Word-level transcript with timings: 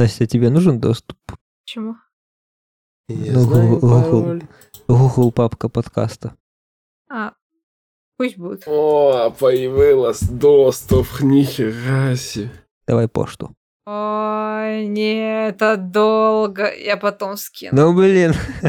Настя, 0.00 0.26
тебе 0.26 0.48
нужен 0.48 0.80
доступ? 0.80 1.18
Почему? 1.62 1.96
Я 3.08 3.32
Ну, 3.34 3.40
знаю 3.40 3.68
Google. 3.78 4.22
пароль. 4.22 4.42
Google 4.88 5.30
папка 5.30 5.68
подкаста. 5.68 6.34
А, 7.10 7.34
пусть 8.16 8.38
будет. 8.38 8.62
О, 8.66 9.30
появилась 9.38 10.22
доступ, 10.22 11.06
нихера 11.20 12.16
себе. 12.16 12.50
Давай 12.86 13.08
пошту. 13.08 13.54
Ой, 13.84 14.86
нет, 14.86 15.56
это 15.56 15.76
долго. 15.76 16.72
Я 16.74 16.96
потом 16.96 17.36
скину. 17.36 17.72
Ну, 17.76 17.94
блин, 17.94 18.32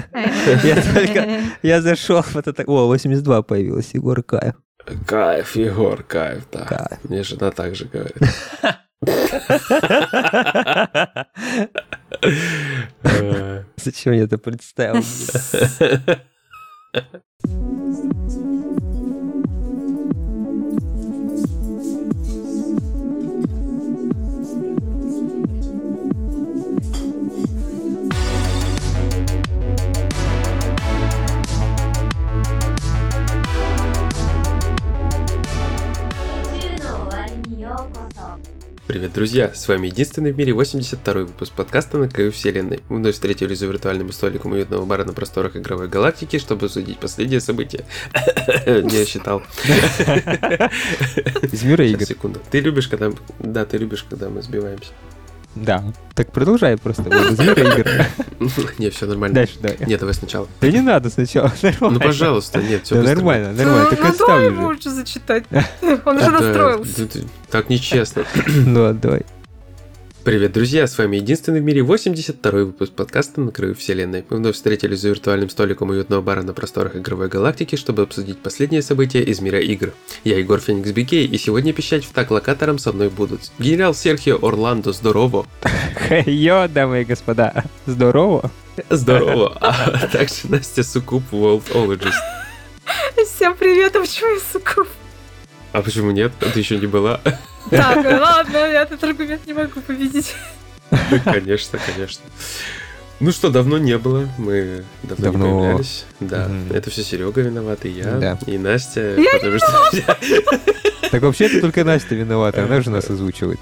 я 0.64 0.76
только- 0.94 1.44
я 1.62 1.82
зашел, 1.82 2.22
вот 2.34 2.46
это... 2.48 2.64
О, 2.68 2.88
82 2.88 3.42
появилось, 3.44 3.94
Егор 3.94 4.22
Каев. 4.22 4.56
Кайф, 5.08 5.56
Егор, 5.56 6.04
кайф, 6.04 6.46
да. 6.52 6.66
Кайф. 6.66 7.04
Мне 7.06 7.24
жена 7.24 7.52
так 7.52 7.74
же 7.76 7.86
говорит. 7.86 8.18
Э, 13.04 13.64
Зачем 13.78 14.14
я 14.14 14.24
это 14.24 14.38
представил? 14.38 15.04
Привет, 38.92 39.14
друзья! 39.14 39.54
С 39.54 39.70
вами 39.70 39.88
единственный 39.88 40.34
в 40.34 40.38
мире 40.38 40.52
82-й 40.52 41.24
выпуск 41.24 41.54
подкаста 41.54 41.98
«На 41.98 42.10
краю 42.10 42.34
вселенной». 42.34 42.82
Мы 42.90 42.98
вновь 42.98 43.14
встретились 43.14 43.60
за 43.60 43.68
виртуальным 43.68 44.12
столиком 44.12 44.52
уютного 44.52 44.84
бара 44.84 45.06
на 45.06 45.14
просторах 45.14 45.56
игровой 45.56 45.88
галактики, 45.88 46.38
чтобы 46.38 46.66
обсудить 46.66 47.00
последние 47.00 47.40
события. 47.40 47.86
Не 48.66 49.06
считал. 49.06 49.44
Из 51.54 51.64
мира 51.64 51.88
игр. 51.88 52.04
секунду. 52.04 52.42
Ты 52.52 52.60
любишь, 52.60 52.90
когда... 52.90 53.14
Да, 53.40 53.64
ты 53.64 53.78
любишь, 53.78 54.04
когда 54.04 54.28
мы 54.28 54.42
сбиваемся. 54.42 54.92
Да. 55.56 55.84
Так 56.16 56.32
продолжай 56.32 56.78
просто. 56.78 57.04
Не, 58.78 58.90
все 58.90 59.06
нормально. 59.06 59.36
Дальше 59.36 59.56
давай. 59.62 59.78
Нет, 59.86 60.00
давай 60.00 60.16
сначала. 60.16 60.48
Да 60.62 60.68
не 60.72 60.82
надо 60.82 61.10
сначала. 61.10 61.52
Ну, 61.82 62.00
пожалуйста, 62.00 62.62
нет, 62.62 62.84
все 62.86 62.96
Да 62.96 63.02
нормально, 63.14 63.52
нормально. 63.54 63.90
Так 63.90 64.00
Ну, 64.00 64.06
давай 64.06 64.12
отставь 64.12 64.54
уже. 64.54 64.68
уже 64.68 64.90
зачитать. 64.90 65.44
Он 66.06 66.18
уже 66.18 66.30
настроился. 66.30 67.08
Так 67.50 67.70
нечестно. 67.70 68.24
Ну, 68.48 68.94
давай. 68.94 69.26
Привет, 70.24 70.52
друзья! 70.52 70.86
С 70.86 71.00
вами 71.00 71.16
единственный 71.16 71.62
в 71.62 71.64
мире 71.64 71.82
82-й 71.82 72.66
выпуск 72.66 72.94
подкаста 72.94 73.42
«На 73.42 73.52
краю 73.52 73.74
вселенной». 73.74 74.24
Мы 74.30 74.38
вновь 74.38 74.54
встретились 74.54 75.00
за 75.00 75.10
виртуальным 75.10 75.50
столиком 75.50 75.90
уютного 75.90 76.22
бара 76.22 76.44
на 76.44 76.54
просторах 76.54 76.96
игровой 76.96 77.28
галактики, 77.28 77.76
чтобы 77.76 78.04
обсудить 78.04 78.38
последние 78.38 78.84
события 78.84 79.24
из 79.24 79.40
мира 79.40 79.60
игр. 79.60 79.94
Я 80.24 80.38
Егор 80.38 80.60
Феникс 80.60 80.92
Бикей, 80.92 81.26
и 81.26 81.38
сегодня 81.40 81.74
пищать 81.74 82.06
в 82.06 82.12
так 82.12 82.30
локатором 82.30 82.78
со 82.78 82.94
мной 82.94 83.10
будут 83.10 83.52
генерал 83.58 83.96
Серхио 83.96 84.38
Орландо, 84.40 84.94
здорово! 84.94 85.48
Йо, 86.28 86.68
дамы 86.68 87.02
и 87.02 87.06
господа. 87.06 87.64
Здорово. 87.88 88.52
Здорово! 88.92 89.58
А 89.60 90.08
также 90.08 90.36
Настя 90.50 90.84
Сукуп, 90.84 91.24
Worldologist. 91.32 92.14
Всем 93.26 93.56
привет, 93.56 93.96
а 93.96 94.02
почему 94.02 94.36
я 94.36 94.40
сука? 94.54 94.86
А 95.72 95.82
почему 95.82 96.12
нет? 96.12 96.32
Ты 96.54 96.60
еще 96.60 96.78
не 96.78 96.88
была? 96.88 97.22
Так, 97.70 98.04
ладно, 98.04 98.58
я 98.58 98.82
этот 98.82 99.04
аргумент 99.04 99.46
не 99.46 99.54
могу 99.54 99.82
победить. 99.82 100.34
Конечно, 101.24 101.78
конечно. 101.86 102.24
Ну 103.20 103.32
что, 103.32 103.52
давно 103.52 103.78
не 103.78 104.00
было, 104.00 104.28
мы 104.40 104.84
давно, 105.04 105.26
Давно. 105.26 105.46
не 105.46 105.52
появлялись. 105.62 106.06
Да, 106.20 106.48
Мгм. 106.48 106.74
это 106.74 106.90
все 106.90 107.04
Серега 107.04 107.42
виноват, 107.42 107.86
и 107.86 107.90
я, 107.90 108.12
Да. 108.18 108.40
и 108.48 108.58
Настя. 108.58 109.16
Я 109.16 109.34
потому 109.40 109.60
что... 109.60 110.18
Так 111.12 111.22
вообще 111.22 111.46
это 111.46 111.62
только 111.62 111.84
Настя 111.84 112.16
виновата, 112.16 112.64
она 112.64 112.82
же 112.82 112.90
нас 112.90 113.10
озвучивает. 113.12 113.60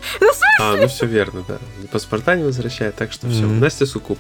А, 0.62 0.78
ну 0.78 0.88
все 0.88 1.06
верно, 1.06 1.44
да. 1.46 1.58
Паспорта 1.92 2.36
не 2.38 2.44
возвращает, 2.44 2.96
так 2.96 3.12
что 3.12 3.28
все. 3.28 3.42
Настя 3.46 3.86
Сукуп. 3.86 4.20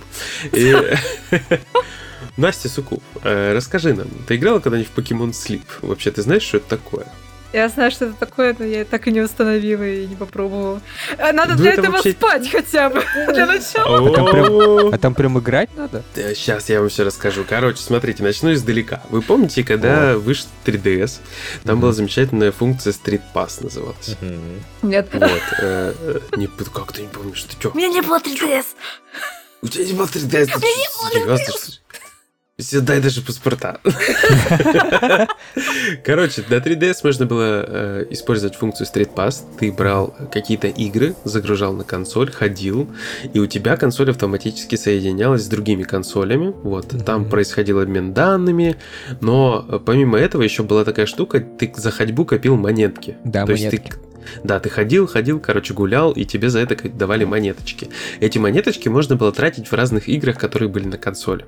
Настя 2.38 2.70
Сукуп, 2.70 3.04
э, 3.24 3.54
расскажи 3.54 3.94
нам, 3.94 4.08
ты 4.28 4.36
играла 4.36 4.60
когда-нибудь 4.60 4.92
в 4.94 4.98
Pokemon 4.98 5.32
Sleep? 5.32 5.62
Вообще, 5.82 6.12
ты 6.12 6.22
знаешь, 6.22 6.44
что 6.44 6.58
это 6.58 6.70
такое? 6.70 7.06
Я 7.52 7.68
знаю, 7.70 7.90
что 7.90 8.06
это 8.06 8.16
такое, 8.16 8.56
но 8.58 8.66
я 8.66 8.86
так 8.86 9.08
и 9.08 9.12
не 9.12 9.22
установила 9.22 9.84
и 9.84 10.06
не 10.06 10.16
попробовала. 10.16 10.82
А 11.18 11.34
Надо 11.34 11.54
Ну, 11.54 11.60
для 11.60 11.72
это 11.74 11.82
этого 11.82 11.98
спать 11.98 12.50
хотя 12.52 12.90
бы. 12.90 13.04
Для 13.34 13.48
начала. 13.48 14.92
А 14.94 14.98
там 14.98 15.16
прям 15.16 15.40
играть 15.40 15.70
надо? 15.76 16.04
Сейчас 16.14 16.70
я 16.70 16.80
вам 16.80 16.90
все 16.90 17.04
расскажу. 17.04 17.44
Короче, 17.48 17.82
смотрите, 17.82 18.22
начну 18.24 18.54
издалека. 18.54 19.02
Вы 19.10 19.22
помните, 19.22 19.64
когда 19.64 20.16
вышел 20.16 20.48
3DS, 20.66 21.20
там 21.64 21.80
была 21.80 21.92
замечательная 21.92 22.52
функция 22.52 22.94
Street 22.94 23.22
Pass 23.34 23.64
называлась. 23.64 24.16
Нет. 24.84 25.10
Вот. 25.12 25.24
э, 25.62 25.94
э, 26.00 26.20
не, 26.36 26.48
как 26.48 26.92
ты 26.94 27.02
не 27.02 27.08
помнишь, 27.08 27.44
ты 27.44 27.56
чё? 27.60 27.72
У 27.74 27.78
меня 27.78 27.88
не 27.88 28.02
было 28.02 28.20
3DS. 28.20 28.66
У 29.62 29.68
тебя 29.68 29.86
не 29.86 29.94
было 29.94 30.06
3DS? 30.06 30.52
У 30.56 30.60
меня 30.60 31.20
не 31.20 31.26
было 31.26 31.38
Дай 32.82 33.00
даже 33.02 33.22
паспорта. 33.22 33.80
Короче, 36.04 36.44
на 36.50 36.56
3DS 36.56 36.98
можно 37.04 37.26
было 37.26 37.66
э, 37.68 38.06
использовать 38.10 38.56
функцию 38.56 38.88
Street 38.88 39.14
Pass. 39.14 39.44
Ты 39.60 39.72
брал 39.72 40.16
какие-то 40.32 40.68
игры, 40.68 41.16
загружал 41.24 41.74
на 41.74 41.84
консоль, 41.84 42.32
ходил, 42.32 42.90
и 43.34 43.40
у 43.40 43.48
тебя 43.48 43.78
консоль 43.78 44.10
автоматически 44.12 44.76
соединялась 44.76 45.44
с 45.44 45.48
другими 45.48 45.84
консолями. 45.84 46.54
Вот, 46.64 46.90
там 47.06 47.22
Мгм. 47.22 47.30
происходил 47.30 47.80
обмен 47.80 48.14
данными, 48.14 48.76
но 49.22 49.66
э, 49.70 49.80
помимо 49.84 50.18
этого 50.18 50.42
еще 50.42 50.64
была 50.64 50.84
такая 50.84 51.06
штука, 51.06 51.40
ты 51.40 51.72
за 51.76 51.92
ходьбу 51.92 52.26
копил 52.26 52.56
монетки. 52.56 53.18
Да, 53.24 53.46
То 53.46 53.54
есть 53.54 53.66
монетки. 53.66 53.92
ты, 53.92 53.98
да, 54.44 54.60
ты 54.60 54.70
ходил, 54.70 55.08
ходил, 55.08 55.40
короче, 55.40 55.74
гулял, 55.74 56.12
и 56.12 56.26
тебе 56.26 56.50
за 56.50 56.60
это 56.60 56.76
давали 56.90 57.24
монеточки. 57.26 57.90
Эти 58.20 58.38
монеточки 58.38 58.90
можно 58.90 59.16
было 59.16 59.32
тратить 59.32 59.68
в 59.68 59.74
разных 59.74 60.08
играх, 60.10 60.38
которые 60.38 60.70
были 60.70 60.86
на 60.88 60.98
консоли. 60.98 61.46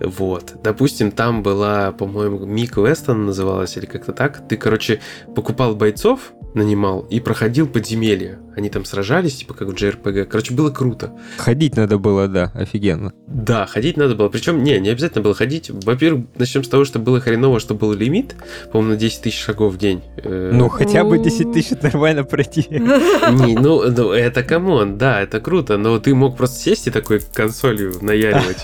Вот. 0.00 0.54
Допустим, 0.62 1.10
там 1.10 1.42
была, 1.42 1.92
по-моему, 1.92 2.44
Мик 2.46 2.76
Вестон 2.76 3.26
называлась, 3.26 3.76
или 3.76 3.86
как-то 3.86 4.12
так. 4.12 4.46
Ты, 4.48 4.56
короче, 4.56 5.00
покупал 5.34 5.74
бойцов, 5.74 6.32
нанимал 6.54 7.00
и 7.10 7.20
проходил 7.20 7.66
подземелья. 7.66 8.38
Они 8.56 8.70
там 8.70 8.84
сражались, 8.84 9.36
типа 9.36 9.54
как 9.54 9.68
в 9.68 9.72
JRPG. 9.72 10.26
Короче, 10.26 10.54
было 10.54 10.70
круто. 10.70 11.12
Ходить 11.38 11.76
надо 11.76 11.98
было, 11.98 12.28
да, 12.28 12.52
офигенно. 12.54 13.12
Да, 13.26 13.66
ходить 13.66 13.96
надо 13.96 14.14
было. 14.14 14.28
Причем, 14.28 14.62
не, 14.62 14.78
не 14.78 14.90
обязательно 14.90 15.22
было 15.22 15.34
ходить. 15.34 15.70
Во-первых, 15.70 16.26
начнем 16.36 16.62
с 16.62 16.68
того, 16.68 16.84
что 16.84 17.00
было 17.00 17.18
хреново, 17.20 17.58
что 17.58 17.74
был 17.74 17.92
лимит, 17.92 18.36
по-моему, 18.70 18.92
на 18.92 18.96
10 18.96 19.22
тысяч 19.22 19.42
шагов 19.42 19.74
в 19.74 19.78
день. 19.78 20.02
Э, 20.18 20.52
Ну, 20.54 20.68
хотя 20.68 21.02
бы 21.02 21.16
О. 21.16 21.18
10 21.18 21.52
тысяч 21.52 21.82
нормально 21.82 22.22
пройти. 22.22 22.66
Не, 22.70 23.58
ну, 23.58 23.90
ну, 23.90 24.12
это 24.12 24.44
come 24.44 24.74
on, 24.74 24.96
да, 24.98 25.20
это 25.20 25.40
круто, 25.40 25.76
но 25.76 25.98
ты 25.98 26.14
мог 26.14 26.36
просто 26.36 26.60
сесть 26.60 26.86
и 26.86 26.90
такой 26.92 27.20
консолью 27.32 27.94
наяривать. 28.00 28.62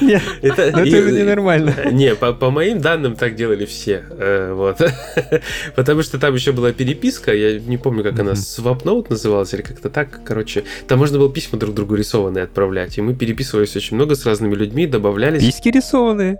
Нет, 0.00 0.22
Это- 0.42 0.72
Ну, 0.76 0.84
ненормально. 0.84 1.74
Не, 1.92 2.14
по, 2.14 2.50
моим 2.50 2.80
данным 2.80 3.16
так 3.16 3.34
делали 3.34 3.64
все. 3.64 4.04
э, 4.10 4.52
Вот. 4.54 4.80
Потому 5.76 6.02
что 6.02 6.18
там 6.18 6.34
еще 6.34 6.52
была 6.52 6.72
переписка, 6.72 7.32
я 7.34 7.58
не 7.58 7.76
помню, 7.78 8.02
как 8.02 8.18
она. 8.18 8.32
Swapnote 8.32 9.06
называлась 9.10 9.52
или 9.54 9.62
как-то 9.62 9.90
так. 9.90 10.20
Короче, 10.24 10.64
там 10.88 10.98
можно 10.98 11.18
было 11.18 11.32
письма 11.32 11.58
друг 11.58 11.74
другу 11.74 11.94
рисованные 11.94 12.44
отправлять. 12.44 12.98
И 12.98 13.02
мы 13.02 13.14
переписывались 13.14 13.76
очень 13.76 13.96
много 13.96 14.14
с 14.14 14.26
разными 14.26 14.54
людьми, 14.54 14.86
добавлялись 14.86 15.42
Письки 15.44 15.68
рисованные. 15.68 16.38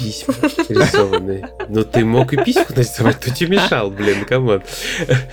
Письма 0.00 0.34
рисованные. 0.68 1.48
Ну, 1.68 1.84
ты 1.84 2.04
мог 2.04 2.32
и 2.32 2.42
письки 2.42 2.66
нарисовать, 2.74 3.16
кто 3.16 3.30
тебе 3.30 3.56
мешал, 3.56 3.90
блин, 3.90 4.24
come 4.24 4.46
on. 4.46 4.62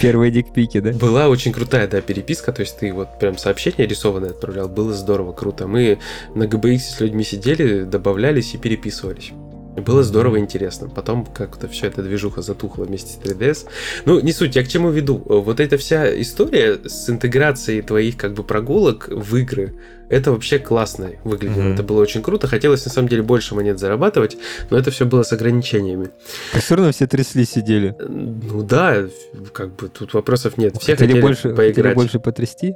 Первые 0.01 0.31
дикпики, 0.31 0.79
да? 0.79 0.91
Была 0.91 1.29
очень 1.29 1.53
крутая, 1.53 1.87
да, 1.87 2.01
переписка, 2.01 2.51
то 2.51 2.61
есть 2.61 2.79
ты 2.79 2.91
вот 2.93 3.19
прям 3.19 3.37
сообщение 3.37 3.87
рисованное 3.87 4.31
отправлял, 4.31 4.67
было 4.67 4.93
здорово, 4.93 5.31
круто. 5.33 5.67
Мы 5.67 5.99
на 6.35 6.43
GBX 6.43 6.79
с 6.79 6.99
людьми 6.99 7.23
сидели, 7.23 7.83
добавлялись 7.83 8.53
и 8.53 8.57
переписывались. 8.57 9.31
И 9.79 9.81
Было 9.81 10.03
здорово 10.03 10.37
и 10.37 10.39
интересно. 10.39 10.89
Потом 10.89 11.25
как-то 11.25 11.67
все 11.67 11.87
эта 11.87 12.03
движуха 12.03 12.41
затухла 12.41 12.83
вместе 12.83 13.13
с 13.13 13.17
3DS. 13.17 13.67
Ну, 14.05 14.19
не 14.19 14.33
суть, 14.33 14.55
я 14.55 14.63
к 14.63 14.67
чему 14.67 14.89
веду. 14.89 15.23
Вот 15.25 15.59
эта 15.59 15.77
вся 15.77 16.21
история 16.21 16.79
с 16.85 17.09
интеграцией 17.09 17.81
твоих 17.81 18.17
как 18.17 18.33
бы 18.33 18.43
прогулок 18.43 19.07
в 19.09 19.35
игры, 19.37 19.75
это 20.09 20.31
вообще 20.31 20.59
классно 20.59 21.11
выглядело. 21.23 21.61
Мгм. 21.61 21.73
Это 21.73 21.83
было 21.83 22.01
очень 22.01 22.21
круто. 22.21 22.47
Хотелось 22.47 22.83
на 22.83 22.91
самом 22.91 23.07
деле 23.07 23.21
больше 23.21 23.55
монет 23.55 23.79
зарабатывать, 23.79 24.37
но 24.69 24.77
это 24.77 24.91
все 24.91 25.05
было 25.05 25.23
с 25.23 25.31
ограничениями. 25.31 26.09
Так 26.51 26.63
все 26.63 26.75
равно 26.75 26.91
все 26.91 27.07
трясли 27.07 27.45
сидели. 27.45 27.95
Ну 27.99 28.63
да, 28.63 29.05
как 29.53 29.75
бы 29.75 29.87
тут 29.87 30.13
вопросов 30.13 30.57
нет. 30.57 30.75
Все 30.77 30.93
хотели 30.93 31.09
хотели, 31.09 31.21
больше, 31.21 31.41
хотели 31.49 31.73
поиграть. 31.73 31.95
больше 31.95 32.19
потрясти? 32.19 32.75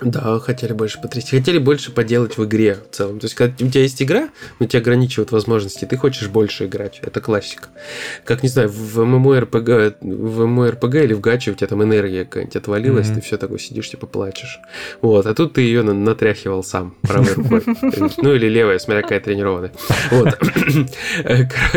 Да, 0.00 0.38
хотели 0.40 0.72
больше 0.72 1.00
потрясти. 1.00 1.38
Хотели 1.38 1.58
больше 1.58 1.92
поделать 1.92 2.36
в 2.36 2.44
игре 2.44 2.78
в 2.90 2.94
целом. 2.94 3.20
То 3.20 3.26
есть, 3.26 3.34
когда 3.34 3.64
у 3.64 3.68
тебя 3.68 3.82
есть 3.82 4.02
игра, 4.02 4.28
но 4.58 4.66
тебя 4.66 4.80
ограничивают 4.80 5.30
возможности, 5.30 5.84
ты 5.84 5.96
хочешь 5.96 6.28
больше 6.28 6.66
играть. 6.66 6.98
Это 7.02 7.20
классика. 7.20 7.68
Как, 8.24 8.42
не 8.42 8.48
знаю, 8.48 8.68
в 8.70 9.00
MMORPG, 9.00 9.96
в 10.00 10.42
MMORPG 10.42 11.04
или 11.04 11.12
в 11.14 11.20
гаче 11.20 11.52
у 11.52 11.54
тебя 11.54 11.68
там 11.68 11.82
энергия 11.82 12.24
какая-нибудь 12.24 12.56
отвалилась, 12.56 13.08
mm-hmm. 13.08 13.14
ты 13.14 13.20
все 13.20 13.36
такое 13.36 13.58
сидишь, 13.58 13.90
типа 13.90 14.06
плачешь. 14.06 14.60
Вот, 15.00 15.26
а 15.26 15.34
тут 15.34 15.54
ты 15.54 15.62
ее 15.62 15.82
натряхивал 15.82 16.64
сам 16.64 16.96
правой 17.02 17.32
рукой. 17.34 17.62
Ну 18.16 18.34
или 18.34 18.48
левая, 18.48 18.78
смотря 18.78 19.02
какая 19.02 19.20
тренированная. 19.20 19.72
Вот. 20.10 20.38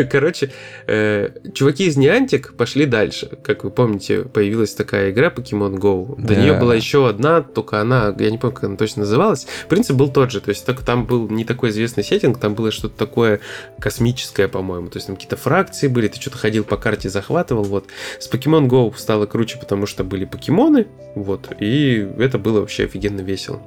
Короче, 0.09 0.51
э, 0.88 1.30
чуваки 1.54 1.86
из 1.86 1.98
Niantic 1.98 2.54
пошли 2.56 2.86
дальше. 2.86 3.30
Как 3.44 3.63
вы 3.63 3.69
помните, 3.69 4.24
появилась 4.24 4.74
такая 4.74 5.12
игра 5.12 5.30
Pokemon 5.30 5.77
Go. 5.77 6.19
До 6.19 6.36
нее 6.36 6.54
была 6.54 6.75
еще 6.75 7.07
одна, 7.07 7.42
только 7.42 7.80
она 7.81 7.96
я 8.17 8.31
не 8.31 8.38
помню, 8.38 8.55
как 8.55 8.63
она 8.65 8.77
точно 8.77 9.01
называлась. 9.01 9.47
Принцип 9.69 9.95
был 9.95 10.09
тот 10.09 10.31
же, 10.31 10.41
то 10.41 10.49
есть 10.49 10.65
только 10.65 10.83
там 10.83 11.05
был 11.05 11.29
не 11.29 11.44
такой 11.45 11.69
известный 11.69 12.03
сеттинг, 12.03 12.39
там 12.39 12.55
было 12.55 12.71
что-то 12.71 12.97
такое 12.97 13.39
космическое, 13.79 14.47
по-моему, 14.47 14.89
то 14.89 14.97
есть 14.97 15.07
там 15.07 15.15
какие-то 15.15 15.38
фракции 15.38 15.88
были, 15.88 16.07
ты 16.07 16.19
что-то 16.19 16.38
ходил 16.38 16.63
по 16.63 16.77
карте, 16.77 17.09
захватывал, 17.09 17.63
вот. 17.63 17.85
С 18.19 18.31
Pokemon 18.31 18.67
Go 18.67 18.94
стало 18.97 19.25
круче, 19.25 19.57
потому 19.59 19.85
что 19.85 20.03
были 20.03 20.25
покемоны, 20.25 20.88
вот, 21.15 21.49
и 21.59 22.07
это 22.19 22.38
было 22.38 22.61
вообще 22.61 22.85
офигенно 22.85 23.21
весело. 23.21 23.61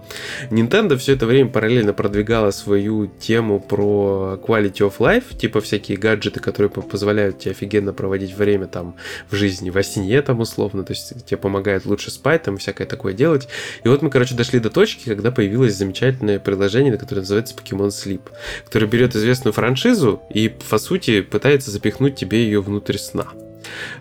Nintendo 0.50 0.96
все 0.96 1.14
это 1.14 1.26
время 1.26 1.50
параллельно 1.50 1.92
продвигала 1.92 2.50
свою 2.50 3.06
тему 3.06 3.60
про 3.60 4.38
quality 4.42 4.78
of 4.78 4.94
life, 4.98 5.36
типа 5.36 5.60
всякие 5.60 5.98
гаджеты, 5.98 6.40
которые 6.40 6.70
позволяют 6.70 7.38
тебе 7.38 7.52
офигенно 7.52 7.92
проводить 7.92 8.34
время 8.36 8.66
там 8.66 8.94
в 9.30 9.34
жизни, 9.34 9.70
во 9.70 9.82
сне 9.82 10.22
там 10.22 10.40
условно, 10.40 10.84
то 10.84 10.92
есть 10.92 11.26
тебе 11.26 11.36
помогают 11.36 11.86
лучше 11.86 12.10
спать, 12.10 12.42
там 12.42 12.58
всякое 12.58 12.86
такое 12.86 13.12
делать. 13.12 13.48
И 13.84 13.88
вот 13.88 14.02
мы, 14.02 14.10
короче, 14.20 14.34
дошли 14.34 14.60
до 14.60 14.68
точки, 14.68 15.08
когда 15.08 15.30
появилось 15.30 15.76
замечательное 15.76 16.38
приложение, 16.38 16.94
которое 16.98 17.22
называется 17.22 17.54
Pokemon 17.54 17.88
Sleep, 17.88 18.20
которое 18.66 18.84
берет 18.84 19.16
известную 19.16 19.54
франшизу 19.54 20.20
и, 20.28 20.50
по 20.68 20.76
сути, 20.76 21.22
пытается 21.22 21.70
запихнуть 21.70 22.16
тебе 22.16 22.44
ее 22.44 22.60
внутрь 22.60 22.98
сна. 22.98 23.28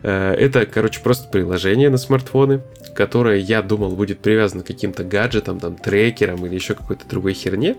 Э, 0.04 0.34
это, 0.34 0.66
короче, 0.66 1.00
просто 1.00 1.30
приложение 1.30 1.90
на 1.90 1.98
смартфоны, 1.98 2.60
которое, 2.96 3.38
я 3.38 3.62
думал, 3.62 3.96
будет 3.96 4.20
привязано 4.20 4.64
к 4.64 4.68
каким-то 4.68 5.06
гаджетам, 5.06 5.58
там, 5.62 5.78
трекерам 5.78 6.46
или 6.46 6.54
еще 6.54 6.74
какой-то 6.74 7.08
другой 7.08 7.34
херне. 7.34 7.78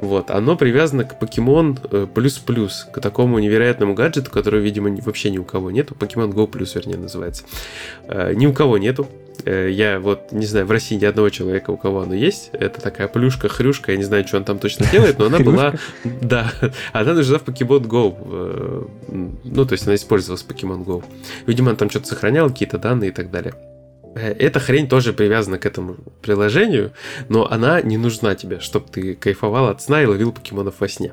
Вот, 0.00 0.30
оно 0.30 0.56
привязано 0.56 1.04
к 1.04 1.20
Pokemon 1.20 2.06
плюс-плюс, 2.06 2.88
к 2.90 3.02
такому 3.02 3.38
невероятному 3.38 3.92
гаджету, 3.92 4.30
который, 4.30 4.62
видимо, 4.62 4.96
вообще 5.02 5.28
ни 5.28 5.36
у 5.36 5.44
кого 5.44 5.70
нету. 5.70 5.94
Pokemon 5.94 6.32
Go 6.32 6.50
Plus, 6.50 6.70
вернее, 6.74 6.96
называется. 6.96 7.44
Э, 8.08 8.32
ни 8.34 8.46
у 8.46 8.54
кого 8.54 8.78
нету. 8.78 9.06
Э, 9.44 9.68
я 9.70 9.98
вот 9.98 10.32
не 10.32 10.46
знаю, 10.46 10.66
в 10.66 10.70
России 10.70 10.96
ни 10.96 11.04
одного 11.04 11.30
человека, 11.30 11.70
у 11.70 11.76
кого 11.76 12.02
оно 12.02 12.14
есть. 12.14 12.50
Это 12.52 12.80
такая 12.80 13.08
плюшка-хрюшка, 13.08 13.92
я 13.92 13.98
не 13.98 14.04
знаю, 14.04 14.26
что 14.26 14.36
он 14.36 14.44
там 14.44 14.58
точно 14.58 14.86
делает, 14.90 15.18
но 15.18 15.26
она 15.26 15.38
была... 15.40 15.74
Да, 16.04 16.52
она 16.92 17.14
нужна 17.14 17.38
в 17.38 17.44
Pokemon 17.44 17.86
Go. 17.86 18.16
Э, 18.26 18.84
ну, 19.44 19.64
то 19.64 19.72
есть 19.72 19.86
она 19.86 19.94
использовалась 19.94 20.42
в 20.42 20.48
Pokemon 20.48 20.84
Go. 20.84 21.04
Видимо, 21.46 21.70
он 21.70 21.76
там 21.76 21.90
что-то 21.90 22.08
сохранял, 22.08 22.48
какие-то 22.48 22.78
данные 22.78 23.10
и 23.10 23.12
так 23.12 23.30
далее. 23.30 23.54
Э, 24.14 24.32
эта 24.32 24.60
хрень 24.60 24.88
тоже 24.88 25.12
привязана 25.12 25.58
к 25.58 25.66
этому 25.66 25.96
приложению, 26.22 26.92
но 27.28 27.50
она 27.50 27.80
не 27.82 27.96
нужна 27.96 28.34
тебе, 28.34 28.60
чтобы 28.60 28.86
ты 28.90 29.14
кайфовал 29.14 29.68
от 29.68 29.82
сна 29.82 30.02
и 30.02 30.06
ловил 30.06 30.32
покемонов 30.32 30.76
во 30.80 30.88
сне. 30.88 31.12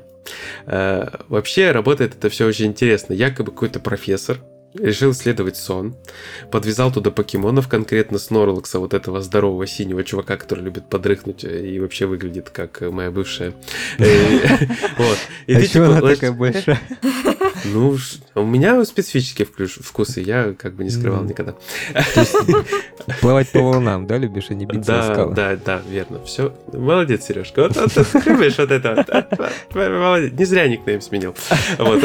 Вообще 0.66 1.72
работает 1.72 2.14
это 2.14 2.28
все 2.28 2.46
очень 2.46 2.66
интересно. 2.66 3.14
Якобы 3.14 3.52
какой-то 3.52 3.80
профессор 3.80 4.38
решил 4.74 5.12
исследовать 5.12 5.56
сон, 5.56 5.96
подвязал 6.50 6.92
туда 6.92 7.10
покемонов, 7.10 7.68
конкретно 7.68 8.18
Снорлокса, 8.18 8.78
вот 8.78 8.94
этого 8.94 9.20
здорового 9.20 9.66
синего 9.66 10.04
чувака, 10.04 10.36
который 10.36 10.64
любит 10.64 10.88
подрыхнуть 10.88 11.44
и 11.44 11.78
вообще 11.80 12.06
выглядит 12.06 12.50
как 12.50 12.80
моя 12.80 13.10
бывшая. 13.10 13.54
Э, 13.98 14.38
вот. 14.96 15.18
И 15.46 15.54
а 15.54 15.60
ты 15.60 15.66
чего 15.66 15.84
она 15.86 16.00
такая 16.00 16.32
большая? 16.32 16.80
Ну, 17.64 17.96
у 18.34 18.46
меня 18.46 18.82
специфические 18.84 19.46
вкусы, 19.46 20.20
я 20.20 20.54
как 20.54 20.74
бы 20.74 20.84
не 20.84 20.90
скрывал 20.90 21.24
никогда. 21.24 21.54
Плавать 23.20 23.50
по 23.50 23.60
волнам, 23.60 24.06
да, 24.06 24.16
любишь, 24.16 24.46
а 24.48 24.54
не 24.54 24.64
биться 24.64 24.92
Да, 24.92 25.12
скалы? 25.12 25.34
да, 25.34 25.56
да, 25.56 25.82
верно. 25.88 26.24
Все. 26.24 26.54
Молодец, 26.72 27.26
Сережка. 27.26 27.64
Вот, 27.64 27.76
вот, 27.76 27.92
вот 27.94 28.26
любишь 28.26 28.58
вот 28.58 28.70
это. 28.70 29.26
Молодец. 29.74 30.32
Не 30.32 30.44
зря 30.44 30.68
никнейм 30.68 31.00
сменил. 31.00 31.34
Вот. 31.78 32.02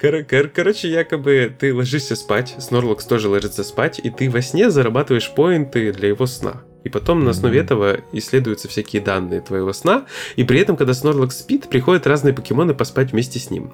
Кор- 0.00 0.24
кор- 0.24 0.48
короче, 0.48 0.88
якобы 0.90 1.54
ты 1.58 1.74
ложишься 1.74 2.14
спать, 2.16 2.54
Снорлокс 2.58 3.06
тоже 3.06 3.28
ложится 3.28 3.64
спать, 3.64 4.00
и 4.02 4.10
ты 4.10 4.28
во 4.28 4.42
сне 4.42 4.70
зарабатываешь 4.70 5.32
поинты 5.34 5.92
для 5.92 6.08
его 6.08 6.26
сна. 6.26 6.62
И 6.84 6.90
потом 6.90 7.24
на 7.24 7.30
основе 7.30 7.60
этого 7.60 8.00
исследуются 8.12 8.68
всякие 8.68 9.00
данные 9.00 9.40
твоего 9.40 9.72
сна, 9.72 10.04
и 10.36 10.44
при 10.44 10.60
этом, 10.60 10.76
когда 10.76 10.92
Снорлокс 10.92 11.38
спит, 11.38 11.68
приходят 11.70 12.06
разные 12.06 12.34
покемоны 12.34 12.74
поспать 12.74 13.12
вместе 13.12 13.38
с 13.38 13.50
ним. 13.50 13.72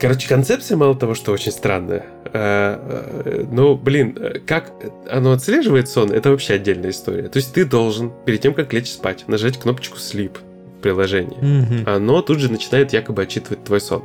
Короче, 0.00 0.28
концепция, 0.28 0.76
мало 0.76 0.94
того, 0.94 1.14
что 1.14 1.32
очень 1.32 1.52
странная. 1.52 2.06
Э, 2.32 3.12
э, 3.24 3.44
ну, 3.50 3.76
блин, 3.76 4.16
как 4.46 4.72
оно 5.10 5.32
отслеживает 5.32 5.88
сон, 5.88 6.10
это 6.10 6.30
вообще 6.30 6.54
отдельная 6.54 6.90
история. 6.90 7.28
То 7.28 7.38
есть 7.38 7.52
ты 7.52 7.66
должен, 7.66 8.12
перед 8.24 8.40
тем, 8.40 8.54
как 8.54 8.72
лечь 8.72 8.90
спать, 8.90 9.24
нажать 9.26 9.58
кнопочку 9.58 9.98
Sleep 9.98 10.38
приложение, 10.84 11.40
mm-hmm. 11.40 11.88
оно 11.88 12.20
тут 12.20 12.40
же 12.40 12.52
начинает 12.52 12.92
якобы 12.92 13.22
отчитывать 13.22 13.64
твой 13.64 13.80
сон. 13.80 14.04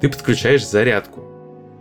Ты 0.00 0.08
подключаешь 0.08 0.64
зарядку. 0.64 1.24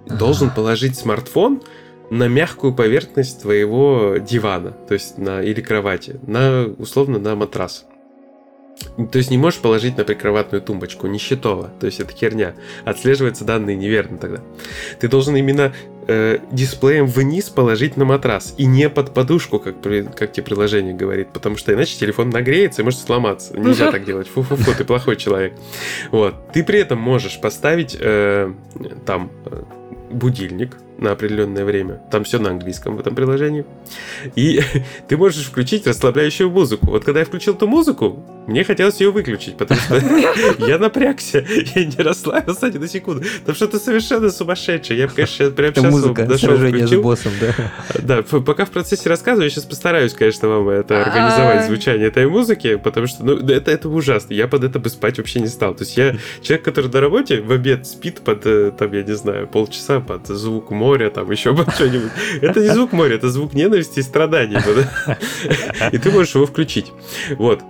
Ага. 0.07 0.18
Должен 0.18 0.50
положить 0.50 0.98
смартфон 0.98 1.62
на 2.10 2.27
мягкую 2.27 2.74
поверхность 2.74 3.44
твоего 3.44 4.16
дивана, 4.18 4.72
то 4.72 4.95
есть 4.95 5.19
на 5.19 5.44
или 5.44 5.62
кровати, 5.62 6.19
на 6.25 6.66
условно 6.80 7.19
на 7.19 7.36
матрас. 7.36 7.86
То 8.98 9.18
есть 9.19 9.30
не 9.30 9.38
можешь 9.38 9.60
положить 9.60 9.95
на 9.98 10.04
прикроватную 10.04 10.62
тумбочку, 10.62 11.07
не 11.07 11.19
счетово. 11.19 11.71
То 11.80 11.86
есть 11.86 12.00
это 12.00 12.12
херня. 12.12 12.56
Отслеживаются 12.83 13.45
данные 13.45 13.75
неверно 13.75 14.18
тогда. 14.18 14.42
Ты 15.00 15.07
должен 15.07 15.36
именно 15.36 15.71
э, 16.07 16.40
дисплеем 16.52 17.07
вниз 17.07 17.50
положить 17.50 17.98
на 17.98 18.06
матрас 18.06 18.54
и 18.57 18.66
не 18.66 18.90
под 18.90 19.13
подушку, 19.13 19.60
как, 19.60 19.75
как 19.81 20.31
тебе 20.31 20.44
приложение 20.44 20.94
говорит, 20.94 21.30
потому 21.34 21.57
что 21.57 21.74
иначе 21.74 21.98
телефон 21.98 22.30
нагреется 22.30 22.81
и 22.81 22.86
может 22.86 23.00
сломаться. 23.00 23.57
Нельзя 23.57 23.92
так 23.92 24.06
делать. 24.06 24.28
Фу-фу-фу, 24.28 24.72
ты 24.78 24.84
плохой 24.86 25.16
человек. 25.16 25.54
Вот. 26.12 26.52
Ты 26.52 26.63
при 26.63 26.80
этом 26.80 27.00
можешь 27.00 27.40
поставить 27.40 27.96
э, 28.00 28.52
там 29.06 29.31
э, 29.46 29.63
будильник, 30.12 30.78
на 30.97 31.12
определенное 31.12 31.65
время. 31.65 32.01
Там 32.12 32.24
все 32.24 32.39
на 32.39 32.50
английском 32.50 32.95
в 32.95 33.00
этом 33.00 33.15
приложении. 33.15 33.65
И 34.36 34.62
ты 35.07 35.18
можешь 35.18 35.45
включить 35.45 35.88
расслабляющую 35.88 36.50
музыку. 36.50 36.88
Вот 36.88 37.03
когда 37.03 37.19
я 37.19 37.25
включил 37.25 37.56
эту 37.56 37.68
музыку, 37.68 38.24
мне 38.47 38.63
хотелось 38.63 39.00
ее 39.01 39.12
выключить, 39.12 39.57
потому 39.57 39.80
что 39.80 39.95
я 40.65 40.77
напрягся, 40.77 41.45
я 41.75 41.86
не 41.86 41.97
расслабился 41.97 42.69
ни 42.69 42.77
на 42.77 42.88
секунду. 42.88 43.24
Потому 43.39 43.56
что 43.56 43.68
ты 43.68 43.80
совершенно 43.80 44.30
сумасшедший. 44.30 44.97
Я, 44.97 45.07
конечно, 45.07 45.50
прямо 45.51 45.74
сейчас 45.74 45.92
музыка, 45.92 46.25
дошел, 46.25 46.56
с 46.56 46.95
боссом, 47.01 47.31
да? 47.42 47.71
Да, 48.01 48.21
пока 48.24 48.65
в 48.65 48.71
процессе 48.71 49.09
рассказываю, 49.09 49.45
я 49.45 49.50
сейчас 49.50 49.66
постараюсь, 49.66 50.14
конечно, 50.14 50.47
вам 50.47 50.69
это 50.69 51.04
организовать 51.04 51.66
звучание 51.66 52.07
этой 52.07 52.28
музыки, 52.28 52.75
потому 52.75 53.07
что, 53.07 53.25
ну, 53.25 53.37
это, 53.37 53.71
это 53.71 53.90
ужасно. 53.90 54.33
Я 54.33 54.47
под 54.47 54.64
это 54.64 54.80
бы 54.80 54.90
спать 54.90 55.18
вообще 55.18 55.40
не 55.40 55.47
стал. 55.47 55.73
То 55.75 55.83
есть 55.83 55.97
я 55.97 56.16
человек, 56.42 56.64
который 56.64 56.92
на 56.92 57.02
работе 57.02 57.42
в 57.42 57.52
обед 57.52 57.87
спит 57.87 58.21
под, 58.21 58.45
э, 58.45 58.71
там, 58.78 58.92
я 58.94 59.04
не 59.04 59.16
знаю, 59.16 59.47
полчаса 59.47 59.99
под 59.99 60.28
звук 60.28 60.71
музыки, 60.71 60.84
моря, 60.85 61.09
там 61.09 61.31
еще 61.31 61.56
что-нибудь. 61.75 62.11
Это 62.42 62.59
не 62.59 62.69
звук 62.69 62.92
моря, 62.92 63.15
это 63.15 63.30
звук 63.30 63.54
ненависти 63.54 63.99
и 63.99 64.04
страданий. 64.04 64.57
И 65.92 65.97
ты 65.97 66.11
можешь 66.11 66.35
его 66.35 66.45
включить. 66.45 66.92
Вот. 67.37 67.61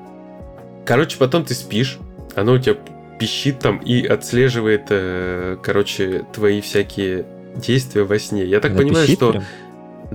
Короче, 0.86 1.18
потом 1.18 1.46
ты 1.46 1.54
спишь, 1.54 1.98
оно 2.36 2.54
у 2.54 2.60
тебя 2.60 2.76
пищит 3.20 3.60
там 3.60 3.78
и 3.78 4.06
отслеживает, 4.06 4.88
э, 4.90 5.58
короче, 5.64 6.26
твои 6.34 6.60
всякие 6.62 7.26
действия 7.56 8.04
во 8.04 8.20
сне. 8.20 8.44
Я 8.44 8.60
так 8.60 8.76
понимаю, 8.76 9.08
что... 9.08 9.32
Прям? 9.32 9.44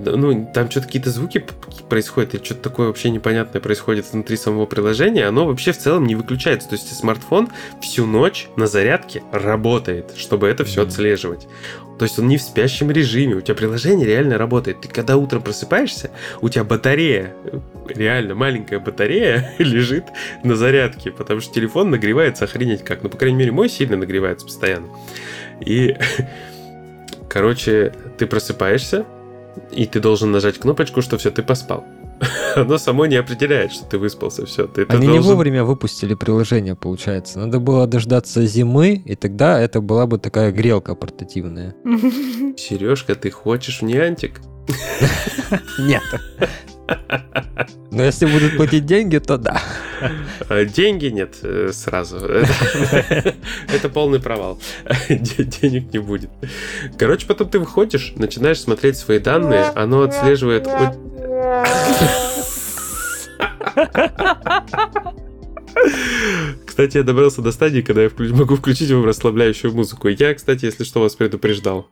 Ну, 0.04 0.50
там 0.52 0.70
что-то 0.70 0.86
какие-то 0.86 1.10
звуки 1.10 1.44
происходят, 1.88 2.34
или 2.34 2.44
что-то 2.44 2.62
такое 2.62 2.86
вообще 2.88 3.10
непонятное 3.10 3.60
происходит 3.60 4.10
внутри 4.12 4.36
самого 4.36 4.66
приложения, 4.66 5.26
оно 5.26 5.46
вообще 5.46 5.72
в 5.72 5.78
целом 5.78 6.06
не 6.06 6.14
выключается. 6.14 6.68
То 6.68 6.74
есть 6.74 6.94
смартфон 6.94 7.48
всю 7.80 8.06
ночь 8.06 8.48
на 8.56 8.66
зарядке 8.66 9.22
работает, 9.32 10.12
чтобы 10.16 10.48
это 10.48 10.64
все 10.64 10.82
отслеживать. 10.82 11.46
То 12.00 12.04
есть 12.04 12.18
он 12.18 12.28
не 12.28 12.38
в 12.38 12.42
спящем 12.42 12.90
режиме, 12.90 13.34
у 13.34 13.40
тебя 13.42 13.54
приложение 13.54 14.06
реально 14.06 14.38
работает. 14.38 14.80
Ты 14.80 14.88
когда 14.88 15.18
утром 15.18 15.42
просыпаешься, 15.42 16.10
у 16.40 16.48
тебя 16.48 16.64
батарея, 16.64 17.34
реально 17.86 18.34
маленькая 18.34 18.78
батарея 18.78 19.54
лежит 19.58 20.04
на 20.42 20.56
зарядке, 20.56 21.10
потому 21.10 21.40
что 21.40 21.52
телефон 21.52 21.90
нагревается 21.90 22.46
охренеть 22.46 22.84
как. 22.84 23.02
Ну, 23.02 23.10
по 23.10 23.18
крайней 23.18 23.36
мере, 23.36 23.52
мой 23.52 23.68
сильно 23.68 23.98
нагревается 23.98 24.46
постоянно. 24.46 24.88
И, 25.60 25.94
короче, 27.28 27.92
ты 28.16 28.26
просыпаешься, 28.26 29.04
и 29.70 29.86
ты 29.86 30.00
должен 30.00 30.30
нажать 30.30 30.58
кнопочку, 30.58 31.02
что 31.02 31.18
все, 31.18 31.30
ты 31.30 31.42
поспал. 31.42 31.84
Оно 32.56 32.78
само 32.78 33.06
не 33.06 33.16
определяет, 33.16 33.72
что 33.72 33.84
ты 33.86 33.98
выспался, 33.98 34.44
все. 34.44 34.66
Ты, 34.66 34.82
Они 34.88 35.06
должен... 35.06 35.12
не 35.12 35.18
вовремя 35.20 35.64
выпустили 35.64 36.14
приложение, 36.14 36.74
получается. 36.74 37.38
Надо 37.38 37.60
было 37.60 37.86
дождаться 37.86 38.44
зимы, 38.46 39.02
и 39.04 39.14
тогда 39.14 39.60
это 39.60 39.80
была 39.80 40.06
бы 40.06 40.18
такая 40.18 40.52
грелка 40.52 40.94
портативная. 40.94 41.74
Сережка, 42.56 43.14
ты 43.14 43.30
хочешь 43.30 43.80
в 43.80 43.84
Niantic? 43.84 44.32
Нет. 45.78 46.02
Но 47.90 48.04
если 48.04 48.26
будут 48.26 48.56
платить 48.56 48.86
деньги, 48.86 49.18
то 49.18 49.36
да. 49.36 49.60
А, 50.48 50.64
Деньги 50.64 51.06
нет 51.06 51.36
э, 51.42 51.70
сразу. 51.72 52.16
Это 52.16 53.88
полный 53.92 54.20
провал. 54.20 54.60
Де- 55.08 55.44
Денег 55.44 55.92
не 55.92 55.98
будет. 55.98 56.30
Короче, 56.98 57.26
потом 57.26 57.48
ты 57.48 57.58
выходишь, 57.58 58.12
начинаешь 58.16 58.60
смотреть 58.60 58.96
свои 58.96 59.18
данные, 59.18 59.64
оно 59.74 60.02
отслеживает... 60.02 60.68
Кстати, 66.66 66.98
я 66.98 67.02
добрался 67.02 67.42
до 67.42 67.52
стадии, 67.52 67.82
когда 67.82 68.02
я 68.02 68.10
могу 68.18 68.56
включить 68.56 68.90
вам 68.90 69.04
расслабляющую 69.04 69.72
музыку. 69.72 70.08
Я, 70.08 70.34
кстати, 70.34 70.64
если 70.64 70.84
что, 70.84 71.00
вас 71.00 71.14
предупреждал. 71.14 71.88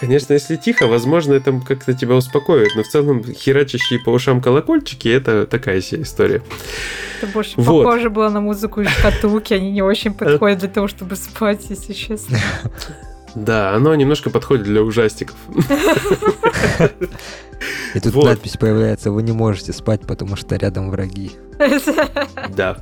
Конечно, 0.00 0.32
если 0.32 0.56
тихо, 0.56 0.86
возможно, 0.86 1.34
это 1.34 1.52
как-то 1.60 1.92
тебя 1.92 2.14
успокоит, 2.14 2.70
но 2.74 2.82
в 2.82 2.88
целом 2.88 3.22
херачащие 3.22 4.00
по 4.00 4.08
ушам 4.10 4.40
колокольчики— 4.40 5.08
это 5.08 5.46
такая 5.46 5.82
себе 5.82 6.02
история. 6.02 6.42
Это 7.20 7.30
больше 7.32 7.52
Вот. 7.56 7.84
похоже 7.84 8.08
было 8.08 8.30
на 8.30 8.40
музыку 8.40 8.80
из 8.80 8.88
шкатулки. 8.88 9.52
Они 9.52 9.70
не 9.70 9.82
очень 9.82 10.14
подходят 10.14 10.60
для 10.60 10.68
того, 10.68 10.88
чтобы 10.88 11.16
спать, 11.16 11.66
если 11.68 11.92
честно. 11.92 12.38
Да, 13.34 13.74
оно 13.74 13.94
немножко 13.94 14.30
подходит 14.30 14.64
для 14.64 14.82
ужастиков. 14.82 15.36
И 17.94 18.00
тут 18.00 18.14
Вот. 18.14 18.24
надпись 18.24 18.56
появляется, 18.56 19.10
вы 19.10 19.22
не 19.22 19.32
можете 19.32 19.72
спать, 19.72 20.00
потому 20.06 20.34
что 20.36 20.56
рядом 20.56 20.90
враги. 20.90 21.32
Да. 22.56 22.78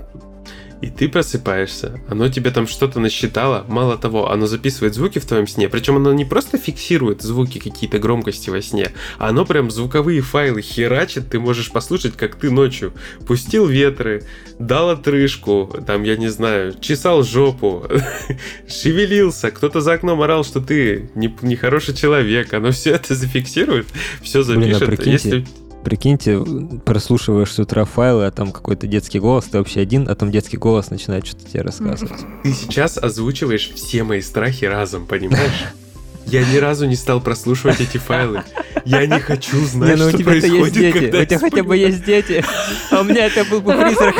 И 0.80 0.90
ты 0.90 1.08
просыпаешься, 1.08 2.00
оно 2.08 2.28
тебе 2.28 2.52
там 2.52 2.68
что-то 2.68 3.00
насчитало. 3.00 3.64
Мало 3.68 3.98
того, 3.98 4.30
оно 4.30 4.46
записывает 4.46 4.94
звуки 4.94 5.18
в 5.18 5.24
твоем 5.26 5.48
сне. 5.48 5.68
Причем 5.68 5.96
оно 5.96 6.12
не 6.12 6.24
просто 6.24 6.56
фиксирует 6.56 7.20
звуки 7.20 7.58
какие-то 7.58 7.98
громкости 7.98 8.48
во 8.50 8.62
сне, 8.62 8.92
а 9.18 9.30
оно 9.30 9.44
прям 9.44 9.72
звуковые 9.72 10.20
файлы 10.20 10.62
херачит. 10.62 11.30
Ты 11.30 11.40
можешь 11.40 11.72
послушать, 11.72 12.16
как 12.16 12.36
ты 12.36 12.50
ночью 12.52 12.92
пустил 13.26 13.66
ветры, 13.66 14.22
дал 14.60 14.90
отрыжку, 14.90 15.68
там, 15.84 16.04
я 16.04 16.16
не 16.16 16.28
знаю, 16.28 16.74
чесал 16.80 17.24
жопу, 17.24 17.84
шевелился, 18.68 19.50
кто-то 19.50 19.80
за 19.80 19.94
окном 19.94 20.22
орал, 20.22 20.44
что 20.44 20.60
ты 20.60 21.10
не- 21.14 21.34
нехороший 21.42 21.94
человек. 21.94 22.54
Оно 22.54 22.70
все 22.70 22.92
это 22.92 23.14
зафиксирует, 23.14 23.86
все 24.22 24.44
Блин, 24.44 24.74
а 24.74 24.78
запишет. 24.78 24.86
прикиньте, 24.86 25.28
Если 25.28 25.46
Прикиньте, 25.84 26.38
прослушиваешь 26.84 27.52
с 27.52 27.58
утра 27.58 27.84
файлы, 27.84 28.26
а 28.26 28.30
там 28.30 28.52
какой-то 28.52 28.86
детский 28.86 29.20
голос, 29.20 29.46
ты 29.46 29.58
вообще 29.58 29.80
один, 29.80 30.08
а 30.08 30.14
там 30.14 30.30
детский 30.30 30.56
голос 30.56 30.90
начинает 30.90 31.26
что-то 31.26 31.50
тебе 31.50 31.62
рассказывать. 31.62 32.20
Ты 32.42 32.52
сейчас 32.52 32.98
озвучиваешь 32.98 33.70
все 33.74 34.02
мои 34.02 34.20
страхи 34.20 34.64
разом, 34.64 35.06
понимаешь? 35.06 35.64
Я 36.26 36.44
ни 36.44 36.56
разу 36.56 36.86
не 36.86 36.96
стал 36.96 37.20
прослушивать 37.22 37.80
эти 37.80 37.96
файлы. 37.96 38.42
Я 38.84 39.06
не 39.06 39.18
хочу 39.18 39.56
Не, 39.56 39.64
знать, 39.64 39.98
ну 39.98 40.06
у 40.06 40.08
что 40.10 40.18
тебя-то 40.18 40.46
есть 40.46 40.48
происходит, 40.48 40.74
дети, 40.74 40.98
когда 40.98 41.18
у 41.20 41.24
тебя 41.24 41.38
хотя 41.38 41.62
бы 41.62 41.76
есть 41.76 42.04
дети, 42.04 42.44
а 42.90 43.00
у 43.00 43.04
меня 43.04 43.26
это 43.26 43.44
был 43.44 43.62
бы 43.62 43.72
призрак. 43.72 44.14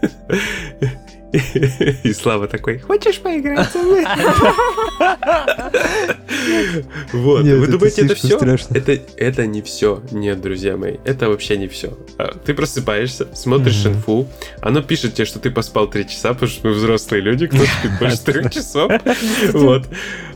И 2.02 2.12
Слава 2.12 2.48
такой, 2.48 2.78
хочешь 2.78 3.18
поиграть 3.20 3.70
со 3.70 3.78
мной? 3.78 4.04
Вот, 7.12 7.42
вы 7.42 7.66
думаете, 7.66 8.02
это 8.02 8.14
все? 8.14 8.38
Это, 9.16 9.46
не 9.46 9.62
все. 9.62 10.02
Нет, 10.10 10.40
друзья 10.40 10.76
мои, 10.76 10.96
это 11.04 11.28
вообще 11.28 11.56
не 11.56 11.68
все. 11.68 11.96
Ты 12.44 12.54
просыпаешься, 12.54 13.28
смотришь 13.34 13.84
инфу, 13.86 14.28
оно 14.60 14.82
пишет 14.82 15.14
тебе, 15.14 15.24
что 15.24 15.38
ты 15.38 15.50
поспал 15.50 15.88
3 15.88 16.08
часа, 16.08 16.32
потому 16.32 16.50
что 16.50 16.68
мы 16.68 16.74
взрослые 16.74 17.22
люди, 17.22 17.46
кто 17.46 17.58
спит 17.58 17.90
больше 17.98 18.18
3 18.24 18.50
часов. 18.50 18.92
Вот. 19.52 19.88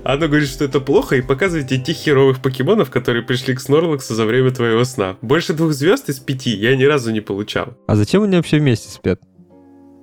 Оно 0.04 0.28
говорит, 0.28 0.48
что 0.48 0.64
это 0.64 0.80
плохо, 0.80 1.16
и 1.16 1.22
показывает 1.22 1.68
тебе 1.68 1.80
тех 1.80 1.96
херовых 1.96 2.42
покемонов, 2.42 2.90
которые 2.90 3.22
пришли 3.22 3.54
к 3.54 3.60
Снорлаксу 3.60 4.14
за 4.14 4.24
время 4.26 4.50
твоего 4.50 4.84
сна. 4.84 5.16
Больше 5.22 5.54
двух 5.54 5.72
звезд 5.72 6.08
из 6.08 6.18
пяти 6.18 6.50
я 6.50 6.76
ни 6.76 6.84
разу 6.84 7.10
не 7.10 7.20
получал. 7.20 7.74
А 7.86 7.96
зачем 7.96 8.22
они 8.22 8.36
вообще 8.36 8.58
вместе 8.58 8.90
спят? 8.90 9.20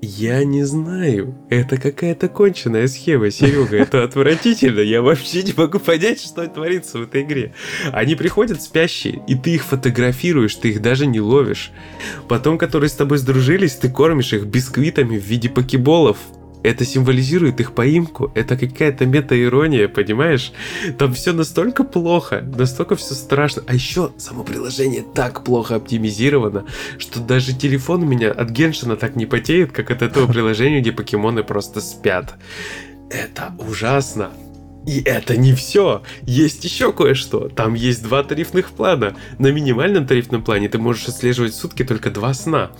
Я 0.04 0.44
не 0.44 0.64
знаю. 0.64 1.36
Это 1.50 1.78
какая-то 1.78 2.28
конченая 2.28 2.88
схема, 2.88 3.30
Серега. 3.30 3.78
Это 3.78 4.04
отвратительно. 4.04 4.80
Я 4.80 5.04
вообще 5.04 5.44
не 5.44 5.54
могу 5.56 5.78
понять, 5.78 6.20
что 6.20 6.48
творится 6.48 6.98
в 6.98 7.04
этой 7.04 7.22
игре. 7.22 7.54
Они 7.92 8.16
приходят 8.16 8.64
спящие, 8.64 9.22
и 9.28 9.36
ты 9.36 9.52
их 9.52 9.64
фотографируешь, 9.64 10.56
ты 10.56 10.70
их 10.70 10.82
даже 10.82 11.06
не 11.06 11.22
ловишь. 11.22 11.72
Потом, 12.28 12.58
которые 12.58 12.90
с 12.90 12.94
тобой 12.94 13.20
сдружились, 13.20 13.76
ты 13.76 13.90
кормишь 13.90 14.34
их 14.34 14.46
бисквитами 14.46 15.20
в 15.20 15.24
виде 15.24 15.50
покеболов. 15.50 16.18
Это 16.64 16.86
символизирует 16.86 17.60
их 17.60 17.74
поимку. 17.74 18.32
Это 18.36 18.58
какая-то 18.58 19.06
мета-ирония, 19.06 19.88
понимаешь? 19.88 20.52
Там 20.98 21.14
все 21.14 21.34
настолько 21.34 21.84
плохо, 21.84 22.42
настолько 22.42 22.96
все 22.96 23.14
страшно. 23.14 23.64
А 23.68 23.74
еще 23.74 24.12
само 24.18 24.44
приложение 24.44 25.04
так 25.14 25.44
плохо 25.44 25.76
оптимизировано, 25.76 26.66
что 26.98 27.20
даже 27.20 27.54
телефон 27.54 28.04
у 28.04 28.06
меня 28.06 28.32
от 28.32 28.50
Геншина 28.50 28.96
так 28.96 29.16
не 29.16 29.26
потеет, 29.26 29.72
как 29.72 29.92
от 29.92 30.02
этого 30.02 30.28
приложения, 30.32 30.82
где 30.82 30.92
покемоны 30.92 31.44
просто 31.44 31.82
спят. 31.82 32.36
Это 33.10 33.54
ужасно. 33.58 34.32
И 34.86 35.02
это 35.02 35.38
не 35.38 35.54
все. 35.54 36.02
Есть 36.24 36.64
еще 36.64 36.92
кое-что. 36.92 37.50
Там 37.50 37.76
есть 37.76 38.02
два 38.04 38.24
тарифных 38.24 38.72
плана. 38.72 39.16
На 39.38 39.52
минимальном 39.52 40.08
тарифном 40.08 40.44
плане 40.44 40.70
ты 40.70 40.80
можешь 40.80 41.08
отслеживать 41.08 41.54
сутки 41.54 41.84
только 41.84 42.10
два 42.10 42.34
сна. 42.34 42.72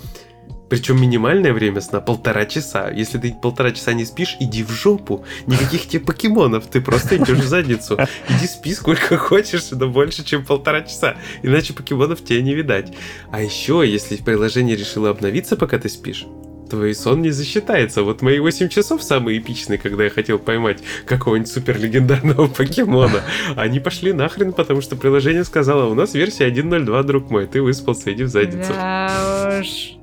Причем 0.72 1.02
минимальное 1.02 1.52
время 1.52 1.82
сна 1.82 2.00
полтора 2.00 2.46
часа. 2.46 2.90
Если 2.90 3.18
ты 3.18 3.34
полтора 3.34 3.72
часа 3.72 3.92
не 3.92 4.06
спишь, 4.06 4.38
иди 4.40 4.64
в 4.64 4.70
жопу. 4.70 5.26
Никаких 5.46 5.86
тебе 5.86 6.00
покемонов, 6.00 6.66
ты 6.68 6.80
просто 6.80 7.18
идешь 7.18 7.40
в 7.40 7.46
задницу. 7.46 8.00
Иди 8.30 8.48
спи 8.48 8.74
сколько 8.74 9.18
хочешь, 9.18 9.70
но 9.72 9.90
больше, 9.90 10.24
чем 10.24 10.46
полтора 10.46 10.84
часа. 10.84 11.18
Иначе 11.44 11.74
покемонов 11.74 12.24
тебе 12.24 12.42
не 12.42 12.54
видать. 12.54 12.94
А 13.34 13.42
еще, 13.42 13.84
если 13.86 14.16
приложение 14.16 14.78
решило 14.78 15.10
обновиться, 15.10 15.58
пока 15.58 15.78
ты 15.78 15.90
спишь, 15.90 16.26
твой 16.70 16.96
сон 16.96 17.22
не 17.22 17.32
засчитается. 17.32 18.04
Вот 18.04 18.22
мои 18.22 18.40
8 18.40 18.70
часов 18.70 19.04
самые 19.04 19.40
эпичные, 19.40 19.78
когда 19.78 20.06
я 20.06 20.10
хотел 20.10 20.40
поймать 20.40 20.82
какого-нибудь 21.06 21.52
супер 21.52 21.78
легендарного 21.78 22.48
покемона. 22.48 23.22
Они 23.58 23.82
пошли 23.82 24.14
нахрен, 24.14 24.54
потому 24.54 24.80
что 24.80 24.96
приложение 24.96 25.44
сказало, 25.44 25.92
у 25.92 25.96
нас 25.96 26.14
версия 26.14 26.48
1.02, 26.48 27.04
друг 27.04 27.30
мой, 27.30 27.46
ты 27.46 27.62
выспался, 27.62 28.14
иди 28.14 28.24
в 28.24 28.30
задницу. 28.30 28.72
Да 28.72 29.60
уж. 29.60 30.01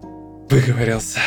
Выговорился. 0.50 1.20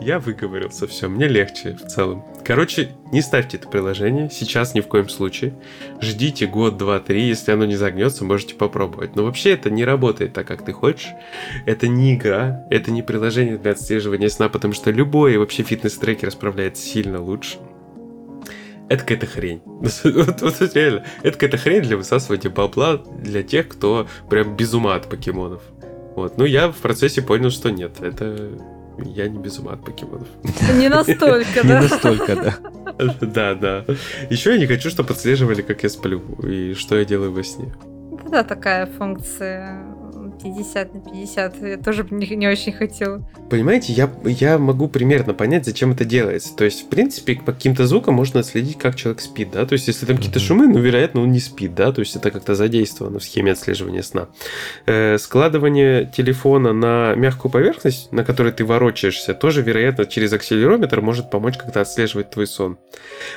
Я 0.00 0.18
выговорился, 0.18 0.86
все, 0.86 1.08
мне 1.08 1.28
легче 1.28 1.74
в 1.74 1.86
целом. 1.86 2.24
Короче, 2.44 2.92
не 3.12 3.20
ставьте 3.20 3.58
это 3.58 3.68
приложение, 3.68 4.30
сейчас 4.30 4.74
ни 4.74 4.80
в 4.80 4.88
коем 4.88 5.08
случае. 5.10 5.54
Ждите 6.00 6.46
год, 6.46 6.78
два, 6.78 6.98
три, 6.98 7.28
если 7.28 7.52
оно 7.52 7.66
не 7.66 7.76
загнется, 7.76 8.24
можете 8.24 8.54
попробовать. 8.54 9.16
Но 9.16 9.24
вообще 9.24 9.52
это 9.52 9.68
не 9.70 9.84
работает 9.84 10.32
так, 10.32 10.46
как 10.46 10.64
ты 10.64 10.72
хочешь. 10.72 11.10
Это 11.66 11.86
не 11.88 12.14
игра, 12.14 12.66
это 12.70 12.90
не 12.90 13.02
приложение 13.02 13.58
для 13.58 13.72
отслеживания 13.72 14.30
сна, 14.30 14.48
потому 14.48 14.72
что 14.72 14.90
любой 14.90 15.36
вообще 15.36 15.62
фитнес-трекер 15.62 16.30
справляется 16.30 16.82
сильно 16.82 17.20
лучше. 17.20 17.58
Это 18.88 19.02
какая-то 19.02 19.26
хрень. 19.26 19.62
Вот, 20.04 20.40
вот, 20.40 20.74
реально. 20.74 21.04
Это 21.22 21.32
какая-то 21.32 21.58
хрень 21.58 21.82
для 21.82 21.96
высасывания 21.96 22.50
бабла 22.50 22.96
для 22.96 23.42
тех, 23.42 23.68
кто 23.68 24.08
прям 24.28 24.56
без 24.56 24.72
ума 24.74 24.96
от 24.96 25.08
покемонов. 25.08 25.62
Вот. 26.20 26.36
Ну, 26.36 26.44
я 26.44 26.68
в 26.68 26.76
процессе 26.76 27.22
понял, 27.22 27.50
что 27.50 27.70
нет. 27.70 27.92
Это 28.02 28.50
я 29.02 29.26
не 29.26 29.38
без 29.38 29.58
ума 29.58 29.72
от 29.72 29.82
покемонов. 29.84 30.28
Не 30.74 30.90
настолько, 30.90 31.60
Не 31.64 31.68
да? 31.68 31.80
настолько, 31.80 32.36
да. 32.36 32.56
Да, 33.22 33.54
да. 33.54 33.84
Еще 34.28 34.52
я 34.52 34.58
не 34.58 34.66
хочу, 34.66 34.90
чтобы 34.90 35.14
отслеживали, 35.14 35.62
как 35.62 35.82
я 35.82 35.88
сплю 35.88 36.20
и 36.42 36.74
что 36.74 36.98
я 36.98 37.06
делаю 37.06 37.32
во 37.32 37.42
сне. 37.42 37.72
Да, 38.30 38.44
такая 38.44 38.84
функция 38.86 39.82
50 40.42 40.94
на 40.94 41.00
50. 41.00 41.62
Я 41.62 41.76
тоже 41.78 42.04
бы 42.04 42.16
не, 42.16 42.26
не 42.36 42.48
очень 42.48 42.72
хотела. 42.72 43.22
Понимаете, 43.48 43.92
я, 43.92 44.10
я 44.24 44.58
могу 44.58 44.88
примерно 44.88 45.34
понять, 45.34 45.64
зачем 45.64 45.92
это 45.92 46.04
делается. 46.04 46.54
То 46.56 46.64
есть, 46.64 46.86
в 46.86 46.88
принципе, 46.88 47.36
по 47.36 47.52
каким-то 47.52 47.86
звукам 47.86 48.14
можно 48.14 48.40
отследить, 48.40 48.78
как 48.78 48.96
человек 48.96 49.20
спит, 49.20 49.50
да. 49.52 49.66
То 49.66 49.74
есть, 49.74 49.88
если 49.88 50.06
там 50.06 50.16
какие-то 50.16 50.38
шумы, 50.38 50.66
ну, 50.66 50.78
вероятно, 50.78 51.22
он 51.22 51.32
не 51.32 51.40
спит, 51.40 51.74
да. 51.74 51.92
То 51.92 52.00
есть, 52.00 52.16
это 52.16 52.30
как-то 52.30 52.54
задействовано 52.54 53.18
в 53.18 53.24
схеме 53.24 53.52
отслеживания 53.52 54.02
сна. 54.02 54.28
Э, 54.86 55.18
складывание 55.18 56.10
телефона 56.14 56.72
на 56.72 57.14
мягкую 57.14 57.50
поверхность, 57.52 58.12
на 58.12 58.24
которой 58.24 58.52
ты 58.52 58.64
ворочаешься, 58.64 59.34
тоже, 59.34 59.62
вероятно, 59.62 60.06
через 60.06 60.32
акселерометр 60.32 61.00
может 61.00 61.30
помочь 61.30 61.56
как-то 61.56 61.80
отслеживать 61.80 62.30
твой 62.30 62.46
сон. 62.46 62.78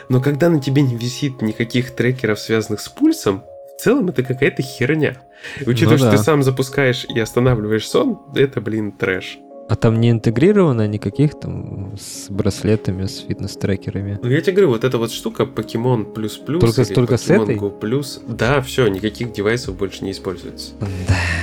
Но 0.10 0.22
когда 0.22 0.50
на 0.50 0.60
тебе 0.60 0.81
не 0.81 0.95
висит 0.95 1.41
никаких 1.41 1.91
трекеров, 1.91 2.39
связанных 2.39 2.81
с 2.81 2.89
пульсом, 2.89 3.43
целом 3.84 4.10
это 4.10 4.24
какая-то 4.24 4.62
херня. 4.62 5.18
И 5.60 5.70
учитывая, 5.70 5.94
Ну 5.94 5.98
что 6.00 6.12
да. 6.12 6.18
ты 6.18 6.24
сам 6.24 6.42
запускаешь 6.44 7.06
и 7.13 7.20
останавливаешь 7.20 7.88
сон, 7.88 8.20
это, 8.36 8.62
блин, 8.62 8.92
трэш. 8.92 9.40
А 9.70 9.75
там 9.78 10.02
не 10.02 10.12
интегрировано 10.12 10.88
никаких 10.88 11.40
там 11.40 11.96
с 11.98 12.30
браслетами, 12.30 13.06
с 13.06 13.20
фитнес-трекерами? 13.22 14.20
Ну, 14.22 14.30
я 14.30 14.42
тебе 14.42 14.54
говорю, 14.54 14.70
вот 14.72 14.84
эта 14.84 14.98
вот 14.98 15.10
штука 15.12 15.44
Pokemon 15.44 16.13
плюс 16.13 16.38
плюс 16.38 16.60
Только- 16.62 16.82
или 16.82 16.94
только 16.94 17.18
с 17.18 17.30
Pokemon 17.30 17.44
этой? 17.44 17.56
Go 17.58 17.80
плюс, 17.80 18.22
да, 18.28 18.62
все, 18.62 18.88
никаких 18.88 19.32
девайсов 19.32 19.78
больше 19.78 20.04
не 20.04 20.12
используется. 20.12 20.74
Да. 20.82 20.88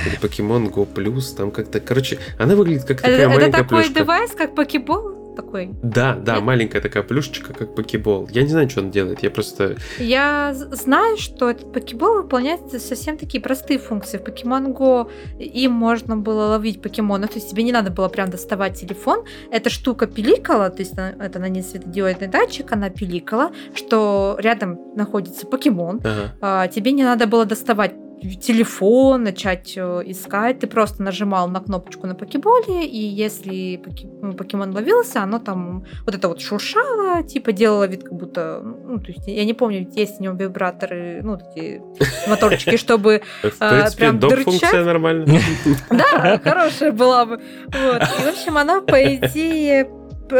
Или 0.05 0.19
Pokemon 0.19 0.71
Go 0.71 0.85
плюс, 0.85 1.33
там 1.33 1.49
как-то, 1.49 1.79
короче, 1.79 2.19
она 2.37 2.55
выглядит 2.55 2.83
как 2.83 2.97
Это, 2.99 3.03
такая 3.07 3.19
это 3.21 3.29
маленькая 3.29 3.63
такой 3.63 3.77
плюшка. 3.85 3.99
девайс, 4.01 4.31
как 4.31 4.53
покебол? 4.55 5.20
Такой. 5.35 5.71
Да, 5.81 6.15
да, 6.15 6.35
Нет? 6.35 6.43
маленькая 6.43 6.81
такая 6.81 7.03
плюшечка, 7.03 7.53
как 7.53 7.75
покебол. 7.75 8.27
Я 8.31 8.43
не 8.43 8.49
знаю, 8.49 8.69
что 8.69 8.81
он 8.81 8.91
делает, 8.91 9.23
я 9.23 9.31
просто... 9.31 9.77
Я 9.97 10.53
знаю, 10.53 11.17
что 11.17 11.49
этот 11.49 11.71
покебол 11.71 12.21
выполняет 12.23 12.71
совсем 12.81 13.17
такие 13.17 13.41
простые 13.41 13.79
функции. 13.79 14.17
В 14.17 14.21
Pokemon 14.21 14.75
Go 14.75 15.09
им 15.39 15.71
можно 15.71 16.17
было 16.17 16.47
ловить 16.47 16.81
покемонов, 16.81 17.31
то 17.31 17.35
есть 17.39 17.49
тебе 17.49 17.63
не 17.63 17.71
надо 17.71 17.91
было 17.91 18.09
прям 18.09 18.29
доставать 18.29 18.79
телефон. 18.79 19.23
Эта 19.51 19.69
штука 19.69 20.07
пиликала, 20.07 20.69
то 20.69 20.79
есть 20.81 20.93
это 20.97 21.39
на 21.39 21.49
ней 21.49 21.63
светодиодный 21.63 22.27
датчик, 22.27 22.71
она 22.71 22.89
пиликала, 22.89 23.51
что 23.73 24.35
рядом 24.39 24.79
находится 24.95 25.47
покемон. 25.47 26.01
Ага. 26.03 26.35
А, 26.41 26.67
тебе 26.67 26.91
не 26.91 27.03
надо 27.03 27.27
было 27.27 27.45
доставать 27.45 27.93
телефон, 28.21 29.23
начать 29.23 29.73
э, 29.75 30.03
искать. 30.05 30.59
Ты 30.59 30.67
просто 30.67 31.01
нажимал 31.03 31.47
на 31.47 31.59
кнопочку 31.59 32.07
на 32.07 32.15
покеболе, 32.15 32.85
и 32.85 32.97
если 32.97 33.81
ну, 34.21 34.33
покемон 34.33 34.73
ловился, 34.73 35.23
оно 35.23 35.39
там 35.39 35.85
вот 36.05 36.15
это 36.15 36.27
вот 36.27 36.41
шуршало, 36.41 37.23
типа 37.23 37.51
делало 37.51 37.87
вид, 37.87 38.03
как 38.03 38.13
будто... 38.13 38.61
Ну, 38.63 38.99
то 38.99 39.11
есть 39.11 39.27
я 39.27 39.43
не 39.45 39.53
помню, 39.53 39.87
есть 39.95 40.17
в 40.17 40.19
нем 40.21 40.37
вибраторы, 40.37 41.21
ну, 41.23 41.37
эти 41.37 41.81
моторчики, 42.27 42.77
чтобы... 42.77 43.21
А, 43.59 43.89
прям 43.97 44.19
доп-функция 44.19 44.71
дырчать? 44.71 44.85
нормальная. 44.85 45.41
Да, 45.89 46.39
хорошая 46.43 46.91
была 46.91 47.25
бы. 47.25 47.35
И, 47.67 48.23
в 48.23 48.27
общем, 48.27 48.57
она, 48.57 48.81
по 48.81 49.01
идее, 49.15 49.89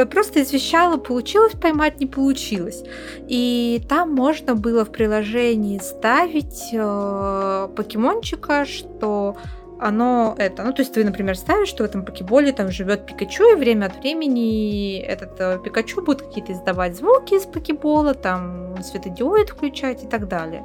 просто 0.10 0.42
извещала, 0.42 0.98
получилось 0.98 1.54
поймать, 1.54 2.00
не 2.00 2.06
получилось. 2.08 2.84
И 3.28 3.82
там 3.90 4.14
можно 4.14 4.56
было 4.56 4.86
в 4.86 4.92
приложении 4.92 5.80
ставить 5.80 6.70
э, 6.74 7.68
покемончика, 7.76 8.66
что 8.66 9.36
оно 9.82 10.36
это, 10.38 10.64
ну 10.64 10.74
то 10.74 10.84
есть 10.84 10.94
ты, 10.94 11.04
например, 11.04 11.36
ставишь, 11.36 11.68
что 11.68 11.84
в 11.84 11.88
этом 11.88 12.06
покеболе 12.06 12.52
там 12.52 12.72
живет 12.72 13.08
Пикачу, 13.08 13.44
и 13.52 13.56
время 13.56 13.88
от 13.88 13.98
времени 13.98 15.00
этот 15.00 15.40
э, 15.40 15.60
Пикачу 15.64 16.02
будет 16.04 16.22
какие-то 16.22 16.54
издавать 16.54 16.96
звуки 16.96 17.34
из 17.34 17.46
покебола, 17.46 18.14
там 18.14 18.76
светодиод 18.84 19.50
включать 19.50 20.04
и 20.04 20.08
так 20.08 20.28
далее. 20.28 20.64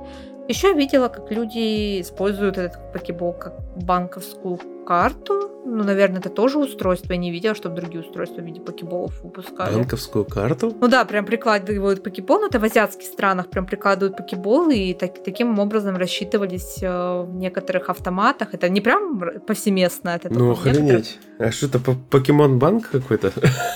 Еще 0.49 0.73
видела, 0.75 1.09
как 1.09 1.31
люди 1.33 2.01
используют 2.01 2.57
этот 2.59 2.93
покебол 2.93 3.33
как 3.33 3.55
банковскую 3.77 4.59
карту. 4.87 5.51
Ну, 5.69 5.83
наверное, 5.83 6.21
это 6.21 6.31
тоже 6.31 6.59
устройство. 6.59 7.13
Я 7.13 7.19
не 7.19 7.33
видела, 7.33 7.57
чтобы 7.57 7.75
другие 7.75 8.01
устройства 8.03 8.41
в 8.41 8.45
виде 8.45 8.61
покеболов 8.61 9.21
выпускали. 9.25 9.75
Банковскую 9.75 10.25
карту? 10.25 10.73
Ну 10.81 10.87
да, 10.87 11.05
прям 11.05 11.25
прикладывают 11.27 12.05
покебол. 12.05 12.39
Ну, 12.39 12.47
это 12.47 12.61
в 12.61 12.65
азиатских 12.65 13.07
странах 13.09 13.49
прям 13.51 13.67
прикладывают 13.67 14.17
покебол, 14.17 14.71
и 14.71 14.95
так- 14.95 15.25
таким 15.25 15.59
образом 15.59 15.97
рассчитывались 15.97 16.79
э, 16.83 16.89
в 17.23 17.35
некоторых 17.35 17.91
автоматах. 17.91 18.55
Это 18.55 18.69
не 18.69 18.81
прям 18.81 19.21
повсеместно, 19.45 20.11
это 20.11 20.29
Ну, 20.33 20.55
в 20.55 20.65
некоторых. 20.65 20.77
охренеть. 20.77 21.19
А 21.41 21.51
что 21.51 21.67
это, 21.67 21.81
по- 21.81 21.97
покемон-банк 22.11 22.89
какой-то? 22.89 23.33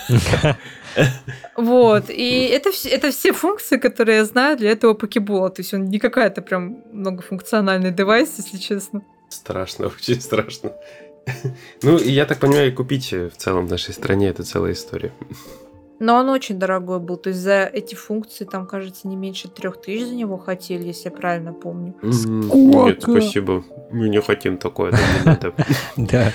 Вот, 1.57 2.05
и 2.09 2.47
это, 2.47 2.71
это 2.85 3.11
все 3.11 3.33
функции, 3.33 3.77
которые 3.77 4.19
я 4.19 4.25
знаю 4.25 4.57
для 4.57 4.71
этого 4.71 4.95
покебола. 4.95 5.51
То 5.51 5.63
есть 5.63 5.75
он 5.75 5.85
не 5.85 5.99
какая-то 5.99 6.43
прям 6.43 6.79
многофункциональный 6.93 7.91
девайс, 7.91 8.35
если 8.39 8.57
честно. 8.57 9.03
Страшно, 9.29 9.87
очень 9.99 10.21
страшно. 10.21 10.73
Ну, 11.83 11.99
и 11.99 12.11
я 12.11 12.25
так 12.25 12.39
понимаю, 12.39 12.75
купить 12.75 13.13
в 13.13 13.37
целом 13.37 13.67
в 13.67 13.71
нашей 13.71 13.95
стране 13.95 14.29
это 14.29 14.43
целая 14.43 14.73
история. 14.73 15.13
Но 16.01 16.15
он 16.17 16.31
очень 16.31 16.59
дорогой 16.59 16.99
был. 16.99 17.19
То 17.19 17.29
есть 17.29 17.41
за 17.41 17.65
эти 17.65 17.95
функции 17.95 18.47
там, 18.47 18.67
кажется, 18.67 19.07
не 19.07 19.17
меньше 19.17 19.49
трех 19.49 19.83
тысяч 19.83 20.07
за 20.07 20.15
него 20.15 20.39
хотели, 20.39 20.87
если 20.87 21.05
я 21.05 21.11
правильно 21.11 21.53
помню. 21.53 21.95
Сколько? 22.11 22.89
Нет, 22.89 23.03
спасибо. 23.03 23.63
Мы 23.91 24.09
не 24.09 24.21
хотим 24.21 24.57
такое. 24.57 24.95
Да. 25.97 26.33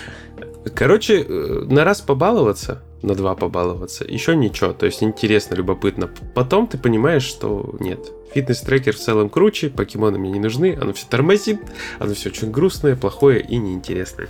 Короче, 0.74 1.24
э, 1.24 1.66
на 1.70 1.84
раз 1.84 2.02
побаловаться, 2.02 2.82
на 3.02 3.14
два 3.14 3.36
побаловаться, 3.36 4.04
еще 4.06 4.36
ничего. 4.36 4.74
То 4.74 4.86
есть 4.86 5.04
интересно, 5.04 5.56
любопытно. 5.56 6.10
Потом 6.34 6.68
ты 6.68 6.78
понимаешь, 6.78 7.24
что 7.24 7.76
нет. 7.80 8.00
Фитнес-трекер 8.34 8.96
в 8.96 9.00
целом 9.00 9.30
круче, 9.30 9.70
покемоны 9.70 10.18
мне 10.18 10.32
не 10.32 10.40
нужны, 10.40 10.78
оно 10.80 10.94
все 10.94 11.06
тормозит, 11.08 11.60
оно 12.00 12.14
все 12.14 12.30
очень 12.30 12.52
грустное, 12.52 12.96
плохое 12.96 13.42
и 13.42 13.58
неинтересное. 13.58 14.30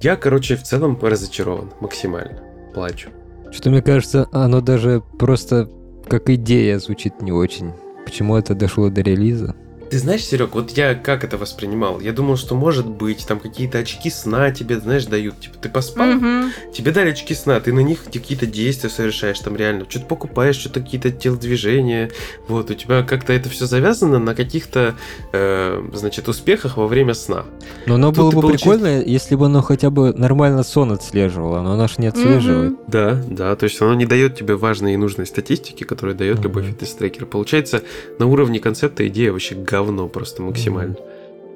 Я, 0.00 0.16
короче, 0.16 0.56
в 0.56 0.62
целом 0.62 0.98
разочарован 1.00 1.72
максимально. 1.80 2.40
Плачу. 2.72 3.10
Что 3.50 3.70
мне 3.70 3.82
кажется, 3.82 4.28
оно 4.32 4.60
даже 4.60 5.02
просто 5.18 5.68
как 6.08 6.28
идея 6.30 6.78
звучит 6.78 7.22
не 7.22 7.32
очень. 7.32 7.72
Почему 8.04 8.36
это 8.36 8.54
дошло 8.54 8.90
до 8.90 9.00
релиза? 9.00 9.54
Ты 9.94 10.00
знаешь, 10.00 10.24
Серег, 10.24 10.56
вот 10.56 10.72
я 10.72 10.96
как 10.96 11.22
это 11.22 11.38
воспринимал? 11.38 12.00
Я 12.00 12.12
думал, 12.12 12.36
что 12.36 12.56
может 12.56 12.84
быть, 12.84 13.24
там 13.28 13.38
какие-то 13.38 13.78
очки 13.78 14.10
сна 14.10 14.50
тебе, 14.50 14.80
знаешь, 14.80 15.06
дают. 15.06 15.38
Типа, 15.38 15.54
ты 15.60 15.68
поспал, 15.68 16.06
Мгм. 16.08 16.50
тебе 16.74 16.90
дали 16.90 17.10
очки 17.10 17.32
сна, 17.32 17.60
ты 17.60 17.72
на 17.72 17.78
них 17.78 18.02
какие-то 18.12 18.44
действия 18.46 18.90
совершаешь 18.90 19.38
там 19.38 19.54
реально. 19.54 19.86
Что-то 19.88 20.06
покупаешь, 20.06 20.56
что-то 20.56 20.80
какие-то 20.80 21.12
телодвижения. 21.12 22.10
Вот, 22.48 22.72
у 22.72 22.74
тебя 22.74 23.04
как-то 23.04 23.32
это 23.32 23.48
все 23.50 23.66
завязано 23.66 24.18
на 24.18 24.34
каких-то, 24.34 24.96
э, 25.32 25.88
значит, 25.94 26.26
успехах 26.26 26.76
во 26.76 26.88
время 26.88 27.14
сна. 27.14 27.44
Но 27.86 27.94
оно 27.94 28.08
Тут 28.08 28.16
было 28.16 28.30
бы 28.32 28.40
получи- 28.48 28.64
прикольно, 28.64 29.00
если 29.00 29.36
бы 29.36 29.46
оно 29.46 29.62
хотя 29.62 29.90
бы 29.90 30.12
нормально 30.12 30.64
сон 30.64 30.90
отслеживало, 30.90 31.62
но 31.62 31.74
оно 31.74 31.86
ж 31.86 31.98
не 31.98 32.08
отслеживает. 32.08 32.72
Мгм. 32.72 32.80
Да, 32.88 33.22
да, 33.30 33.54
то 33.54 33.62
есть 33.62 33.80
оно 33.80 33.94
не 33.94 34.06
дает 34.06 34.36
тебе 34.36 34.56
важной 34.56 34.94
и 34.94 34.96
нужной 34.96 35.26
статистики, 35.28 35.84
которую 35.84 36.16
дает 36.16 36.40
любой 36.42 36.62
Мгм. 36.64 36.72
фитнес-трекер. 36.72 37.26
Получается, 37.26 37.82
на 38.18 38.26
уровне 38.26 38.58
концепта 38.58 39.06
идея 39.06 39.30
вообще 39.30 39.54
говно 39.54 39.83
просто 40.08 40.42
максимально. 40.42 40.96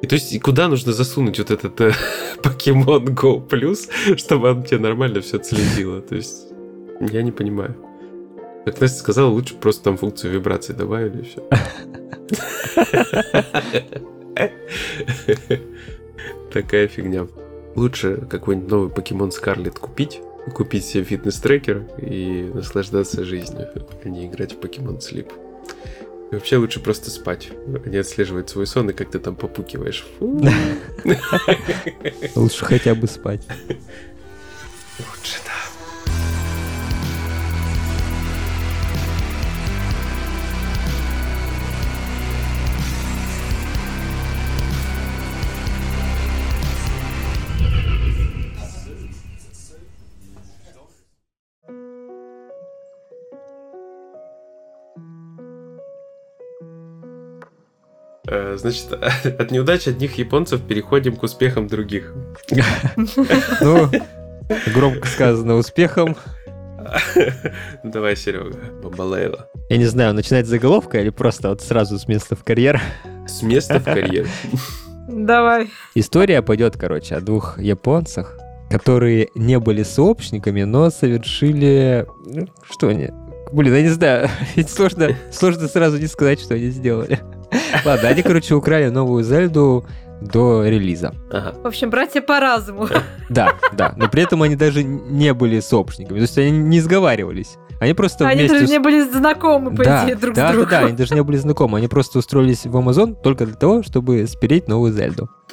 И 0.00 0.06
то 0.06 0.14
есть, 0.14 0.40
куда 0.40 0.68
нужно 0.68 0.92
засунуть 0.92 1.38
вот 1.38 1.50
этот 1.50 1.80
э, 1.80 1.92
Pokemon 2.42 3.14
Go 3.14 3.46
Plus, 3.46 3.90
чтобы 4.16 4.50
он 4.50 4.62
тебе 4.62 4.78
нормально 4.78 5.20
все 5.20 5.38
отследило? 5.38 6.00
То 6.00 6.14
есть, 6.14 6.46
я 7.00 7.22
не 7.22 7.32
понимаю. 7.32 7.74
Как 8.64 8.80
Настя 8.80 8.98
сказала, 8.98 9.28
лучше 9.28 9.56
просто 9.56 9.84
там 9.84 9.96
функцию 9.96 10.32
вибрации 10.32 10.72
добавили 10.72 11.22
и 11.22 11.24
все. 11.24 11.42
Такая 16.52 16.88
фигня. 16.88 17.26
Лучше 17.74 18.26
какой-нибудь 18.28 18.70
новый 18.70 18.90
Pokemon 18.90 19.30
Scarlet 19.30 19.78
купить, 19.78 20.20
купить 20.54 20.84
себе 20.84 21.04
фитнес-трекер 21.04 21.84
и 21.98 22.50
наслаждаться 22.52 23.24
жизнью, 23.24 23.68
а 24.04 24.08
не 24.08 24.26
играть 24.26 24.52
в 24.52 24.58
Pokemon 24.58 24.98
Sleep. 24.98 25.32
И 26.30 26.34
вообще 26.34 26.58
лучше 26.58 26.80
просто 26.80 27.10
спать, 27.10 27.48
а 27.84 27.88
не 27.88 27.96
отслеживать 27.96 28.50
свой 28.50 28.66
сон 28.66 28.90
и 28.90 28.92
как 28.92 29.10
ты 29.10 29.18
там 29.18 29.34
попукиваешь. 29.34 30.04
Лучше 32.34 32.66
хотя 32.66 32.94
бы 32.94 33.06
спать. 33.06 33.40
Лучше, 34.98 35.38
да. 35.46 35.57
Значит, 58.56 58.92
от 59.38 59.50
неудач 59.50 59.88
одних 59.88 60.18
японцев 60.18 60.62
переходим 60.62 61.16
к 61.16 61.22
успехам 61.22 61.66
других. 61.66 62.14
Ну, 63.60 63.88
громко 64.72 65.06
сказано 65.06 65.56
успехом. 65.56 66.16
Давай, 67.84 68.16
Серега, 68.16 68.56
Бабалейла. 68.82 69.48
Я 69.68 69.76
не 69.76 69.86
знаю, 69.86 70.14
начинать 70.14 70.46
заголовка 70.46 71.00
или 71.00 71.10
просто 71.10 71.50
вот 71.50 71.60
сразу 71.60 71.98
с 71.98 72.08
места 72.08 72.36
в 72.36 72.44
карьер. 72.44 72.80
С 73.26 73.42
места 73.42 73.78
в 73.78 73.84
карьер. 73.84 74.26
Давай. 75.08 75.70
История 75.94 76.42
пойдет, 76.42 76.76
короче, 76.76 77.16
о 77.16 77.20
двух 77.20 77.58
японцах, 77.58 78.38
которые 78.70 79.28
не 79.34 79.58
были 79.58 79.82
сообщниками, 79.82 80.62
но 80.62 80.90
совершили... 80.90 82.06
ну, 82.24 82.48
Что 82.70 82.88
они? 82.88 83.10
Блин, 83.52 83.74
я 83.74 83.82
не 83.82 83.88
знаю, 83.88 84.28
ведь 84.56 84.70
сложно, 84.70 85.16
сложно 85.32 85.68
сразу 85.68 85.98
не 85.98 86.06
сказать, 86.06 86.40
что 86.40 86.54
они 86.54 86.68
сделали. 86.68 87.20
Ладно, 87.84 88.08
они, 88.08 88.22
короче, 88.22 88.54
украли 88.54 88.88
новую 88.88 89.24
Зельду 89.24 89.84
до 90.20 90.64
релиза. 90.66 91.14
Ага. 91.30 91.54
В 91.62 91.66
общем, 91.66 91.90
братья 91.90 92.20
по 92.20 92.40
разуму. 92.40 92.88
Да, 93.28 93.54
да, 93.72 93.94
но 93.96 94.08
при 94.08 94.22
этом 94.22 94.42
они 94.42 94.56
даже 94.56 94.82
не 94.82 95.32
были 95.32 95.60
сообщниками, 95.60 96.18
то 96.18 96.22
есть 96.22 96.38
они 96.38 96.50
не 96.50 96.80
сговаривались. 96.80 97.56
Они 97.80 97.94
просто 97.94 98.26
Они 98.26 98.40
вместе... 98.40 98.54
даже 98.54 98.64
ус- 98.64 98.70
не 98.72 98.78
были 98.80 99.02
знакомы, 99.02 99.72
по 99.72 99.84
да, 99.84 100.04
идее, 100.04 100.16
друг 100.16 100.34
да, 100.34 100.48
с 100.48 100.50
да, 100.50 100.52
другом. 100.52 100.70
да, 100.70 100.78
они 100.80 100.96
даже 100.96 101.14
не 101.14 101.22
были 101.22 101.36
знакомы. 101.36 101.78
Они 101.78 101.86
просто 101.86 102.18
устроились 102.18 102.66
в 102.66 102.76
Амазон 102.76 103.14
только 103.14 103.46
для 103.46 103.54
того, 103.54 103.84
чтобы 103.84 104.26
спереть 104.26 104.66
новую 104.66 104.92
Зельду. 104.92 105.30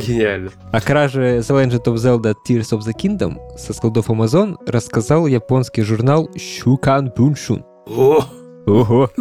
Гениально. 0.00 0.50
О 0.72 0.80
краже 0.80 1.40
The 1.40 1.62
Legend 1.66 1.84
of 1.84 1.94
Zelda 1.96 2.34
Tears 2.48 2.70
of 2.70 2.80
the 2.80 2.94
Kingdom 2.98 3.36
со 3.58 3.74
складов 3.74 4.08
Amazon 4.08 4.56
рассказал 4.66 5.26
японский 5.26 5.82
журнал 5.82 6.30
Shukan 6.36 7.14
Bunshun. 7.14 7.62
О, 7.86 8.24
Ого! 8.66 9.10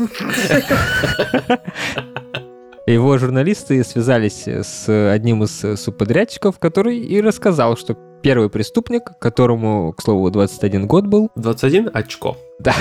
Его 2.88 3.18
журналисты 3.18 3.84
связались 3.84 4.48
с 4.48 5.12
одним 5.12 5.44
из 5.44 5.80
субподрядчиков, 5.80 6.58
который 6.60 6.98
и 7.00 7.22
рассказал, 7.22 7.78
что 7.78 7.96
первый 8.22 8.50
преступник, 8.50 9.04
которому, 9.20 9.94
к 9.94 10.02
слову, 10.02 10.30
21 10.30 10.88
год 10.88 11.06
был, 11.06 11.30
21 11.36 11.90
очко. 11.94 12.38
да, 12.60 12.74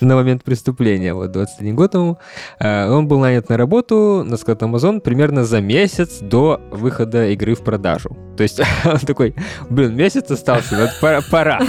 на 0.00 0.14
момент 0.14 0.44
преступления, 0.44 1.14
вот 1.14 1.32
21 1.32 1.74
год 1.74 1.94
ему, 1.94 2.18
э, 2.60 2.90
он 2.90 3.08
был 3.08 3.18
нанят 3.18 3.48
на 3.48 3.56
работу 3.56 4.22
на 4.24 4.36
склад 4.36 4.62
Amazon 4.62 5.00
примерно 5.00 5.44
за 5.44 5.60
месяц 5.60 6.18
до 6.20 6.60
выхода 6.70 7.28
игры 7.28 7.54
в 7.54 7.62
продажу. 7.62 8.16
То 8.36 8.42
есть 8.42 8.60
он 8.84 8.98
такой, 8.98 9.34
блин, 9.70 9.96
месяц 9.96 10.30
остался, 10.30 10.76
вот 10.76 10.90
пора, 11.00 11.22
пора, 11.30 11.60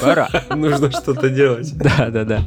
пора. 0.00 0.28
Нужно 0.54 0.90
что-то 0.90 1.28
делать. 1.28 1.76
Да, 1.76 2.08
да, 2.10 2.24
да. 2.24 2.44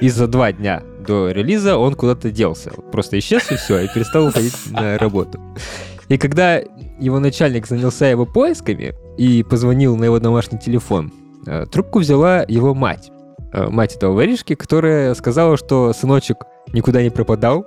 И 0.00 0.08
за 0.08 0.26
два 0.26 0.52
дня 0.52 0.82
до 1.06 1.30
релиза 1.30 1.76
он 1.76 1.94
куда-то 1.94 2.30
делся. 2.30 2.70
Просто 2.92 3.18
исчез 3.18 3.50
и 3.50 3.56
все, 3.56 3.80
и 3.80 3.88
перестал 3.88 4.26
уходить 4.26 4.54
на 4.70 4.98
работу. 4.98 5.40
И 6.10 6.18
когда 6.18 6.60
его 6.98 7.20
начальник 7.20 7.68
занялся 7.68 8.06
его 8.06 8.26
поисками 8.26 8.94
и 9.16 9.44
позвонил 9.44 9.96
на 9.96 10.04
его 10.04 10.18
домашний 10.18 10.58
телефон, 10.58 11.12
э, 11.46 11.66
трубку 11.66 12.00
взяла 12.00 12.44
его 12.48 12.74
мать. 12.74 13.12
Э, 13.52 13.68
Мать 13.68 13.94
этого 13.94 14.14
воришки, 14.14 14.56
которая 14.56 15.14
сказала, 15.14 15.56
что 15.56 15.92
сыночек 15.92 16.38
никуда 16.72 17.00
не 17.02 17.10
пропадал, 17.10 17.64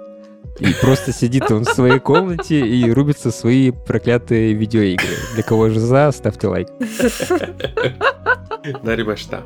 и 0.59 0.67
просто 0.81 1.13
сидит 1.13 1.49
он 1.51 1.63
в 1.63 1.69
своей 1.69 1.99
комнате 1.99 2.59
и 2.59 2.91
рубится 2.91 3.31
в 3.31 3.35
свои 3.35 3.71
проклятые 3.71 4.53
видеоигры. 4.53 5.15
Для 5.35 5.43
кого 5.43 5.69
же 5.69 5.79
за, 5.79 6.11
ставьте 6.11 6.47
лайк. 6.47 6.67
Наримашта. 8.83 9.43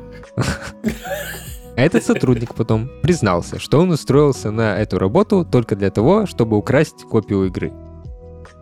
А 1.76 1.80
этот 1.80 2.02
сотрудник 2.04 2.56
потом 2.56 2.90
признался, 3.00 3.60
что 3.60 3.78
он 3.78 3.92
устроился 3.92 4.50
на 4.50 4.76
эту 4.76 4.98
работу 4.98 5.46
только 5.48 5.76
для 5.76 5.92
того, 5.92 6.26
чтобы 6.26 6.56
украсть 6.56 7.04
копию 7.04 7.44
игры. 7.44 7.72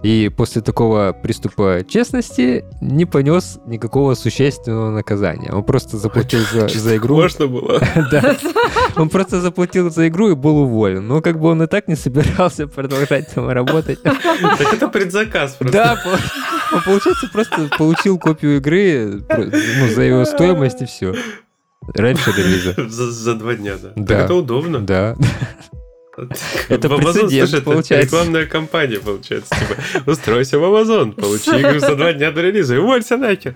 И 0.03 0.29
после 0.29 0.63
такого 0.63 1.17
приступа 1.23 1.81
честности 1.89 2.65
не 2.81 3.07
понес 3.07 3.59
никакого 3.67 4.15
существенного 4.15 4.91
наказания. 4.91 5.51
Он 5.53 5.65
просто 5.65 5.97
заплатил 5.97 6.41
за, 6.53 6.69
за 6.69 6.97
игру. 6.97 7.17
Можно 7.17 7.47
было. 7.47 7.81
Да. 8.11 8.37
Он 8.97 9.09
просто 9.09 9.41
заплатил 9.41 9.91
за 9.91 10.09
игру 10.09 10.31
и 10.31 10.35
был 10.35 10.59
уволен. 10.59 11.07
Но 11.07 11.21
как 11.21 11.41
бы 11.41 11.49
он 11.49 11.63
и 11.63 11.67
так 11.67 11.89
не 11.89 11.97
собирался 11.97 12.67
продолжать 12.69 13.33
там 13.35 13.49
работать. 13.49 14.03
Так 14.03 14.17
это 14.73 14.89
предзаказ 14.89 15.55
просто. 15.55 15.77
Да, 15.77 15.99
он, 16.73 16.83
получается, 16.83 17.29
просто 17.33 17.69
получил 17.77 18.19
копию 18.19 18.59
игры 18.59 19.23
ну, 19.29 19.89
за 19.95 20.03
ее 20.03 20.25
стоимость 20.27 20.83
и 20.83 20.87
все. 20.87 21.15
Раньше 21.95 22.33
релиза. 22.33 22.75
За, 22.89 23.11
за 23.11 23.35
два 23.35 23.55
дня, 23.55 23.77
да. 23.81 23.93
Да. 23.95 24.07
Так 24.07 24.25
это 24.25 24.35
удобно. 24.35 24.81
Да. 24.81 25.17
Это 26.69 26.89
Amazon, 26.89 27.29
слушай, 27.29 27.63
получается. 27.63 28.07
рекламная 28.07 28.47
кампания, 28.47 28.99
получается. 28.99 29.55
Типа, 29.55 30.11
устройся 30.11 30.59
в 30.59 30.65
Amazon, 30.65 31.13
получи 31.13 31.51
игру 31.51 31.79
за 31.79 31.95
два 31.97 32.13
дня 32.13 32.31
до 32.31 32.43
релиза 32.43 32.75
и 32.75 32.79
уволься 32.79 33.17
нахер. 33.17 33.55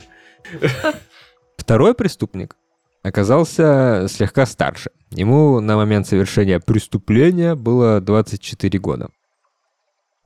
Второй 1.56 1.94
преступник 1.94 2.56
оказался 3.02 4.06
слегка 4.08 4.46
старше. 4.46 4.90
Ему 5.10 5.60
на 5.60 5.76
момент 5.76 6.06
совершения 6.06 6.60
преступления 6.60 7.54
было 7.54 8.00
24 8.00 8.78
года. 8.78 9.10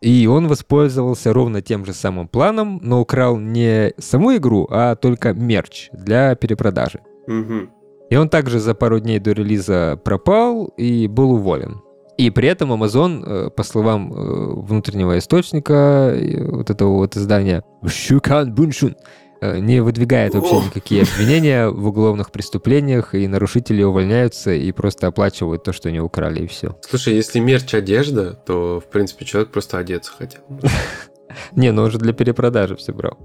И 0.01 0.27
он 0.27 0.49
воспользовался 0.49 1.33
ровно 1.33 1.63
тем 1.63 1.87
же 1.87 1.95
самым 1.95 2.29
планом, 2.29 2.79
но 2.83 3.01
украл 3.01 3.39
не 3.39 3.95
саму 3.99 4.37
игру, 4.37 4.67
а 4.71 4.97
только 4.97 5.33
мерч 5.33 5.89
для 5.93 6.35
перепродажи. 6.35 7.01
Мгм. 7.27 7.71
И 8.11 8.17
он 8.17 8.29
также 8.29 8.59
за 8.59 8.75
пару 8.75 9.01
дней 9.01 9.19
до 9.19 9.33
релиза 9.33 9.99
пропал 10.05 10.67
и 10.77 11.09
был 11.09 11.33
уволен. 11.33 11.81
И 12.17 12.31
при 12.31 12.49
этом 12.49 12.73
Amazon, 12.73 13.25
э, 13.27 13.51
по 13.51 13.63
словам 13.65 14.13
э, 14.13 14.61
внутреннего 14.61 15.19
источника 15.19 16.17
вот 16.47 16.71
этого 16.71 16.97
вот 16.97 17.17
издания 17.17 17.65
Шукан 17.87 18.55
Буншун, 18.55 18.97
э, 19.41 19.59
не 19.59 19.81
выдвигает 19.81 20.35
вообще 20.35 20.57
никакие 20.57 21.03
обвинения 21.03 21.69
в 21.69 21.87
уголовных 21.87 22.31
преступлениях, 22.31 23.15
и 23.15 23.27
нарушители 23.27 23.83
увольняются 23.83 24.53
и 24.53 24.71
просто 24.71 25.09
оплачивают 25.09 25.65
то, 25.65 25.73
что 25.73 25.89
они 25.89 26.01
украли, 26.01 26.45
и 26.45 26.47
все. 26.47 26.77
Слушай, 26.83 27.15
если 27.15 27.41
мерч 27.41 27.75
одежда, 27.75 28.35
то, 28.35 28.81
в 28.81 28.89
принципе, 28.91 29.25
человек 29.25 29.51
просто 29.51 29.79
одеться 29.79 30.13
хотел. 30.17 30.43
Не, 31.53 31.73
ну 31.73 31.83
он 31.83 31.91
же 31.91 31.99
для 31.99 32.13
перепродажи 32.13 32.77
все 32.77 32.93
брал. 32.93 33.19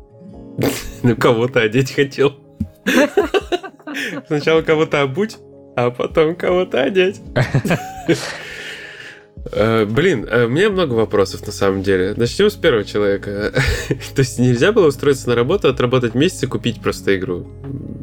Ну, 1.04 1.15
кого-то 1.15 1.62
одеть 1.62 1.93
хотел. 1.93 2.34
Сначала 4.28 4.62
кого-то 4.62 5.02
обуть, 5.02 5.38
а 5.78 5.91
потом 5.91 6.36
кого-то 6.36 6.82
одеть. 6.82 7.21
Э, 9.51 9.85
Блин, 9.85 10.27
э, 10.29 10.45
у 10.45 10.49
меня 10.49 10.69
много 10.69 10.93
вопросов 10.93 11.45
на 11.45 11.51
самом 11.51 11.81
деле. 11.83 12.13
Начнем 12.15 12.49
с 12.49 12.55
первого 12.55 12.83
человека. 12.83 13.51
То 14.15 14.19
есть 14.19 14.38
нельзя 14.39 14.71
было 14.71 14.88
устроиться 14.88 15.29
на 15.29 15.35
работу, 15.35 15.67
отработать 15.67 16.13
месяц 16.15 16.43
и 16.43 16.47
купить 16.47 16.81
просто 16.81 17.15
игру? 17.17 17.47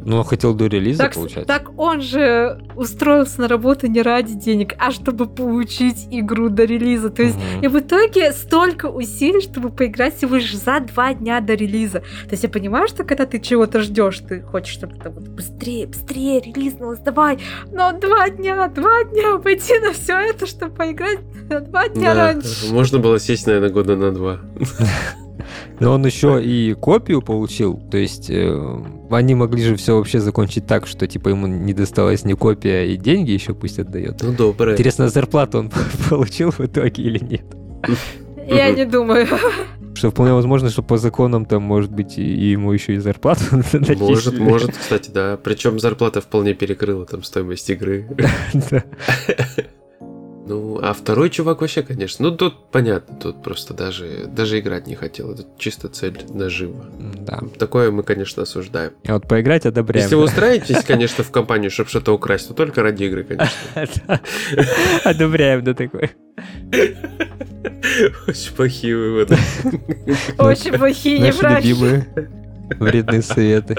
Ну, 0.05 0.17
он 0.17 0.23
хотел 0.23 0.53
до 0.53 0.67
релиза, 0.67 1.03
Так, 1.03 1.13
получается. 1.15 1.47
так 1.47 1.77
он 1.77 2.01
же 2.01 2.61
устроился 2.75 3.41
на 3.41 3.47
работу 3.49 3.87
не 3.87 4.01
ради 4.01 4.33
денег, 4.35 4.73
а 4.77 4.91
чтобы 4.91 5.25
получить 5.27 6.07
игру 6.11 6.49
до 6.49 6.63
релиза. 6.63 7.09
То 7.09 7.23
есть 7.23 7.35
Мгм. 7.35 7.63
и 7.65 7.67
в 7.67 7.79
итоге 7.79 8.31
столько 8.31 8.85
усилий, 8.87 9.41
чтобы 9.41 9.69
поиграть 9.69 10.15
всего 10.17 10.35
лишь 10.35 10.55
за 10.57 10.79
два 10.79 11.13
дня 11.13 11.41
до 11.41 11.55
релиза. 11.55 11.99
То 11.99 12.31
есть 12.31 12.43
я 12.43 12.49
понимаю, 12.49 12.87
что 12.87 13.03
когда 13.03 13.25
ты 13.25 13.39
чего-то 13.39 13.81
ждешь, 13.81 14.19
ты 14.19 14.41
хочешь, 14.41 14.73
чтобы 14.73 14.95
это 14.95 15.09
вот 15.09 15.27
быстрее, 15.27 15.87
быстрее 15.87 16.39
релизнулось, 16.41 16.99
давай. 16.99 17.39
Но 17.71 17.91
два 17.91 18.29
дня, 18.29 18.67
два 18.69 19.03
дня 19.03 19.37
пойти 19.39 19.77
на 19.79 19.91
все 19.91 20.13
это, 20.19 20.45
чтобы 20.45 20.73
поиграть 20.73 21.19
два 21.49 21.87
дня 21.89 22.13
Да, 22.13 22.33
раньше. 22.33 22.71
Можно 22.71 22.99
было 22.99 23.19
сесть, 23.19 23.47
наверное, 23.47 23.69
года 23.69 23.95
на 23.95 24.11
два. 24.11 24.39
Но 25.79 25.93
он 25.93 26.05
еще 26.05 26.43
и 26.43 26.73
копию 26.73 27.21
получил, 27.21 27.79
то 27.91 27.97
есть 27.97 28.29
э, 28.31 28.83
они 29.11 29.35
могли 29.35 29.63
же 29.63 29.75
все 29.75 29.95
вообще 29.95 30.19
закончить 30.19 30.65
так, 30.65 30.87
что 30.87 31.07
типа 31.07 31.29
ему 31.29 31.45
не 31.45 31.73
досталась 31.73 32.25
ни 32.25 32.33
копия 32.33 32.85
и 32.85 32.97
деньги 32.97 33.31
еще 33.31 33.53
пусть 33.53 33.77
отдает. 33.77 34.21
Ну, 34.23 34.33
доброе. 34.33 34.73
Интересно, 34.73 35.09
зарплату 35.09 35.59
он 35.59 35.71
получил 36.09 36.51
в 36.51 36.59
итоге 36.59 37.03
или 37.03 37.23
нет? 37.23 37.45
Я 38.47 38.71
не 38.71 38.85
думаю. 38.85 39.27
Что 39.93 40.11
вполне 40.11 40.33
возможно, 40.33 40.69
что 40.69 40.83
по 40.83 40.97
законам 40.97 41.45
там, 41.45 41.63
может 41.63 41.91
быть, 41.91 42.17
и 42.17 42.51
ему 42.51 42.71
еще 42.71 42.93
и 42.93 42.97
зарплату 42.97 43.41
Может, 43.99 44.39
может, 44.39 44.77
кстати, 44.77 45.09
да. 45.09 45.37
Причем 45.43 45.79
зарплата 45.79 46.21
вполне 46.21 46.53
перекрыла 46.53 47.05
там 47.05 47.23
стоимость 47.23 47.69
игры. 47.69 48.07
Ну, 50.47 50.79
а 50.81 50.93
второй 50.93 51.29
чувак 51.29 51.59
вообще, 51.59 51.83
конечно. 51.83 52.29
Ну, 52.29 52.35
тут 52.35 52.71
понятно, 52.71 53.17
тут 53.17 53.43
просто 53.43 53.73
даже, 53.73 54.27
даже 54.27 54.59
играть 54.59 54.87
не 54.87 54.95
хотел. 54.95 55.31
Это 55.31 55.43
чисто 55.57 55.89
цель 55.89 56.21
нажива. 56.29 56.85
Да. 57.19 57.41
Такое 57.59 57.91
мы, 57.91 58.03
конечно, 58.03 58.43
осуждаем. 58.43 58.93
А 59.05 59.15
вот 59.15 59.27
поиграть 59.27 59.65
одобряем. 59.65 60.05
Если 60.05 60.15
вы 60.15 60.23
устраиваетесь, 60.23 60.83
конечно, 60.85 61.25
в 61.25 61.31
компанию, 61.31 61.69
чтобы 61.69 61.89
что-то 61.89 62.13
украсть, 62.13 62.47
то 62.47 62.53
только 62.53 62.81
ради 62.81 63.03
игры, 63.03 63.25
конечно. 63.25 64.21
Одобряем, 65.03 65.65
да, 65.65 65.73
такой. 65.73 66.11
Очень 68.27 68.55
плохие 68.55 68.95
выводы. 68.95 69.37
Очень 70.37 70.73
плохие, 70.77 71.19
неправильные. 71.19 72.07
вредные 72.79 73.21
советы. 73.21 73.75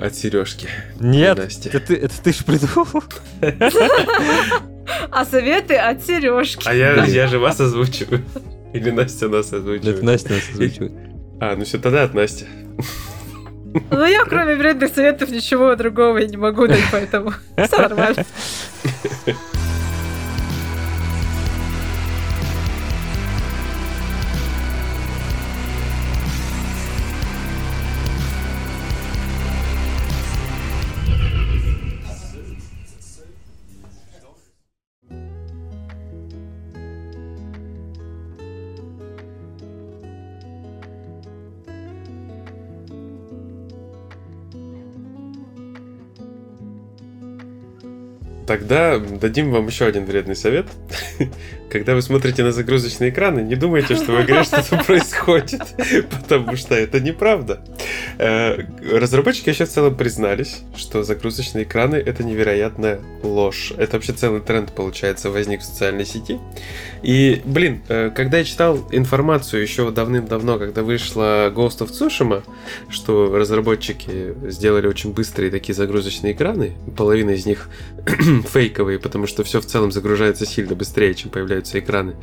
От 0.00 0.14
Сережки. 0.14 0.68
Нет, 1.00 1.38
Настя. 1.38 1.70
это 1.70 1.80
ты, 1.80 1.96
это 1.96 2.22
ты 2.22 2.32
ж 2.32 2.44
придумал. 2.44 3.04
А 5.10 5.26
советы 5.26 5.74
от 5.76 6.02
Сережки. 6.02 6.62
А 6.66 6.72
я, 6.74 7.04
я 7.04 7.26
же 7.26 7.38
вас 7.38 7.60
озвучиваю. 7.60 8.24
Или 8.72 8.90
Настя 8.90 9.28
нас 9.28 9.48
Это 9.48 9.58
озвучивает. 9.58 10.02
Настя 10.02 10.32
нас 10.32 10.48
озвучивает. 10.50 10.92
А, 11.40 11.56
ну 11.56 11.64
все, 11.64 11.78
тогда 11.78 12.04
от 12.04 12.14
Насти. 12.14 12.46
Ну 13.90 14.04
я 14.06 14.24
кроме 14.24 14.56
вредных 14.56 14.94
советов 14.94 15.28
ничего 15.28 15.76
другого 15.76 16.18
и 16.18 16.26
не 16.26 16.38
могу 16.38 16.66
дать, 16.66 16.84
поэтому 16.90 17.34
все 17.56 17.76
нормально. 17.76 18.24
Тогда 48.48 48.98
дадим 48.98 49.50
вам 49.52 49.66
еще 49.66 49.84
один 49.84 50.06
вредный 50.06 50.34
совет. 50.34 50.66
Когда 51.70 51.94
вы 51.94 52.02
смотрите 52.02 52.42
на 52.42 52.52
загрузочные 52.52 53.10
экраны, 53.10 53.40
не 53.40 53.54
думайте, 53.54 53.94
что 53.94 54.12
в 54.12 54.24
игре 54.24 54.42
что-то 54.44 54.82
происходит, 54.84 55.60
потому 56.10 56.56
что 56.56 56.74
это 56.74 57.00
неправда. 57.00 57.60
Э, 58.18 58.62
разработчики 58.90 59.50
еще 59.50 59.66
в 59.66 59.68
целом 59.68 59.94
признались, 59.94 60.60
что 60.76 61.02
загрузочные 61.02 61.64
экраны— 61.64 61.96
это 62.06 62.24
невероятная 62.24 63.00
ложь. 63.22 63.72
Это 63.76 63.96
вообще 63.96 64.12
целый 64.12 64.40
тренд, 64.40 64.72
получается, 64.72 65.30
возник 65.30 65.60
в 65.60 65.64
социальной 65.64 66.06
сети. 66.06 66.38
И, 67.02 67.42
блин, 67.44 67.82
э, 67.88 68.10
когда 68.14 68.38
я 68.38 68.44
читал 68.44 68.86
информацию 68.90 69.62
еще 69.62 69.90
давным-давно, 69.90 70.58
когда 70.58 70.82
вышла 70.82 71.52
Ghost 71.54 71.80
of 71.80 71.90
Tsushima, 71.90 72.42
что 72.88 73.36
разработчики 73.36 74.34
сделали 74.48 74.86
очень 74.86 75.12
быстрые 75.12 75.50
такие 75.50 75.74
загрузочные 75.74 76.32
экраны, 76.32 76.72
половина 76.96 77.30
из 77.30 77.46
них 77.46 77.68
фейковые, 78.52 78.98
потому 78.98 79.26
что 79.26 79.44
все 79.44 79.60
в 79.60 79.66
целом 79.66 79.92
загружается 79.92 80.46
сильно 80.46 80.74
быстрее, 80.74 81.14
чем 81.14 81.30
появляются 81.58 81.78
экраны. 81.78 82.16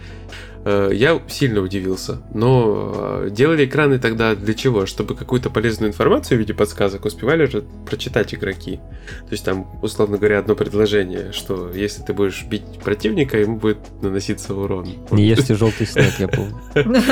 Э, 0.65 0.89
я 0.91 1.21
сильно 1.28 1.62
удивился. 1.62 2.23
Но 2.34 3.21
э, 3.23 3.30
делали 3.30 3.65
экраны 3.65 3.99
тогда 3.99 4.34
для 4.34 4.56
чего? 4.56 4.88
Чтобы 4.88 5.15
какую-то 5.15 5.51
полезную 5.51 5.91
информацию 5.91 6.38
в 6.38 6.39
виде 6.39 6.56
подсказок 6.56 7.06
успевали 7.06 7.45
же 7.45 7.63
прочитать 7.86 8.34
игроки. 8.34 8.78
То 8.78 9.32
есть 9.32 9.45
там, 9.45 9.67
условно 9.84 10.17
говоря, 10.17 10.39
одно 10.39 10.56
предложение, 10.56 11.32
что 11.34 11.69
если 11.71 12.01
ты 12.01 12.13
будешь 12.13 12.43
бить 12.45 12.63
противника, 12.84 13.38
ему 13.38 13.58
будет 13.58 13.78
наноситься 14.01 14.56
урон. 14.56 14.88
Не 15.12 15.28
ешьте 15.28 15.54
желтый 15.54 15.86
снег, 15.86 16.13
я 16.17 16.28
помню. 16.28 16.60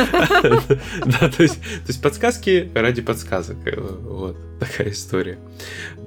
Да, 1.05 1.29
то 1.29 1.43
есть 1.43 1.59
подсказки 2.01 2.71
ради 2.73 3.01
подсказок. 3.01 3.57
Э, 3.65 3.79
вот 3.79 4.35
такая 4.59 4.89
история. 4.89 5.37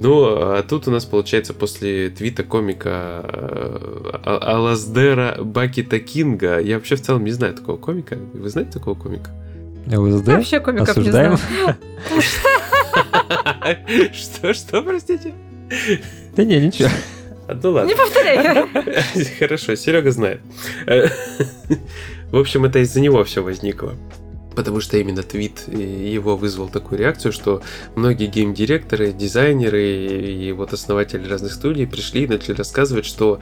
Ну, 0.00 0.24
а 0.24 0.62
тут 0.62 0.88
у 0.88 0.90
нас 0.90 1.04
получается 1.04 1.54
после 1.54 2.10
твита 2.10 2.42
комика 2.42 3.20
Алаздера 4.24 5.36
Бакита 5.42 6.00
Кинга. 6.00 6.58
Я 6.58 6.76
вообще 6.76 6.96
в 6.96 7.02
целом 7.02 7.24
не 7.24 7.35
знаю 7.36 7.54
такого 7.54 7.76
комика. 7.76 8.16
Вы 8.34 8.48
знаете 8.50 8.72
такого 8.72 8.94
комика? 8.94 9.30
ЛСД? 9.86 10.26
Вообще 10.26 10.60
комиков 10.60 10.88
Осуждаем? 10.88 11.32
не 11.32 11.36
знаю. 11.36 11.76
Что, 14.12 14.54
что, 14.54 14.82
простите? 14.82 15.34
Да 16.36 16.44
не, 16.44 16.60
ничего. 16.60 16.88
А, 17.48 17.58
Ну 17.62 17.70
ладно. 17.70 17.88
Не 17.88 17.94
повторяй. 17.94 18.66
Хорошо, 19.38 19.74
Серега 19.76 20.10
знает. 20.10 20.40
В 22.30 22.36
общем, 22.36 22.64
это 22.64 22.80
из-за 22.80 23.00
него 23.00 23.22
все 23.24 23.42
возникло. 23.42 23.94
Потому 24.56 24.80
что 24.80 24.96
именно 24.96 25.22
твит 25.22 25.68
его 25.68 26.36
вызвал 26.36 26.68
такую 26.68 26.98
реакцию, 26.98 27.32
что 27.32 27.62
многие 27.94 28.26
гейм-директоры, 28.26 29.12
дизайнеры 29.12 29.84
и 29.84 30.52
вот 30.52 30.72
основатели 30.72 31.28
разных 31.28 31.52
студий 31.52 31.86
пришли 31.86 32.24
и 32.24 32.26
начали 32.26 32.56
рассказывать, 32.56 33.04
что 33.04 33.40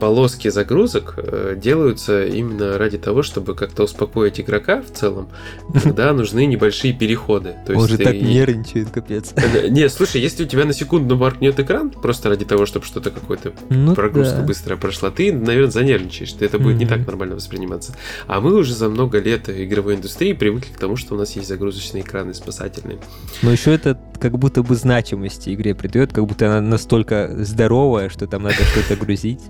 полоски 0.00 0.48
загрузок 0.48 1.14
э, 1.16 1.56
делаются 1.56 2.24
именно 2.24 2.78
ради 2.78 2.96
того, 2.96 3.22
чтобы 3.22 3.56
как-то 3.56 3.82
успокоить 3.82 4.40
игрока 4.40 4.82
в 4.82 4.92
целом, 4.92 5.28
когда 5.82 6.12
нужны 6.22 6.46
небольшие 6.46 6.92
переходы. 6.92 7.56
То 7.66 7.74
Он 7.74 7.88
же 7.88 7.98
так 7.98 8.14
нервничает, 8.14 8.90
капец. 8.90 9.32
Э, 9.34 9.68
Не, 9.68 9.88
слушай, 9.88 10.20
если 10.20 10.44
у 10.44 10.46
тебя 10.46 10.64
на 10.64 10.72
секунду 10.72 11.16
моркнет 11.16 11.58
экран, 11.58 11.90
просто 11.90 12.28
ради 12.28 12.44
того, 12.44 12.66
чтобы 12.66 12.86
что-то 12.86 13.10
какое-то 13.10 13.52
Ну 13.68 13.94
прогрузка 13.96 14.42
быстрая 14.42 14.78
прошла, 14.78 15.10
ты, 15.10 15.32
наверное, 15.32 15.72
занервничаешь, 15.72 16.34
это 16.38 16.58
будет 16.58 16.76
не 16.76 16.86
так 16.86 17.04
нормально 17.04 17.34
восприниматься. 17.34 17.96
А 18.28 18.40
мы 18.40 18.54
уже 18.54 18.74
за 18.74 18.88
много 18.88 19.18
лет 19.18 19.48
игровой 19.48 19.96
индустрии 19.96 20.32
привыкли 20.32 20.51
к 20.60 20.78
тому, 20.78 20.96
что 20.96 21.14
у 21.14 21.18
нас 21.18 21.32
есть 21.36 21.48
загрузочные 21.48 22.02
экраны 22.02 22.34
спасательные. 22.34 22.98
Но 23.42 23.50
еще 23.50 23.72
это 23.74 23.98
как 24.20 24.38
будто 24.38 24.62
бы 24.62 24.74
значимости 24.74 25.54
игре 25.54 25.74
придает, 25.74 26.12
как 26.12 26.26
будто 26.26 26.46
она 26.46 26.60
настолько 26.60 27.30
здоровая, 27.44 28.08
что 28.08 28.26
там 28.26 28.42
надо 28.42 28.56
что-то 28.56 28.96
грузить. 28.96 29.40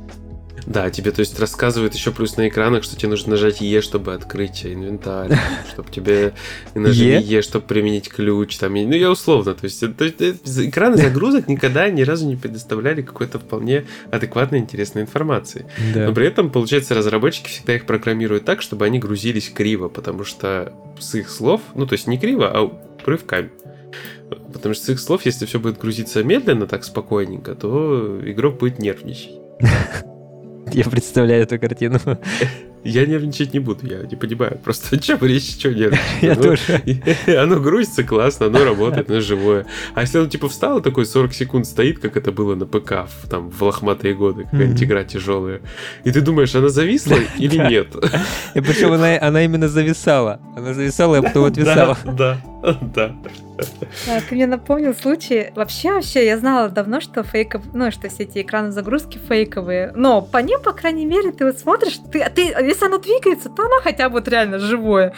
Да, 0.67 0.91
тебе, 0.91 1.11
то 1.11 1.21
есть, 1.21 1.39
рассказывают 1.41 1.95
еще 1.95 2.13
плюс 2.13 2.37
на 2.37 2.49
экранах, 2.49 2.85
что 2.85 2.97
тебе 2.97 3.09
нужно 3.11 3.33
нажать 3.33 3.61
Е, 3.61 3.81
чтобы 3.81 4.15
открыть 4.15 4.65
инвентарь, 4.65 5.37
чтобы 5.73 5.91
тебе 5.91 6.35
нажали 6.75 7.23
Е? 7.23 7.43
Чтобы 7.43 7.67
применить 7.67 8.09
ключ, 8.09 8.57
там, 8.59 8.75
ну, 8.75 8.93
я 8.93 9.11
условно, 9.11 9.55
то 9.55 9.65
есть, 9.65 9.83
это- 9.83 10.05
это- 10.05 10.37
экраны 10.69 10.97
загрузок 10.97 11.49
никогда 11.49 11.89
ни 11.91 12.03
разу 12.03 12.27
не 12.27 12.37
предоставляли 12.37 13.03
какой-то 13.03 13.39
вполне 13.39 13.85
адекватной, 14.11 14.59
интересной 14.61 15.03
информации. 15.03 15.67
Да. 15.95 16.07
Но 16.07 16.15
при 16.15 16.27
этом, 16.27 16.51
получается, 16.51 16.95
разработчики 16.95 17.49
всегда 17.49 17.75
их 17.75 17.87
программируют 17.87 18.45
так, 18.45 18.63
чтобы 18.63 18.85
они 18.87 18.99
грузились 18.99 19.51
криво, 19.51 19.89
потому 19.89 20.25
что 20.25 20.73
с 20.99 21.15
их 21.15 21.29
слов, 21.31 21.61
ну 21.75 21.87
то 21.87 21.95
есть 21.95 22.07
не 22.07 22.19
криво, 22.19 22.51
а 22.53 22.71
рывками. 23.05 23.51
Потому 24.53 24.75
что 24.75 24.87
с 24.87 24.89
их 24.91 25.01
слов, 25.01 25.27
если 25.27 25.45
все 25.45 25.59
будет 25.59 25.79
грузиться 25.79 26.23
медленно, 26.23 26.67
так 26.67 26.85
спокойненько, 26.85 27.55
то 27.55 28.21
игрок 28.25 28.59
будет 28.59 28.79
нервничать. 28.79 29.33
Я 30.73 30.85
представляю 30.85 31.43
эту 31.43 31.59
картину. 31.59 31.99
Я 32.85 33.07
нервничать 33.07 33.55
не 33.55 33.61
буду, 33.61 33.87
я 33.87 34.03
не 34.03 34.17
понимаю. 34.17 34.59
Просто 34.63 34.97
о 34.97 34.99
чем 34.99 35.19
речь, 35.23 35.53
что 35.53 35.73
нервничать? 35.73 36.03
Я 36.23 36.35
Ну, 36.35 36.43
тоже. 36.43 36.83
Оно 37.27 37.61
грузится 37.61 38.03
классно, 38.03 38.47
оно 38.47 38.65
работает, 38.65 39.11
оно 39.11 39.21
живое. 39.21 39.67
А 39.95 40.01
если 40.01 40.19
оно 40.19 40.29
типа 40.29 40.49
встало, 40.49 40.81
такой 40.81 41.07
40 41.07 41.33
секунд 41.33 41.67
стоит, 41.67 41.99
как 41.99 42.17
это 42.17 42.33
было 42.33 42.55
на 42.55 42.67
ПК 42.67 43.07
в, 43.09 43.29
там, 43.29 43.51
в 43.51 43.63
лохматые 43.63 44.15
годы, 44.15 44.45
какая-нибудь 44.45 44.83
игра 44.83 45.05
тяжелая, 45.05 45.61
и 46.05 46.11
ты 46.11 46.21
думаешь, 46.21 46.55
она 46.55 46.69
зависла 46.69 47.17
или 47.39 47.57
нет? 47.57 47.95
И 48.55 48.61
причем 48.61 48.93
она, 48.93 49.45
именно 49.45 49.69
зависала. 49.69 50.41
Она 50.57 50.75
зависала, 50.75 51.19
а 51.19 51.23
потом 51.23 51.45
отвисала. 51.45 51.97
Да, 52.05 52.41
да, 52.63 53.15
Ты 54.29 54.35
мне 54.35 54.47
напомнил 54.47 54.95
случай. 54.95 55.53
Вообще, 55.55 55.93
вообще, 55.93 56.27
я 56.27 56.39
знала 56.39 56.69
давно, 56.69 57.01
что 57.01 57.23
фейков, 57.23 57.63
ну, 57.73 57.91
что 57.91 58.09
все 58.09 58.23
эти 58.23 58.43
экраны 58.43 58.71
загрузки 58.71 59.19
фейковые. 59.19 59.93
Но 59.95 60.23
по 60.23 60.39
ним, 60.39 60.61
по 60.63 60.73
крайней 60.73 61.07
мере, 61.07 61.33
ты 61.33 61.45
вот 61.45 61.59
смотришь, 61.59 61.99
ты, 62.13 62.29
ты, 62.35 62.72
если 62.73 62.87
оно 62.87 62.99
двигается, 62.99 63.49
то 63.49 63.63
оно 63.63 63.81
хотя 63.83 64.09
бы 64.09 64.15
вот 64.15 64.29
реально 64.29 64.59
живое. 64.59 65.13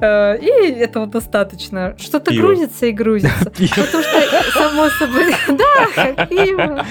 Э, 0.00 0.38
И 0.38 0.48
этого 0.48 1.06
достаточно. 1.06 1.94
Что-то 1.98 2.34
грузится 2.34 2.86
и 2.86 2.92
грузится. 2.92 3.44
Потому 3.50 4.02
что, 4.02 4.52
само 4.52 4.88
собой, 4.90 5.34
да, 5.48 5.86
как 5.94 6.28
пиво. 6.28 6.84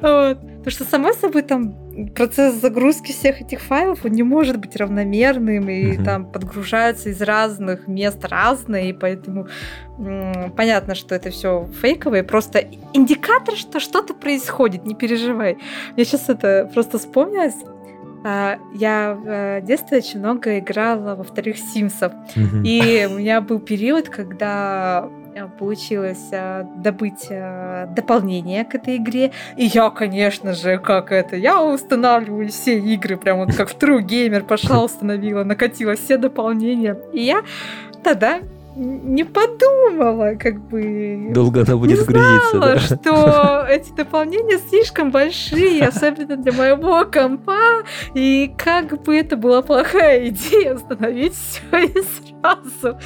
Вот. 0.00 0.38
Потому 0.60 0.70
что, 0.70 0.84
само 0.84 1.12
собой, 1.14 1.42
там 1.42 1.74
процесс 2.14 2.54
загрузки 2.54 3.12
всех 3.12 3.40
этих 3.40 3.60
файлов, 3.60 4.04
он 4.04 4.12
не 4.12 4.22
может 4.22 4.58
быть 4.58 4.76
равномерным, 4.76 5.68
и 5.70 5.92
Мгм. 5.96 6.04
там 6.04 6.24
подгружаются 6.30 7.08
из 7.08 7.20
разных 7.22 7.88
мест 7.88 8.22
разные, 8.24 8.90
и 8.90 8.92
поэтому 8.92 9.48
м, 9.98 10.52
понятно, 10.56 10.94
что 10.94 11.14
это 11.14 11.30
все 11.30 11.66
фейковые, 11.80 12.22
просто 12.24 12.62
индикатор, 12.92 13.54
что 13.56 13.80
что-то 13.80 14.12
происходит, 14.14 14.84
не 14.86 14.94
переживай. 14.94 15.56
Мне 15.96 16.04
сейчас 16.04 16.28
это 16.28 16.70
просто 16.74 16.98
вспомнилось. 16.98 17.54
А, 18.22 18.58
Я 18.74 19.14
в 19.14 19.28
э, 19.28 19.60
детстве 19.62 19.98
очень 19.98 20.20
много 20.20 20.58
играла 20.58 21.14
во 21.14 21.24
вторых 21.24 21.56
Симсов. 21.56 22.12
И 22.64 23.08
у 23.10 23.18
меня 23.18 23.40
был 23.40 23.58
период, 23.58 24.08
когда 24.08 25.08
получилось 25.58 26.28
э, 26.32 26.64
добыть 26.76 27.26
э, 27.30 27.86
дополнение 27.94 28.64
к 28.64 28.74
этой 28.74 28.96
игре. 28.96 29.32
И 29.56 29.64
я, 29.66 29.90
конечно 29.90 30.52
же, 30.52 30.78
как 30.78 31.12
это, 31.12 31.36
я 31.36 31.62
устанавливаю 31.62 32.48
все 32.48 32.78
игры, 32.78 33.16
прям 33.16 33.38
вот 33.38 33.54
как 33.54 33.70
в 33.70 33.76
True 33.78 34.00
Gamer 34.00 34.42
пошла, 34.44 34.84
установила, 34.84 35.44
накатила 35.44 35.94
все 35.94 36.16
дополнения. 36.16 36.96
И 37.12 37.22
я 37.22 37.42
тогда 38.02 38.40
не 38.80 39.24
подумала, 39.24 40.34
как 40.38 40.60
бы... 40.68 41.30
Долго 41.32 41.62
она 41.62 41.76
будет 41.76 41.98
не 41.98 42.04
грузиться, 42.04 42.50
знала, 42.50 42.74
да? 42.74 42.78
что 42.80 43.66
эти 43.68 43.92
дополнения 43.92 44.58
слишком 44.58 45.10
большие, 45.10 45.86
особенно 45.86 46.36
для 46.36 46.52
моего 46.52 47.04
компа, 47.04 47.82
и 48.14 48.52
как 48.56 49.02
бы 49.02 49.16
это 49.16 49.36
была 49.36 49.62
плохая 49.62 50.28
идея 50.28 50.74
установить 50.74 51.34
все 51.34 51.78
и 51.84 51.92
сразу. 52.02 52.98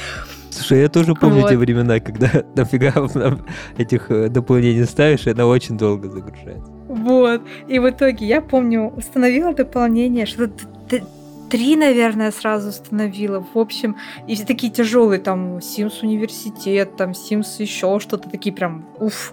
Слушай, 0.50 0.82
я 0.82 0.88
тоже 0.88 1.14
помню 1.14 1.40
Вот. 1.40 1.50
те 1.50 1.56
времена, 1.56 1.98
когда 1.98 2.30
нафига 2.54 2.92
нам 3.14 3.44
этих 3.76 4.10
э, 4.10 4.28
дополнений 4.28 4.84
ставишь, 4.84 5.26
и 5.26 5.30
она 5.30 5.46
очень 5.46 5.76
долго 5.76 6.08
загружается. 6.08 6.70
Вот. 6.88 7.42
И 7.66 7.80
в 7.80 7.90
итоге 7.90 8.26
я 8.26 8.40
помню, 8.40 8.92
установила 8.96 9.52
дополнение, 9.52 10.26
т- 10.26 11.02
три, 11.50 11.76
наверное, 11.76 12.30
сразу 12.30 12.68
установила. 12.70 13.44
В 13.54 13.59
общем, 13.59 13.96
и 14.26 14.35
все 14.35 14.44
такие 14.44 14.72
тяжелые, 14.72 15.20
там, 15.20 15.59
Sims 15.59 16.02
университет, 16.02 16.96
там, 16.96 17.11
Sims 17.11 17.46
еще 17.59 17.98
что-то, 18.00 18.28
такие 18.28 18.54
прям, 18.54 18.85
уф. 18.98 19.33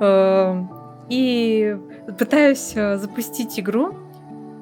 Эм, 0.00 0.70
И 1.10 1.74
пытаюсь 2.18 2.72
э, 2.76 2.98
запустить 2.98 3.58
игру, 3.58 3.94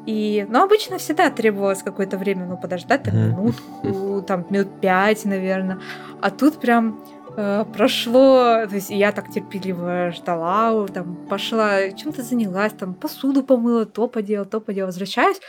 и, 0.06 0.46
ну, 0.48 0.62
обычно 0.62 0.98
всегда 0.98 1.28
требовалось 1.30 1.82
какое-то 1.82 2.16
время, 2.18 2.46
ну, 2.46 2.56
подождать, 2.56 3.04
Мгм. 3.08 3.16
минутку, 3.18 4.22
там, 4.22 4.46
минут 4.50 4.68
пять, 4.80 5.24
наверное. 5.24 5.80
А 6.20 6.30
тут 6.30 6.60
прям 6.60 7.00
э, 7.36 7.64
прошло, 7.76 8.64
то 8.68 8.74
есть 8.76 8.90
я 8.90 9.10
так 9.12 9.28
терпеливо 9.30 10.12
ждала, 10.12 10.86
там, 10.86 11.16
пошла, 11.28 11.90
чем-то 11.90 12.22
занялась, 12.22 12.72
там, 12.72 12.94
посуду 12.94 13.42
помыла, 13.42 13.84
то 13.84 14.06
поделала, 14.06 14.46
то 14.46 14.60
поделала, 14.60 14.86
возвращаюсь, 14.86 15.40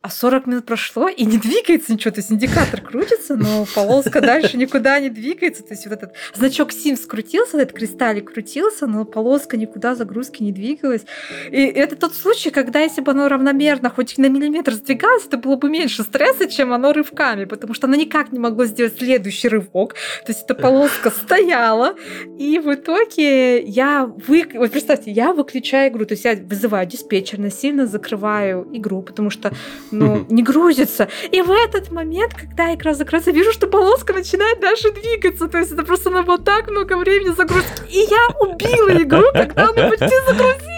а 0.00 0.10
40 0.10 0.46
минут 0.46 0.64
прошло, 0.64 1.08
и 1.08 1.24
не 1.24 1.38
двигается 1.38 1.92
ничего. 1.92 2.12
То 2.14 2.20
есть 2.20 2.30
индикатор 2.30 2.80
крутится, 2.80 3.34
но 3.34 3.66
полоска 3.74 4.20
дальше 4.20 4.56
никуда 4.56 5.00
не 5.00 5.10
двигается. 5.10 5.64
То 5.64 5.74
есть 5.74 5.86
вот 5.86 5.92
этот 5.92 6.12
значок 6.34 6.70
SIM 6.70 6.96
скрутился, 6.96 7.58
этот 7.58 7.76
кристаллик 7.76 8.32
крутился, 8.32 8.86
но 8.86 9.04
полоска 9.04 9.56
никуда 9.56 9.96
загрузки 9.96 10.40
не 10.42 10.52
двигалась. 10.52 11.02
И 11.50 11.64
это 11.66 11.96
тот 11.96 12.14
случай, 12.14 12.50
когда 12.50 12.78
если 12.78 13.00
бы 13.00 13.10
оно 13.10 13.26
равномерно 13.26 13.90
хоть 13.90 14.16
на 14.18 14.28
миллиметр 14.28 14.74
сдвигалось, 14.74 15.26
это 15.26 15.36
было 15.36 15.56
бы 15.56 15.68
меньше 15.68 16.04
стресса, 16.04 16.48
чем 16.48 16.72
оно 16.72 16.92
рывками, 16.92 17.44
потому 17.44 17.74
что 17.74 17.88
оно 17.88 17.96
никак 17.96 18.30
не 18.30 18.38
могло 18.38 18.66
сделать 18.66 18.96
следующий 18.98 19.48
рывок. 19.48 19.94
То 20.24 20.32
есть 20.32 20.44
эта 20.44 20.54
полоска 20.54 21.10
стояла, 21.10 21.96
и 22.38 22.60
в 22.60 22.72
итоге 22.72 23.62
я 23.62 24.06
вы... 24.06 24.46
Вот 24.54 24.70
представьте, 24.70 25.10
я 25.10 25.32
выключаю 25.32 25.90
игру, 25.90 26.04
то 26.04 26.14
есть 26.14 26.24
я 26.24 26.36
вызываю 26.36 26.86
диспетчер, 26.86 27.40
насильно 27.40 27.86
закрываю 27.86 28.68
игру, 28.72 29.02
потому 29.02 29.30
что 29.30 29.52
ну, 29.90 30.26
не 30.28 30.42
грузится. 30.42 31.08
И 31.30 31.42
в 31.42 31.50
этот 31.50 31.90
момент, 31.90 32.34
когда 32.34 32.74
игра 32.74 32.94
закрывается, 32.94 33.30
вижу, 33.30 33.52
что 33.52 33.66
полоска 33.66 34.12
начинает 34.12 34.60
дальше 34.60 34.90
двигаться. 34.92 35.48
То 35.48 35.58
есть 35.58 35.72
это 35.72 35.82
просто 35.82 36.10
на 36.10 36.22
вот 36.22 36.44
так 36.44 36.70
много 36.70 36.96
времени 36.96 37.34
загрузить. 37.34 37.82
И 37.90 38.06
я 38.08 38.28
убила 38.40 39.02
игру, 39.02 39.24
когда 39.32 39.68
она 39.68 39.90
почти 39.90 40.14
загрузилась. 40.26 40.77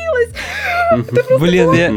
Блин, 1.39 1.73
я... 1.73 1.93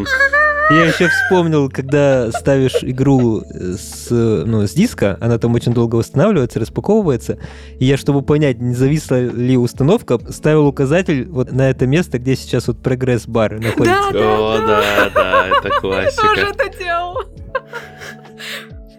Я 0.70 0.86
еще 0.86 1.10
вспомнил, 1.10 1.70
когда 1.70 2.32
ставишь 2.32 2.84
игру 2.84 3.42
с, 3.42 4.08
ну, 4.10 4.66
с 4.66 4.72
диска, 4.72 5.18
она 5.20 5.38
там 5.38 5.54
очень 5.56 5.74
долго 5.74 5.98
восстанавливается, 5.98 6.60
распаковывается. 6.60 7.38
И 7.80 7.86
я, 7.86 7.98
чтобы 7.98 8.22
понять, 8.22 8.60
не 8.60 8.74
зависла 8.74 9.20
ли 9.20 9.58
установка, 9.58 10.20
ставил 10.32 10.66
указатель 10.66 11.26
вот 11.28 11.52
на 11.52 11.70
это 11.70 11.86
место, 11.86 12.18
где 12.18 12.36
сейчас 12.36 12.68
вот 12.68 12.82
прогресс-бар 12.82 13.60
находится. 13.60 13.86
Да, 13.86 14.12
да, 14.14 14.38
О, 14.40 14.58
да, 14.60 15.10
да, 15.14 15.48
это 15.48 15.70
Тоже 15.82 15.82
классика. 15.82 16.48
это 16.50 16.78
делал. 16.78 17.18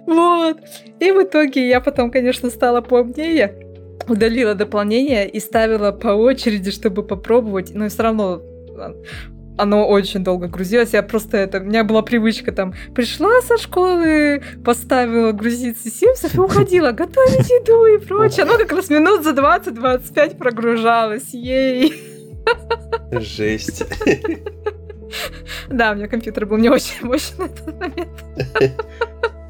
Вот. 0.07 0.59
И 1.01 1.11
в 1.11 1.23
итоге 1.23 1.67
я 1.67 1.81
потом, 1.81 2.11
конечно, 2.11 2.51
стала 2.51 2.83
поумнее, 2.83 3.55
удалила 4.07 4.55
дополнение 4.55 5.29
и 5.29 5.41
ставила 5.41 5.93
по 5.93 6.09
очереди, 6.09 6.71
чтобы 6.71 7.03
попробовать. 7.03 7.75
Но 7.75 7.89
все 7.89 8.03
равно 8.03 8.43
оно 9.57 9.87
очень 9.89 10.25
долго 10.25 10.49
грузилось. 10.49 10.93
Я 10.93 11.03
просто 11.03 11.37
это... 11.37 11.61
У 11.61 11.65
меня 11.65 11.85
была 11.85 12.03
привычка 12.03 12.53
там... 12.53 12.75
Пришла 12.95 13.41
со 13.43 13.57
школы, 13.57 14.43
поставила 14.65 15.33
грузиться 15.33 15.91
Симсов 15.91 16.35
и 16.35 16.41
уходила 16.41 16.91
готовить 16.91 17.49
еду 17.49 17.87
и 17.87 18.05
прочее. 18.05 18.43
Оно 18.43 18.59
как 18.59 18.73
раз 18.73 18.91
минут 18.91 19.23
за 19.23 19.31
20-25 19.31 20.37
прогружалось. 20.37 21.33
Ей! 21.33 21.95
Жесть. 23.13 23.85
Да, 25.69 25.93
у 25.93 25.95
меня 25.95 26.09
компьютер 26.09 26.47
был 26.47 26.57
не 26.57 26.69
очень 26.69 27.07
мощный 27.07 27.47
на 27.47 27.49
тот 27.49 27.81
момент. 27.81 28.25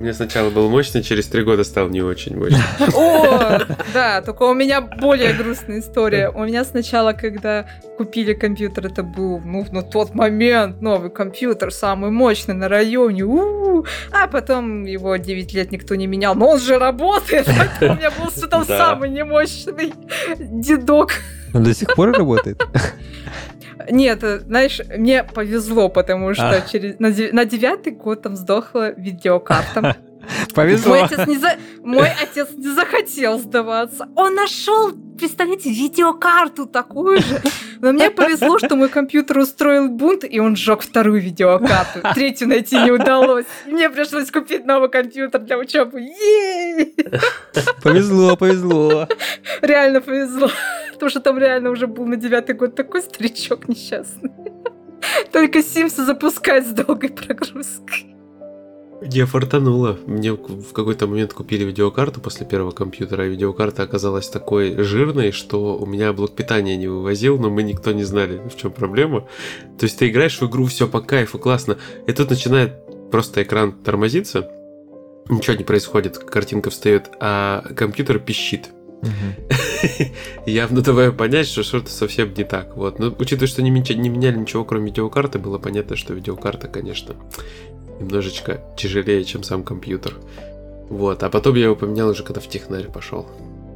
У 0.04 0.06
меня 0.06 0.12
сначала 0.12 0.50
был 0.50 0.68
мощный, 0.68 1.02
через 1.02 1.28
три 1.28 1.44
года 1.44 1.64
стал 1.64 1.88
не 1.88 2.02
очень 2.02 2.36
мощный. 2.36 2.60
О, 2.94 3.58
да, 3.94 4.20
только 4.20 4.42
у 4.42 4.52
меня 4.52 4.82
более 4.82 5.32
грустная 5.32 5.80
история. 5.80 6.28
У 6.28 6.44
меня 6.44 6.62
сначала, 6.64 7.14
когда 7.14 7.64
купили 7.96 8.34
компьютер, 8.34 8.88
это 8.88 9.02
был, 9.02 9.40
ну, 9.40 9.66
на 9.72 9.80
тот 9.80 10.14
момент 10.14 10.82
новый 10.82 11.08
компьютер, 11.08 11.72
самый 11.72 12.10
мощный 12.10 12.54
на 12.54 12.68
районе. 12.68 13.22
У-у-у. 13.22 13.86
А 14.12 14.26
потом 14.26 14.84
его 14.84 15.16
9 15.16 15.54
лет 15.54 15.72
никто 15.72 15.94
не 15.94 16.06
менял. 16.06 16.34
Но 16.34 16.50
он 16.50 16.60
же 16.60 16.78
работает. 16.78 17.46
поэтому 17.58 17.94
У 17.94 17.96
меня 17.96 18.10
был 18.10 18.30
все 18.30 18.46
там 18.46 18.66
самый 18.66 19.08
немощный 19.08 19.94
дедок. 20.38 21.12
Он 21.54 21.62
до 21.62 21.74
сих 21.74 21.94
пор 21.94 22.12
работает? 22.12 22.62
Нет, 23.90 24.22
знаешь, 24.46 24.80
мне 24.96 25.24
повезло, 25.24 25.88
потому 25.88 26.34
что 26.34 26.50
А. 26.50 26.60
через, 26.60 26.98
на, 26.98 27.08
на 27.32 27.44
девятый 27.44 27.92
год 27.92 28.22
там 28.22 28.36
сдохла 28.36 28.92
видеокарта. 28.92 29.96
Мой 30.56 30.66
Повезло. 30.66 31.02
отец, 31.02 31.26
не 31.26 31.36
за- 31.38 31.56
Мой 31.82 32.08
отец 32.22 32.48
не 32.56 32.68
захотел 32.68 33.38
сдаваться. 33.38 34.08
Он 34.14 34.34
нашел, 34.34 34.92
представляете, 35.18 35.70
видеокарту 35.70 36.66
такую 36.66 37.18
же. 37.20 37.42
Но 37.80 37.92
мне 37.92 38.10
повезло, 38.10 38.58
что 38.58 38.76
мой 38.76 38.88
компьютер 38.88 39.38
устроил 39.38 39.88
бунт, 39.88 40.24
и 40.24 40.38
он 40.40 40.56
сжег 40.56 40.80
вторую 40.82 41.20
видеокарту. 41.20 42.00
Третью 42.14 42.48
найти 42.48 42.78
не 42.78 42.90
удалось. 42.92 43.44
Мне 43.66 43.90
пришлось 43.90 44.30
купить 44.30 44.64
новый 44.64 44.88
компьютер 44.88 45.40
для 45.42 45.58
учебы. 45.58 46.00
Ей! 46.00 46.94
Повезло, 47.82 48.36
повезло. 48.36 49.08
Реально 49.60 50.00
повезло. 50.00 50.50
Потому 50.92 51.10
что 51.10 51.20
там 51.20 51.38
реально 51.38 51.70
уже 51.70 51.86
был 51.86 52.06
на 52.06 52.16
девятый 52.16 52.54
год 52.54 52.74
такой 52.76 53.02
старичок 53.02 53.68
несчастный. 53.68 54.30
Только 55.32 55.62
Симсы 55.62 56.04
запускать 56.04 56.66
с 56.66 56.70
долгой 56.70 57.10
прогрузкой. 57.10 58.13
Не 59.02 59.26
фартануло. 59.26 59.98
Мне 60.06 60.32
в 60.32 60.72
какой-то 60.72 61.06
момент 61.06 61.32
купили 61.32 61.64
видеокарту 61.64 62.20
после 62.20 62.46
первого 62.46 62.70
компьютера, 62.70 63.26
и 63.26 63.30
видеокарта 63.30 63.82
оказалась 63.82 64.28
такой 64.28 64.82
жирной, 64.82 65.32
что 65.32 65.76
у 65.76 65.84
меня 65.84 66.12
блок 66.12 66.34
питания 66.34 66.76
не 66.76 66.88
вывозил, 66.88 67.38
но 67.38 67.50
мы 67.50 67.62
никто 67.62 67.92
не 67.92 68.04
знали, 68.04 68.40
в 68.48 68.56
чем 68.56 68.72
проблема. 68.72 69.28
То 69.78 69.84
есть 69.84 69.98
ты 69.98 70.08
играешь 70.08 70.40
в 70.40 70.48
игру, 70.48 70.66
все 70.66 70.88
по 70.88 71.00
кайфу, 71.00 71.38
классно, 71.38 71.76
и 72.06 72.12
тут 72.12 72.30
начинает 72.30 72.74
просто 73.10 73.42
экран 73.42 73.72
тормозиться, 73.72 74.48
ничего 75.28 75.56
не 75.56 75.64
происходит, 75.64 76.18
картинка 76.18 76.70
встает, 76.70 77.10
а 77.20 77.64
компьютер 77.76 78.18
пищит. 78.18 78.70
Явно 80.46 80.80
давая 80.80 81.12
понять, 81.12 81.46
что 81.46 81.62
что-то 81.62 81.90
совсем 81.90 82.32
не 82.34 82.44
так. 82.44 82.76
Вот. 82.76 82.98
Но 82.98 83.14
учитывая, 83.18 83.48
что 83.48 83.62
не 83.62 83.70
меняли 83.70 84.36
ничего, 84.36 84.64
кроме 84.64 84.86
видеокарты, 84.86 85.38
было 85.38 85.58
понятно, 85.58 85.96
что 85.96 86.14
видеокарта, 86.14 86.68
конечно, 86.68 87.16
немножечко 88.00 88.60
тяжелее, 88.76 89.24
чем 89.24 89.42
сам 89.42 89.62
компьютер. 89.62 90.14
Вот. 90.88 91.22
А 91.22 91.30
потом 91.30 91.54
я 91.54 91.64
его 91.64 91.76
поменял 91.76 92.08
уже, 92.08 92.22
когда 92.22 92.40
в 92.40 92.48
технарь 92.48 92.90
пошел. 92.90 93.26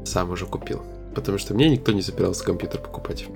Сам 0.04 0.30
уже 0.30 0.46
купил. 0.46 0.82
Потому 1.14 1.38
что 1.38 1.54
мне 1.54 1.68
никто 1.68 1.92
не 1.92 2.02
собирался 2.02 2.44
компьютер 2.44 2.80
покупать. 2.80 3.26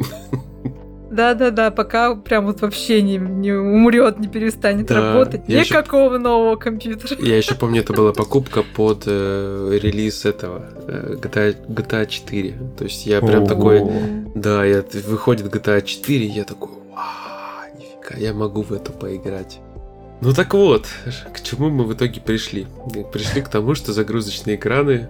Да-да-да, 1.12 1.70
пока 1.70 2.14
прям 2.14 2.46
вот 2.46 2.62
вообще 2.62 3.02
не, 3.02 3.18
не 3.18 3.52
умрет, 3.52 4.18
не 4.18 4.28
перестанет 4.28 4.86
Да, 4.86 5.12
работать. 5.12 5.46
Никакого 5.46 6.16
нового 6.16 6.56
компьютера. 6.56 7.20
Я 7.22 7.36
еще 7.36 7.54
помню, 7.54 7.82
это 7.82 7.92
была 7.92 8.14
покупка 8.14 8.62
под 8.62 9.02
э, 9.04 9.78
релиз 9.82 10.24
этого 10.24 10.64
э, 10.88 11.16
GTA, 11.20 11.54
GTA 11.68 12.06
4. 12.06 12.54
То 12.78 12.84
есть 12.84 13.04
я 13.04 13.20
прям 13.20 13.42
Ого. 13.42 13.46
такой, 13.46 13.82
да, 14.34 14.64
я, 14.64 14.82
выходит 15.06 15.54
GTA 15.54 15.82
4, 15.84 16.24
я 16.24 16.44
такой, 16.44 16.70
вау, 16.90 17.78
нифига, 17.78 18.16
я 18.16 18.32
могу 18.32 18.62
в 18.62 18.72
эту 18.72 18.92
поиграть. 18.92 19.60
Ну 20.22 20.32
так 20.32 20.54
вот, 20.54 20.86
к 21.34 21.40
чему 21.42 21.68
мы 21.68 21.84
в 21.84 21.92
итоге 21.94 22.20
пришли? 22.20 22.66
Пришли 23.12 23.42
к 23.42 23.48
тому, 23.48 23.74
что 23.74 23.92
загрузочные 23.92 24.56
экраны 24.56 25.08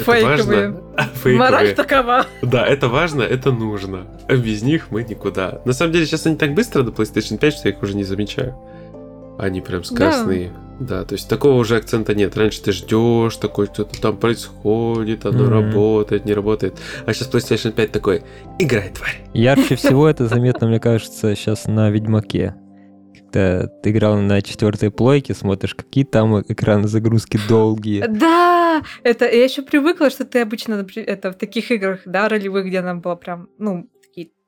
это 0.00 0.04
Фейковые. 0.04 0.70
важно. 0.70 0.80
Фейковые. 1.14 1.38
Мораль 1.38 1.74
такова. 1.74 2.26
Да, 2.40 2.66
это 2.66 2.88
важно, 2.88 3.22
это 3.22 3.52
нужно. 3.52 4.06
А 4.28 4.34
без 4.36 4.62
них 4.62 4.90
мы 4.90 5.02
никуда. 5.04 5.60
На 5.66 5.72
самом 5.74 5.92
деле, 5.92 6.06
сейчас 6.06 6.26
они 6.26 6.36
так 6.36 6.54
быстро 6.54 6.82
до 6.82 6.90
PlayStation 6.90 7.36
5, 7.38 7.52
что 7.54 7.68
я 7.68 7.74
их 7.74 7.82
уже 7.82 7.94
не 7.94 8.04
замечаю. 8.04 8.56
Они 9.38 9.60
прям 9.60 9.84
скоростные. 9.84 10.52
Да, 10.78 11.04
то 11.04 11.12
есть 11.14 11.28
такого 11.28 11.56
уже 11.58 11.76
акцента 11.76 12.14
нет. 12.14 12.34
Раньше 12.38 12.62
ты 12.62 12.72
ждешь, 12.72 13.36
такой 13.36 13.66
что-то 13.66 14.00
там 14.00 14.16
происходит, 14.16 15.26
оно 15.26 15.44
Мгм. 15.44 15.50
работает, 15.50 16.24
не 16.24 16.32
работает. 16.32 16.78
А 17.04 17.12
сейчас 17.12 17.28
PlayStation 17.30 17.72
5 17.72 17.92
такой, 17.92 18.22
играй, 18.58 18.88
тварь. 18.90 19.20
Ярче 19.34 19.76
всего 19.76 20.08
это 20.08 20.26
заметно, 20.26 20.66
мне 20.68 20.80
кажется, 20.80 21.34
сейчас 21.36 21.66
на 21.66 21.90
Ведьмаке. 21.90 22.54
Когда 23.32 23.66
ты 23.66 23.90
играл 23.90 24.16
на 24.16 24.42
четвертой 24.42 24.90
плойке, 24.90 25.34
смотришь, 25.34 25.74
какие 25.74 26.04
там 26.04 26.40
экраны 26.40 26.88
загрузки 26.88 27.38
долгие. 27.48 28.04
Да, 28.08 28.82
это 29.04 29.24
я 29.26 29.44
еще 29.44 29.62
привыкла, 29.62 30.10
что 30.10 30.24
ты 30.24 30.40
обычно 30.40 30.84
это 30.96 31.32
в 31.32 31.36
таких 31.36 31.70
играх, 31.70 32.00
да, 32.04 32.28
ролевых, 32.28 32.66
где 32.66 32.80
нам 32.80 33.00
было 33.00 33.14
прям, 33.14 33.48
ну, 33.58 33.88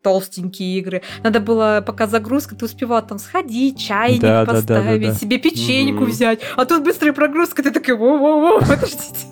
толстенькие 0.02 0.78
игры. 0.78 1.02
Надо 1.22 1.40
было, 1.40 1.82
пока 1.86 2.06
загрузка, 2.06 2.54
ты 2.56 2.64
успевал 2.64 3.06
там 3.06 3.18
сходить, 3.18 3.80
чайник 3.80 4.20
Да, 4.20 4.44
да, 4.44 4.52
да, 4.52 4.60
да, 4.60 4.74
поставить, 4.74 5.08
да. 5.08 5.14
себе 5.14 5.38
печеньку 5.38 6.02
Мгм. 6.02 6.10
взять. 6.10 6.40
А 6.56 6.64
тут 6.64 6.82
быстрая 6.84 7.12
прогрузка, 7.12 7.62
ты 7.62 7.70
такой, 7.70 7.96
во-во-во, 7.96 8.58
подождите. 8.66 9.26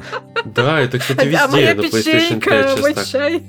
Да, 0.44 0.80
это, 0.80 0.98
кстати, 0.98 1.20
а 1.20 1.24
везде 1.24 1.46
моя 1.48 1.74
на 1.74 1.80
PlayStation 1.80 1.90
5 1.90 2.04
печенька, 2.04 2.50
сейчас 2.50 2.80
мой 2.80 2.94
чай. 3.10 3.42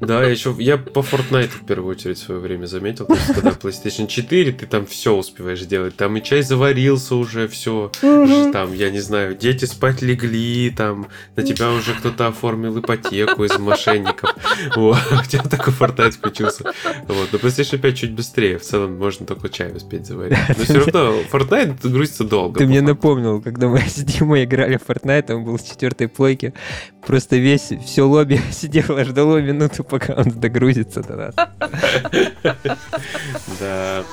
Да, 0.00 0.22
я 0.22 0.28
еще 0.30 0.54
я 0.58 0.76
по 0.76 1.00
Fortnite 1.00 1.48
в 1.48 1.64
первую 1.66 1.92
очередь 1.94 2.18
в 2.18 2.22
свое 2.22 2.40
время 2.40 2.66
заметил. 2.66 3.06
То 3.06 3.14
есть, 3.14 3.26
когда 3.34 3.50
PlayStation 3.50 4.06
4, 4.06 4.52
ты 4.52 4.66
там 4.66 4.84
все 4.86 5.14
успеваешь 5.14 5.60
делать. 5.60 5.96
Там 5.96 6.16
и 6.16 6.22
чай 6.22 6.42
заварился 6.42 7.14
уже, 7.14 7.48
все. 7.48 7.90
Там, 8.52 8.74
я 8.74 8.90
не 8.90 9.00
знаю, 9.00 9.34
дети 9.34 9.64
спать 9.64 10.02
легли, 10.02 10.70
там, 10.70 11.06
на 11.36 11.42
тебя 11.42 11.70
уже 11.70 11.94
кто-то 11.94 12.26
оформил 12.28 12.78
ипотеку 12.80 13.44
из 13.44 13.56
мошенников. 13.58 14.34
У 14.76 14.94
тебя 15.28 15.42
такой 15.44 15.72
Fortnite 15.72 16.12
включился. 16.12 16.53
Вот, 16.62 17.32
на 17.32 17.36
PlayStation 17.36 17.78
5 17.78 17.96
чуть 17.96 18.12
быстрее, 18.12 18.58
в 18.58 18.62
целом 18.62 18.98
можно 18.98 19.26
только 19.26 19.48
чай 19.48 19.72
успеть 19.74 20.06
заварить. 20.06 20.38
Но 20.48 20.64
все 20.64 20.78
равно 20.80 21.20
Fortnite 21.32 21.88
грузится 21.88 22.24
долго. 22.24 22.58
Ты 22.58 22.66
мне 22.66 22.82
напомнил, 22.82 23.40
когда 23.40 23.68
мы 23.68 23.80
с 23.80 23.94
Димой 23.96 24.44
играли 24.44 24.76
в 24.76 24.88
Fortnite, 24.88 25.32
он 25.32 25.44
был 25.44 25.58
с 25.58 25.62
четвертой 25.62 26.08
плойки, 26.08 26.54
просто 27.06 27.36
весь, 27.36 27.72
все 27.84 28.02
лобби 28.02 28.40
сидело, 28.52 29.04
ждало 29.04 29.38
минуту, 29.38 29.84
пока 29.84 30.14
он 30.14 30.30
догрузится 30.30 31.02
до 31.02 31.16
нас. 31.16 31.34
Да. 33.60 34.04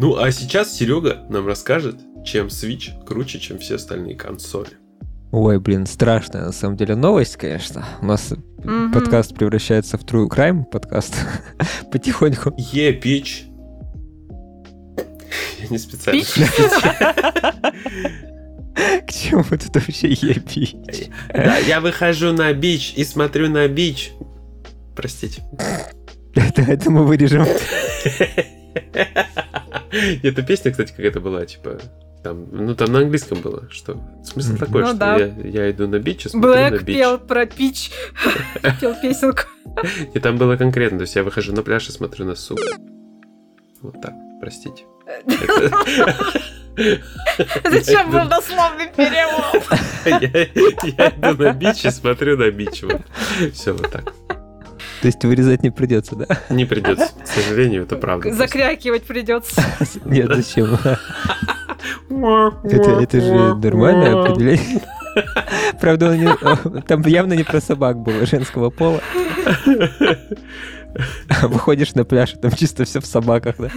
Ну, 0.00 0.16
а 0.16 0.32
сейчас 0.32 0.74
Серега 0.74 1.26
нам 1.28 1.46
расскажет, 1.46 1.96
чем 2.24 2.46
Switch 2.46 3.04
круче, 3.04 3.38
чем 3.38 3.58
все 3.58 3.74
остальные 3.74 4.16
консоли. 4.16 4.70
Ой, 5.30 5.60
блин, 5.60 5.84
страшная 5.86 6.46
на 6.46 6.52
самом 6.52 6.78
деле 6.78 6.96
новость, 6.96 7.36
конечно. 7.36 7.84
У 8.00 8.06
нас 8.06 8.32
Мгм. 8.64 8.92
подкаст 8.92 9.34
превращается 9.34 9.98
в 9.98 10.04
True 10.06 10.26
Crime 10.26 10.64
подкаст 10.64 11.14
потихоньку. 11.92 12.54
Е, 12.56 12.94
пич. 12.94 13.44
Я 15.60 15.68
не 15.68 15.76
специально. 15.76 16.22
Пич? 16.22 16.30
К 19.06 19.12
чему 19.12 19.44
тут 19.44 19.74
вообще 19.74 20.08
епи? 20.08 20.78
Да, 21.28 21.58
я 21.58 21.82
выхожу 21.82 22.32
на 22.32 22.50
бич 22.54 22.94
и 22.96 23.04
смотрю 23.04 23.50
на 23.50 23.68
бич. 23.68 24.12
Простите. 24.96 25.42
Это, 26.34 26.62
это 26.62 26.90
мы 26.90 27.04
вырежем. 27.04 27.44
Эта 30.22 30.42
песня, 30.42 30.70
кстати, 30.70 30.90
какая-то 30.92 31.20
была, 31.20 31.44
типа, 31.46 31.78
там, 32.22 32.46
ну 32.52 32.74
там 32.74 32.92
на 32.92 32.98
английском 33.00 33.40
было, 33.40 33.68
что 33.70 33.98
смысл 34.24 34.56
такой, 34.56 34.82
Ну 34.82 34.88
что 34.88 34.96
да. 34.96 35.16
я, 35.16 35.32
я 35.44 35.70
иду 35.70 35.88
на 35.88 35.98
бич 35.98 36.26
и 36.26 36.28
смотрю 36.28 36.50
на 36.54 36.70
бич. 36.78 36.96
пел 36.96 37.18
про 37.18 37.46
пич. 37.46 37.90
Пел 38.80 38.94
песенку. 39.00 39.42
И 40.14 40.18
там 40.18 40.36
было 40.36 40.56
конкретно, 40.56 40.98
то 40.98 41.02
есть 41.02 41.16
я 41.16 41.22
выхожу 41.22 41.52
на 41.54 41.62
пляж 41.62 41.88
и 41.88 41.92
смотрю 41.92 42.26
на 42.26 42.34
суп. 42.34 42.60
Вот 43.80 44.00
так, 44.02 44.12
простите. 44.40 44.84
Зачем 47.70 48.10
был 48.10 48.28
дословный 48.28 48.88
перевод? 48.94 49.64
Я, 50.04 51.08
иду 51.10 51.42
на 51.42 51.52
бич 51.52 51.84
и 51.84 51.90
смотрю 51.90 52.36
на 52.36 52.50
бич. 52.50 52.82
Все 53.52 53.72
вот 53.72 53.90
так. 53.90 54.12
То 55.00 55.06
есть 55.06 55.24
вырезать 55.24 55.62
не 55.62 55.70
придется, 55.70 56.14
да? 56.14 56.26
Не 56.50 56.64
придется, 56.66 57.08
к 57.22 57.26
сожалению, 57.26 57.84
это 57.84 57.96
правда. 57.96 58.32
Закрякивать 58.32 59.04
придется. 59.04 59.62
Нет, 60.04 60.30
зачем? 60.34 60.68
Это, 62.10 62.90
это 63.00 63.20
же 63.20 63.54
нормальное 63.54 64.20
определение. 64.20 64.82
Правда, 65.80 66.10
он 66.10 66.18
не- 66.18 66.82
там 66.82 67.00
явно 67.02 67.32
не 67.32 67.42
про 67.42 67.60
собак 67.60 67.98
было 67.98 68.26
женского 68.26 68.68
пола. 68.68 69.00
Выходишь 71.42 71.94
на 71.94 72.04
пляж, 72.04 72.34
и 72.34 72.36
там 72.36 72.52
чисто 72.52 72.84
все 72.84 73.00
в 73.00 73.06
собаках, 73.06 73.56
да? 73.58 73.70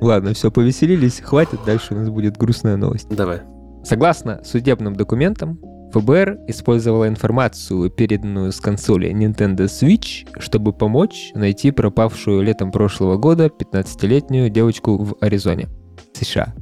Ладно, 0.00 0.34
все, 0.34 0.50
повеселились, 0.50 1.20
хватит, 1.20 1.60
дальше 1.66 1.94
у 1.94 1.96
нас 1.96 2.08
будет 2.08 2.36
грустная 2.36 2.76
новость. 2.76 3.08
Давай. 3.10 3.40
Согласно 3.84 4.42
судебным 4.44 4.96
документам, 4.96 5.58
ФБР 5.96 6.40
использовала 6.48 7.08
информацию, 7.08 7.88
переданную 7.90 8.52
с 8.52 8.60
консоли 8.60 9.10
Nintendo 9.10 9.64
Switch, 9.64 10.28
чтобы 10.38 10.72
помочь 10.74 11.30
найти 11.34 11.70
пропавшую 11.70 12.42
летом 12.42 12.70
прошлого 12.70 13.16
года 13.16 13.46
15-летнюю 13.46 14.50
девочку 14.50 14.98
в 14.98 15.16
Аризоне, 15.20 15.68
США. 16.12 16.54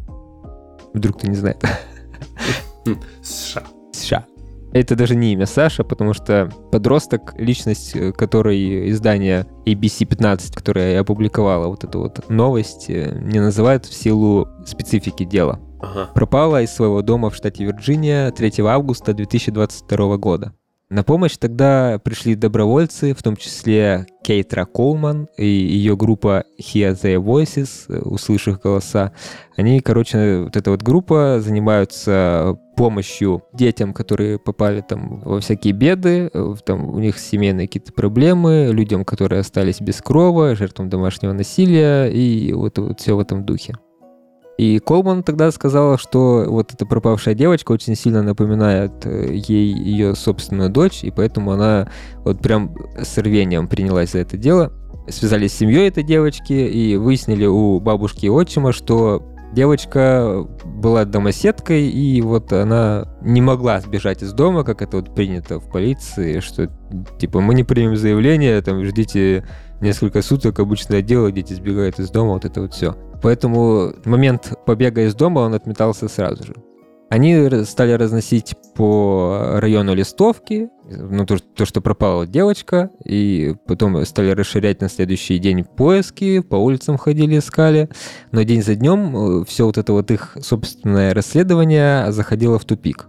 Вдруг 0.92 1.18
ты 1.18 1.28
не 1.28 1.34
знаешь. 1.34 1.56
М, 2.86 3.00
США. 3.22 3.64
США. 3.92 4.26
Это 4.72 4.96
даже 4.96 5.14
не 5.14 5.32
имя 5.32 5.46
Саша, 5.46 5.84
потому 5.84 6.14
что 6.14 6.50
подросток, 6.72 7.34
личность 7.36 7.94
э, 7.94 8.12
которой 8.12 8.90
издание 8.90 9.46
ABC-15, 9.66 10.52
которое 10.54 11.00
опубликовало 11.00 11.68
вот 11.68 11.84
эту 11.84 12.00
вот 12.00 12.28
новость, 12.28 12.86
э, 12.88 13.18
не 13.20 13.40
называют 13.40 13.84
в 13.84 13.94
силу 13.94 14.48
специфики 14.66 15.24
дела. 15.24 15.60
Ага. 15.84 16.10
пропала 16.14 16.62
из 16.62 16.70
своего 16.70 17.02
дома 17.02 17.30
в 17.30 17.36
штате 17.36 17.64
Вирджиния 17.64 18.30
3 18.30 18.62
августа 18.64 19.12
2022 19.14 20.16
года. 20.16 20.52
На 20.90 21.02
помощь 21.02 21.36
тогда 21.38 21.98
пришли 21.98 22.34
добровольцы, 22.34 23.14
в 23.14 23.22
том 23.22 23.36
числе 23.36 24.06
Кейтра 24.22 24.64
Колман 24.64 25.28
и 25.36 25.46
ее 25.46 25.96
группа 25.96 26.44
Hear 26.60 26.92
Their 26.92 27.16
Voices, 27.22 27.90
услышав 28.02 28.60
голоса. 28.60 29.12
Они, 29.56 29.80
короче, 29.80 30.42
вот 30.44 30.56
эта 30.56 30.70
вот 30.70 30.82
группа 30.82 31.40
занимаются 31.40 32.56
помощью 32.76 33.42
детям, 33.52 33.94
которые 33.94 34.38
попали 34.38 34.82
там 34.82 35.20
во 35.20 35.40
всякие 35.40 35.72
беды, 35.72 36.30
там 36.64 36.90
у 36.90 36.98
них 36.98 37.18
семейные 37.18 37.66
какие-то 37.66 37.92
проблемы, 37.92 38.68
людям, 38.70 39.04
которые 39.04 39.40
остались 39.40 39.80
без 39.80 40.02
крова, 40.02 40.54
жертвам 40.54 40.90
домашнего 40.90 41.32
насилия 41.32 42.06
и 42.06 42.52
вот, 42.52 42.78
вот 42.78 43.00
все 43.00 43.16
в 43.16 43.20
этом 43.20 43.44
духе. 43.44 43.74
И 44.56 44.78
Колман 44.78 45.24
тогда 45.24 45.50
сказала, 45.50 45.98
что 45.98 46.44
вот 46.46 46.72
эта 46.72 46.86
пропавшая 46.86 47.34
девочка 47.34 47.72
очень 47.72 47.96
сильно 47.96 48.22
напоминает 48.22 48.92
э, 49.04 49.34
ей 49.34 49.72
ее 49.72 50.14
собственную 50.14 50.70
дочь, 50.70 51.02
и 51.02 51.10
поэтому 51.10 51.52
она 51.52 51.88
вот 52.18 52.40
прям 52.40 52.74
с 52.96 53.18
рвением 53.18 53.66
принялась 53.66 54.12
за 54.12 54.18
это 54.18 54.36
дело. 54.36 54.72
Связались 55.08 55.52
с 55.52 55.58
семьей 55.58 55.88
этой 55.88 56.04
девочки 56.04 56.52
и 56.52 56.96
выяснили 56.96 57.46
у 57.46 57.80
бабушки 57.80 58.26
и 58.26 58.30
отчима, 58.30 58.72
что 58.72 59.22
девочка 59.54 60.46
была 60.64 61.04
домоседкой, 61.04 61.88
и 61.88 62.20
вот 62.22 62.52
она 62.52 63.16
не 63.22 63.40
могла 63.40 63.80
сбежать 63.80 64.22
из 64.22 64.32
дома, 64.32 64.64
как 64.64 64.82
это 64.82 64.98
вот 64.98 65.14
принято 65.14 65.58
в 65.58 65.70
полиции, 65.70 66.40
что 66.40 66.70
типа 67.18 67.40
мы 67.40 67.54
не 67.54 67.64
примем 67.64 67.96
заявление, 67.96 68.60
там 68.62 68.84
ждите 68.84 69.44
несколько 69.80 70.22
суток, 70.22 70.58
обычное 70.58 71.02
дело, 71.02 71.30
дети 71.30 71.54
сбегают 71.54 71.98
из 71.98 72.10
дома, 72.10 72.34
вот 72.34 72.44
это 72.44 72.62
вот 72.62 72.74
все. 72.74 72.96
Поэтому 73.24 73.94
момент 74.04 74.52
побега 74.66 75.06
из 75.06 75.14
дома 75.14 75.38
он 75.38 75.54
отметался 75.54 76.08
сразу 76.08 76.44
же. 76.44 76.54
Они 77.08 77.64
стали 77.64 77.92
разносить 77.92 78.54
по 78.74 79.52
району 79.62 79.94
листовки, 79.94 80.68
ну, 80.90 81.24
то, 81.24 81.38
то, 81.38 81.64
что 81.64 81.80
пропала 81.80 82.26
девочка, 82.26 82.90
и 83.02 83.54
потом 83.66 84.04
стали 84.04 84.28
расширять 84.32 84.82
на 84.82 84.90
следующий 84.90 85.38
день 85.38 85.64
поиски, 85.64 86.40
по 86.40 86.56
улицам 86.56 86.98
ходили, 86.98 87.38
искали. 87.38 87.88
Но 88.30 88.42
день 88.42 88.62
за 88.62 88.74
днем 88.74 89.46
все 89.46 89.64
вот 89.64 89.78
это 89.78 89.94
вот 89.94 90.10
их 90.10 90.36
собственное 90.42 91.14
расследование 91.14 92.12
заходило 92.12 92.58
в 92.58 92.66
тупик. 92.66 93.08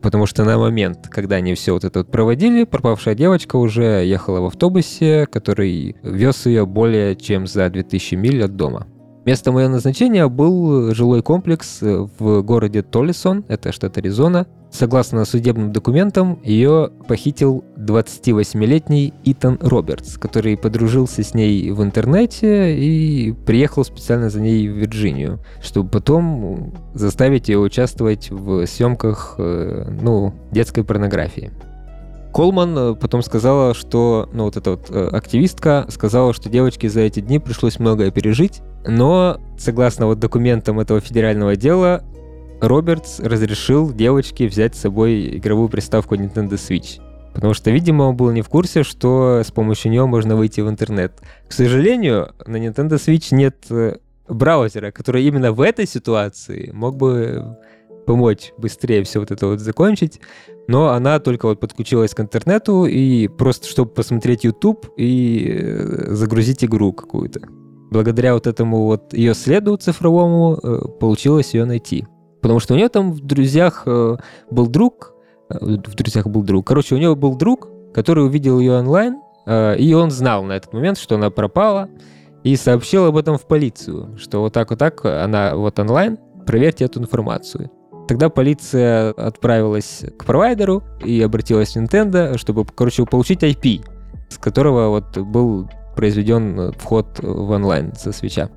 Потому 0.00 0.24
что 0.24 0.44
на 0.44 0.56
момент, 0.56 1.08
когда 1.10 1.36
они 1.36 1.52
все 1.52 1.74
вот 1.74 1.84
это 1.84 1.98
вот 1.98 2.10
проводили, 2.10 2.64
пропавшая 2.64 3.14
девочка 3.14 3.56
уже 3.56 4.06
ехала 4.06 4.40
в 4.40 4.46
автобусе, 4.46 5.26
который 5.26 5.96
вез 6.02 6.46
ее 6.46 6.64
более 6.64 7.16
чем 7.16 7.46
за 7.46 7.68
2000 7.68 8.14
миль 8.14 8.42
от 8.42 8.56
дома. 8.56 8.86
Местом 9.24 9.56
ее 9.56 9.68
назначения 9.68 10.26
был 10.26 10.92
жилой 10.94 11.22
комплекс 11.22 11.78
в 11.80 12.42
городе 12.42 12.82
Толлисон, 12.82 13.44
это 13.46 13.70
штат 13.70 13.96
Аризона. 13.98 14.48
Согласно 14.72 15.24
судебным 15.26 15.70
документам, 15.70 16.40
ее 16.42 16.90
похитил 17.06 17.62
28-летний 17.76 19.12
Итан 19.22 19.58
Робертс, 19.60 20.16
который 20.16 20.56
подружился 20.56 21.22
с 21.22 21.34
ней 21.34 21.70
в 21.70 21.82
интернете 21.82 22.74
и 22.74 23.32
приехал 23.32 23.84
специально 23.84 24.30
за 24.30 24.40
ней 24.40 24.66
в 24.68 24.72
Вирджинию, 24.72 25.40
чтобы 25.60 25.90
потом 25.90 26.72
заставить 26.94 27.48
ее 27.48 27.58
участвовать 27.58 28.30
в 28.30 28.66
съемках, 28.66 29.34
э, 29.38 29.88
ну, 30.00 30.34
детской 30.50 30.82
порнографии. 30.82 31.52
Колман 32.32 32.76
э, 32.76 32.94
потом 32.94 33.22
сказала, 33.22 33.74
что, 33.74 34.28
ну 34.32 34.44
вот 34.44 34.56
эта 34.56 34.72
вот 34.72 34.86
э, 34.90 35.08
активистка 35.12 35.86
сказала, 35.88 36.32
что 36.32 36.48
девочке 36.48 36.88
за 36.88 37.00
эти 37.00 37.20
дни 37.20 37.38
пришлось 37.38 37.78
многое 37.78 38.10
пережить, 38.10 38.62
но, 38.86 39.38
согласно 39.58 40.06
вот 40.06 40.18
документам 40.18 40.80
этого 40.80 41.00
федерального 41.00 41.56
дела, 41.56 42.02
Робертс 42.60 43.20
разрешил 43.20 43.92
девочке 43.92 44.46
взять 44.46 44.74
с 44.76 44.80
собой 44.80 45.36
игровую 45.36 45.68
приставку 45.68 46.14
Nintendo 46.14 46.52
Switch. 46.52 47.00
Потому 47.34 47.54
что, 47.54 47.70
видимо, 47.70 48.04
он 48.04 48.16
был 48.16 48.30
не 48.30 48.42
в 48.42 48.48
курсе, 48.48 48.82
что 48.82 49.42
с 49.44 49.50
помощью 49.50 49.90
нее 49.90 50.06
можно 50.06 50.36
выйти 50.36 50.60
в 50.60 50.68
интернет. 50.68 51.20
К 51.48 51.52
сожалению, 51.52 52.34
на 52.46 52.56
Nintendo 52.56 52.94
Switch 52.94 53.34
нет 53.34 53.56
э, 53.70 53.96
браузера, 54.28 54.90
который 54.90 55.24
именно 55.24 55.52
в 55.52 55.60
этой 55.60 55.86
ситуации 55.86 56.70
мог 56.72 56.96
бы 56.96 57.56
помочь 58.06 58.52
быстрее 58.58 59.02
все 59.04 59.20
вот 59.20 59.30
это 59.30 59.46
вот 59.46 59.60
закончить. 59.60 60.20
Но 60.68 60.90
она 60.90 61.18
только 61.18 61.46
вот 61.46 61.60
подключилась 61.60 62.14
к 62.14 62.20
интернету 62.20 62.84
и 62.84 63.28
просто, 63.28 63.66
чтобы 63.66 63.90
посмотреть 63.90 64.44
YouTube 64.44 64.86
и 64.96 65.58
э, 65.60 66.14
загрузить 66.14 66.64
игру 66.64 66.92
какую-то. 66.92 67.40
Благодаря 67.90 68.34
вот 68.34 68.46
этому 68.46 68.84
вот 68.84 69.12
ее 69.12 69.34
следу 69.34 69.76
цифровому 69.76 70.58
э, 70.62 70.80
получилось 71.00 71.54
ее 71.54 71.64
найти. 71.64 72.06
Потому 72.40 72.60
что 72.60 72.74
у 72.74 72.76
нее 72.76 72.88
там 72.88 73.12
в 73.12 73.20
друзьях 73.20 73.82
э, 73.86 74.16
был 74.50 74.66
друг, 74.68 75.14
в 75.48 75.94
друзьях 75.94 76.26
был 76.26 76.42
друг. 76.42 76.66
Короче, 76.66 76.94
у 76.94 76.98
нее 76.98 77.14
был 77.14 77.36
друг, 77.36 77.68
который 77.92 78.24
увидел 78.24 78.58
ее 78.58 78.78
онлайн, 78.78 79.20
и 79.46 79.92
он 79.92 80.10
знал 80.10 80.44
на 80.44 80.52
этот 80.52 80.72
момент, 80.72 80.96
что 80.96 81.16
она 81.16 81.28
пропала, 81.28 81.90
и 82.42 82.56
сообщил 82.56 83.04
об 83.04 83.16
этом 83.16 83.36
в 83.36 83.46
полицию, 83.46 84.16
что 84.16 84.40
вот 84.40 84.54
так 84.54 84.70
вот 84.70 84.78
так 84.78 85.04
она 85.04 85.54
вот 85.56 85.78
онлайн, 85.78 86.16
проверьте 86.46 86.84
эту 86.84 87.00
информацию. 87.00 87.70
Тогда 88.08 88.28
полиция 88.28 89.10
отправилась 89.10 90.04
к 90.18 90.24
провайдеру 90.24 90.82
и 91.04 91.20
обратилась 91.22 91.74
в 91.74 91.76
Nintendo, 91.76 92.36
чтобы, 92.36 92.64
короче, 92.64 93.04
получить 93.06 93.42
IP, 93.42 93.84
с 94.28 94.38
которого 94.38 94.88
вот 94.88 95.16
был 95.18 95.68
произведен 95.94 96.72
вход 96.72 97.20
в 97.22 97.50
онлайн 97.50 97.94
со 97.94 98.12
свеча. 98.12 98.50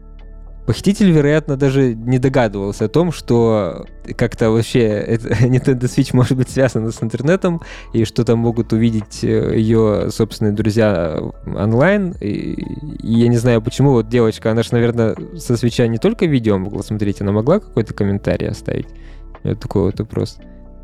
Похититель, 0.66 1.12
вероятно, 1.12 1.58
даже 1.58 1.94
не 1.94 2.18
догадывался 2.18 2.86
о 2.86 2.88
том, 2.88 3.12
что 3.12 3.86
как-то 4.18 4.50
вообще 4.50 4.80
это, 4.80 5.28
Nintendo 5.46 5.84
Switch 5.84 6.10
может 6.14 6.36
быть 6.36 6.50
связана 6.50 6.92
с 6.92 7.04
интернетом, 7.04 7.62
и 7.94 8.04
что 8.04 8.26
там 8.26 8.40
могут 8.40 8.74
увидеть 8.74 9.24
э, 9.24 9.56
ее 9.56 10.10
собственные 10.10 10.54
друзья 10.54 11.20
онлайн. 11.46 12.16
И, 12.20 12.54
и 13.00 13.14
я 13.14 13.28
не 13.28 13.38
знаю, 13.38 13.62
почему 13.62 13.92
вот 13.92 14.10
девочка, 14.10 14.50
она 14.50 14.64
же, 14.64 14.70
наверное, 14.72 15.16
со 15.38 15.56
свеча 15.56 15.86
не 15.86 16.00
только 16.00 16.26
видео 16.26 16.58
могла 16.58 16.82
смотреть, 16.82 17.22
она 17.22 17.32
могла 17.32 17.60
какой-то 17.60 17.94
комментарий 17.94 18.50
оставить. 18.50 18.88
Это 19.46 19.62
такой 19.62 19.84
вот 19.84 20.00
вопрос. 20.00 20.40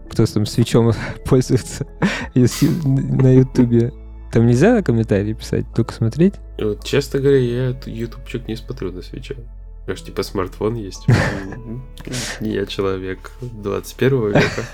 Кто 0.10 0.26
там 0.26 0.46
свечом 0.46 0.94
пользуется 1.26 1.88
на 2.36 3.36
Ютубе? 3.36 3.92
Там 4.32 4.48
нельзя 4.48 4.82
комментарии 4.82 5.34
писать, 5.34 5.66
только 5.76 5.94
смотреть? 5.94 6.36
Вот, 6.60 6.84
честно 6.86 7.20
говоря, 7.20 7.40
я 7.40 7.76
ютубчик 7.86 8.48
не 8.48 8.56
смотрю 8.56 8.92
на 8.92 9.02
свече. 9.02 9.36
Аж 9.88 10.02
типа 10.04 10.24
смартфон 10.24 10.76
есть. 10.76 11.06
Я 12.40 12.66
человек 12.66 13.32
21 13.42 14.28
века. 14.28 14.66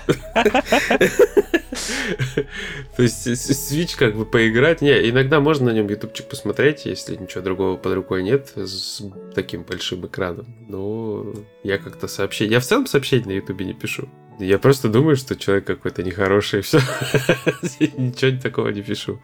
То 2.96 3.02
есть 3.02 3.26
Switch 3.26 3.96
как 3.96 4.16
бы 4.16 4.24
поиграть. 4.26 4.80
Не, 4.82 5.08
иногда 5.08 5.40
можно 5.40 5.66
на 5.66 5.74
нем 5.74 5.88
ютубчик 5.88 6.28
посмотреть, 6.28 6.84
если 6.84 7.16
ничего 7.16 7.42
другого 7.42 7.76
под 7.76 7.94
рукой 7.94 8.22
нет, 8.22 8.52
с 8.54 9.02
таким 9.34 9.62
большим 9.62 10.06
экраном. 10.06 10.46
Но 10.68 11.26
я 11.62 11.78
как-то 11.78 12.06
сообщение... 12.06 12.54
Я 12.54 12.60
в 12.60 12.64
целом 12.64 12.86
сообщение 12.86 13.26
на 13.26 13.32
ютубе 13.32 13.64
не 13.64 13.74
пишу. 13.74 14.08
Я 14.38 14.58
просто 14.58 14.88
думаю, 14.88 15.16
что 15.16 15.34
человек 15.36 15.66
какой-то 15.66 16.02
нехороший, 16.02 16.60
и 16.60 16.62
все. 16.62 16.78
Ничего 17.80 18.40
такого 18.40 18.68
не 18.68 18.82
пишу. 18.82 19.18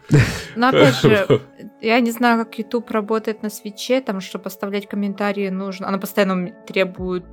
Но 0.55 0.69
опять 0.69 0.95
же, 0.95 1.41
я 1.81 1.99
не 2.01 2.11
знаю, 2.11 2.43
как 2.43 2.57
YouTube 2.57 2.89
работает 2.91 3.41
на 3.41 3.49
свече, 3.49 4.01
там, 4.01 4.19
чтобы 4.19 4.43
поставлять 4.43 4.87
комментарии 4.87 5.49
нужно. 5.49 5.87
Она 5.87 5.97
постоянно 5.97 6.51
требует 6.67 7.25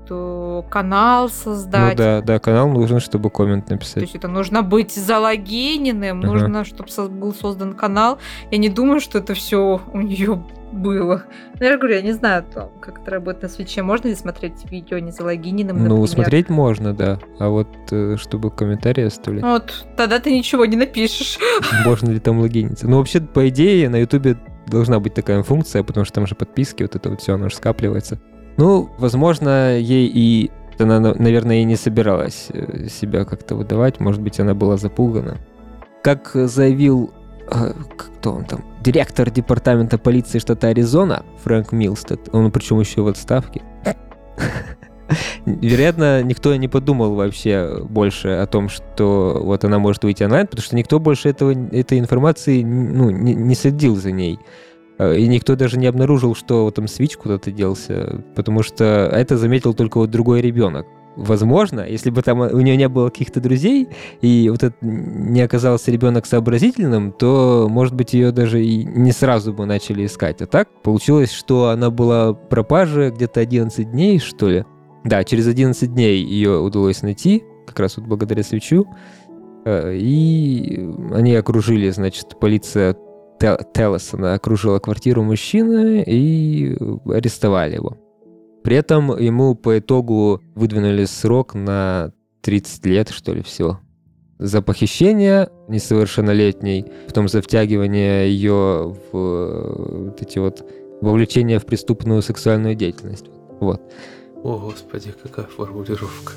канал 0.70 1.28
создать. 1.28 1.98
Ну 1.98 2.04
да, 2.04 2.20
да, 2.22 2.38
канал 2.38 2.68
нужен, 2.68 3.00
чтобы 3.00 3.30
коммент 3.30 3.68
написать. 3.70 3.94
То 3.94 4.00
есть 4.00 4.14
это 4.14 4.28
нужно 4.28 4.62
быть 4.62 4.92
залогиненным, 4.92 6.20
нужно, 6.20 6.64
чтобы 6.64 6.88
был 7.08 7.34
создан 7.34 7.74
канал. 7.74 8.18
Я 8.50 8.58
не 8.58 8.68
думаю, 8.68 9.00
что 9.00 9.18
это 9.18 9.34
все 9.34 9.80
у 9.92 10.00
нее 10.00 10.42
было. 10.72 11.24
Ну, 11.58 11.66
я 11.66 11.76
говорю, 11.76 11.96
я 11.96 12.02
не 12.02 12.12
знаю, 12.12 12.44
как 12.80 13.00
это 13.00 13.10
работает 13.10 13.42
на 13.42 13.48
свече. 13.48 13.82
Можно 13.82 14.08
ли 14.08 14.14
смотреть 14.14 14.70
видео 14.70 14.98
не 14.98 15.10
залогиненным, 15.10 15.76
например? 15.76 15.98
Ну, 15.98 16.06
смотреть 16.06 16.48
можно, 16.48 16.94
да. 16.94 17.18
А 17.38 17.48
вот 17.48 17.68
э, 17.90 18.16
чтобы 18.18 18.50
комментарии 18.50 19.04
оставлять... 19.04 19.44
Вот, 19.44 19.86
тогда 19.96 20.18
ты 20.18 20.36
ничего 20.36 20.64
не 20.64 20.76
напишешь. 20.76 21.38
Можно 21.84 22.10
ли 22.10 22.20
там 22.20 22.40
логиниться? 22.40 22.88
Ну, 22.88 22.98
вообще, 22.98 23.20
по 23.20 23.48
идее, 23.48 23.88
на 23.88 23.96
Ютубе 23.96 24.36
должна 24.66 25.00
быть 25.00 25.14
такая 25.14 25.42
функция, 25.42 25.82
потому 25.82 26.04
что 26.04 26.14
там 26.14 26.26
же 26.26 26.34
подписки, 26.34 26.82
вот 26.82 26.96
это 26.96 27.10
вот 27.10 27.20
все, 27.20 27.34
оно 27.34 27.48
же 27.48 27.56
скапливается. 27.56 28.18
Ну, 28.56 28.90
возможно, 28.98 29.78
ей 29.78 30.10
и 30.12 30.50
она, 30.78 31.00
наверное, 31.00 31.60
и 31.60 31.64
не 31.64 31.76
собиралась 31.76 32.48
э, 32.50 32.88
себя 32.88 33.24
как-то 33.24 33.54
выдавать. 33.54 34.00
Может 34.00 34.20
быть, 34.20 34.40
она 34.40 34.54
была 34.54 34.76
запугана. 34.76 35.38
Как 36.02 36.30
заявил 36.32 37.12
кто 37.96 38.32
он 38.32 38.44
там, 38.44 38.64
директор 38.82 39.30
департамента 39.30 39.98
полиции 39.98 40.38
штата 40.38 40.68
Аризона, 40.68 41.24
Фрэнк 41.42 41.72
Милстед, 41.72 42.28
он 42.32 42.50
причем 42.50 42.80
еще 42.80 43.02
в 43.02 43.08
отставке. 43.08 43.62
Вероятно, 45.44 46.22
никто 46.22 46.54
не 46.56 46.68
подумал 46.68 47.14
вообще 47.14 47.82
больше 47.84 48.28
о 48.28 48.46
том, 48.46 48.68
что 48.68 49.40
вот 49.42 49.64
она 49.64 49.78
может 49.78 50.04
выйти 50.04 50.22
онлайн, 50.22 50.46
потому 50.46 50.64
что 50.64 50.76
никто 50.76 50.98
больше 50.98 51.28
этого, 51.28 51.50
этой 51.50 51.98
информации 51.98 52.62
ну, 52.62 53.10
не, 53.10 53.34
не 53.34 53.54
следил 53.54 53.96
за 53.96 54.12
ней. 54.12 54.38
А, 54.98 55.12
и 55.12 55.26
никто 55.26 55.56
даже 55.56 55.78
не 55.78 55.86
обнаружил, 55.86 56.34
что 56.34 56.70
там 56.70 56.88
свич 56.88 57.16
куда-то 57.16 57.50
делся, 57.50 58.22
потому 58.34 58.62
что 58.62 59.10
это 59.12 59.36
заметил 59.36 59.74
только 59.74 59.98
вот 59.98 60.10
другой 60.10 60.40
ребенок 60.40 60.86
возможно, 61.16 61.80
если 61.80 62.10
бы 62.10 62.22
там 62.22 62.40
у 62.40 62.60
нее 62.60 62.76
не 62.76 62.88
было 62.88 63.08
каких-то 63.08 63.40
друзей, 63.40 63.88
и 64.20 64.48
вот 64.50 64.62
это 64.62 64.76
не 64.80 65.40
оказался 65.40 65.90
ребенок 65.90 66.26
сообразительным, 66.26 67.12
то, 67.12 67.66
может 67.70 67.94
быть, 67.94 68.14
ее 68.14 68.32
даже 68.32 68.64
и 68.64 68.84
не 68.84 69.12
сразу 69.12 69.52
бы 69.52 69.66
начали 69.66 70.06
искать. 70.06 70.42
А 70.42 70.46
так 70.46 70.68
получилось, 70.82 71.32
что 71.32 71.68
она 71.68 71.90
была 71.90 72.32
пропажа 72.32 73.10
где-то 73.10 73.40
11 73.40 73.90
дней, 73.90 74.18
что 74.18 74.48
ли. 74.48 74.64
Да, 75.04 75.24
через 75.24 75.46
11 75.46 75.92
дней 75.92 76.22
ее 76.22 76.58
удалось 76.60 77.02
найти, 77.02 77.42
как 77.66 77.80
раз 77.80 77.96
вот 77.96 78.06
благодаря 78.06 78.42
свечу. 78.42 78.86
Э, 79.64 79.94
и 79.94 80.88
они 81.12 81.34
окружили, 81.34 81.90
значит, 81.90 82.38
полиция 82.40 82.96
Теллесона 83.38 84.34
окружила 84.34 84.78
квартиру 84.78 85.22
мужчины 85.22 86.04
и 86.06 86.76
арестовали 87.06 87.74
его. 87.74 87.96
При 88.62 88.76
этом 88.76 89.18
ему 89.18 89.54
по 89.54 89.78
итогу 89.78 90.40
выдвинули 90.54 91.04
срок 91.04 91.54
на 91.54 92.12
30 92.42 92.86
лет, 92.86 93.08
что 93.10 93.32
ли, 93.32 93.42
всего. 93.42 93.80
За 94.38 94.62
похищение 94.62 95.50
несовершеннолетней, 95.68 96.86
потом 97.06 97.28
за 97.28 97.42
втягивание 97.42 98.28
ее 98.28 98.96
в 99.12 99.16
э, 99.16 100.04
вот 100.08 100.22
эти 100.22 100.38
вот 100.38 100.68
вовлечение 101.00 101.58
в 101.58 101.66
преступную 101.66 102.22
сексуальную 102.22 102.74
деятельность. 102.74 103.26
Вот. 103.60 103.80
О, 104.42 104.58
господи, 104.58 105.14
какая 105.22 105.46
формулировка. 105.46 106.32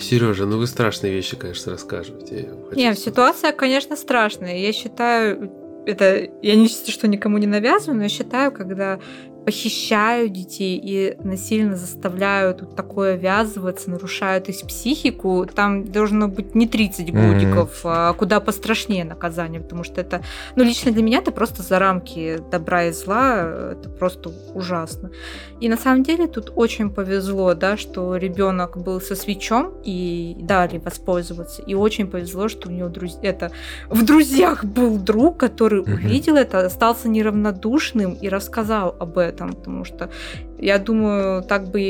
Сережа, 0.00 0.46
ну 0.46 0.58
вы 0.58 0.66
страшные 0.66 1.12
вещи, 1.12 1.36
конечно, 1.36 1.72
рассказываете. 1.72 2.50
Нет, 2.74 2.98
ситуация, 2.98 3.52
конечно, 3.52 3.96
страшная. 3.96 4.56
Я 4.56 4.72
считаю, 4.72 5.50
это 5.86 6.28
я 6.42 6.56
не 6.56 6.68
что 6.68 7.08
никому 7.08 7.38
не 7.38 7.46
навязываю, 7.46 7.96
но 7.96 8.02
я 8.04 8.08
считаю, 8.08 8.52
когда 8.52 8.98
похищают 9.46 10.32
детей 10.32 10.76
и 10.82 11.16
насильно 11.22 11.76
заставляют 11.76 12.62
вот 12.62 12.74
такое 12.74 13.14
ввязываться, 13.14 13.88
нарушают 13.88 14.48
их 14.48 14.66
психику, 14.66 15.46
там 15.46 15.84
должно 15.84 16.26
быть 16.26 16.56
не 16.56 16.66
30 16.66 17.12
годиков, 17.12 17.84
mm-hmm. 17.84 17.92
а 17.94 18.12
куда 18.14 18.40
пострашнее 18.40 19.04
наказание, 19.04 19.60
потому 19.60 19.84
что 19.84 20.00
это, 20.00 20.24
ну, 20.56 20.64
лично 20.64 20.90
для 20.90 21.00
меня 21.04 21.18
это 21.18 21.30
просто 21.30 21.62
за 21.62 21.78
рамки 21.78 22.40
добра 22.50 22.86
и 22.86 22.92
зла, 22.92 23.72
это 23.78 23.88
просто 23.88 24.32
ужасно. 24.52 25.12
И 25.60 25.68
на 25.68 25.76
самом 25.76 26.02
деле 26.02 26.26
тут 26.26 26.52
очень 26.56 26.90
повезло, 26.90 27.54
да, 27.54 27.76
что 27.76 28.16
ребенок 28.16 28.76
был 28.76 29.00
со 29.00 29.14
свечом 29.14 29.74
и 29.84 30.36
дали 30.40 30.78
воспользоваться, 30.78 31.62
и 31.62 31.74
очень 31.74 32.08
повезло, 32.08 32.48
что 32.48 32.68
у 32.68 32.72
него 32.72 32.88
друз... 32.88 33.16
это 33.22 33.52
в 33.90 34.04
друзьях 34.04 34.64
был 34.64 34.98
друг, 34.98 35.36
который 35.36 35.82
mm-hmm. 35.82 35.94
увидел 35.94 36.34
это, 36.34 36.66
остался 36.66 37.08
неравнодушным 37.08 38.14
и 38.14 38.28
рассказал 38.28 38.96
об 38.98 39.18
этом 39.18 39.35
этом, 39.36 39.52
потому 39.52 39.84
что 39.84 40.10
я 40.58 40.78
думаю, 40.78 41.42
так 41.42 41.68
бы, 41.68 41.80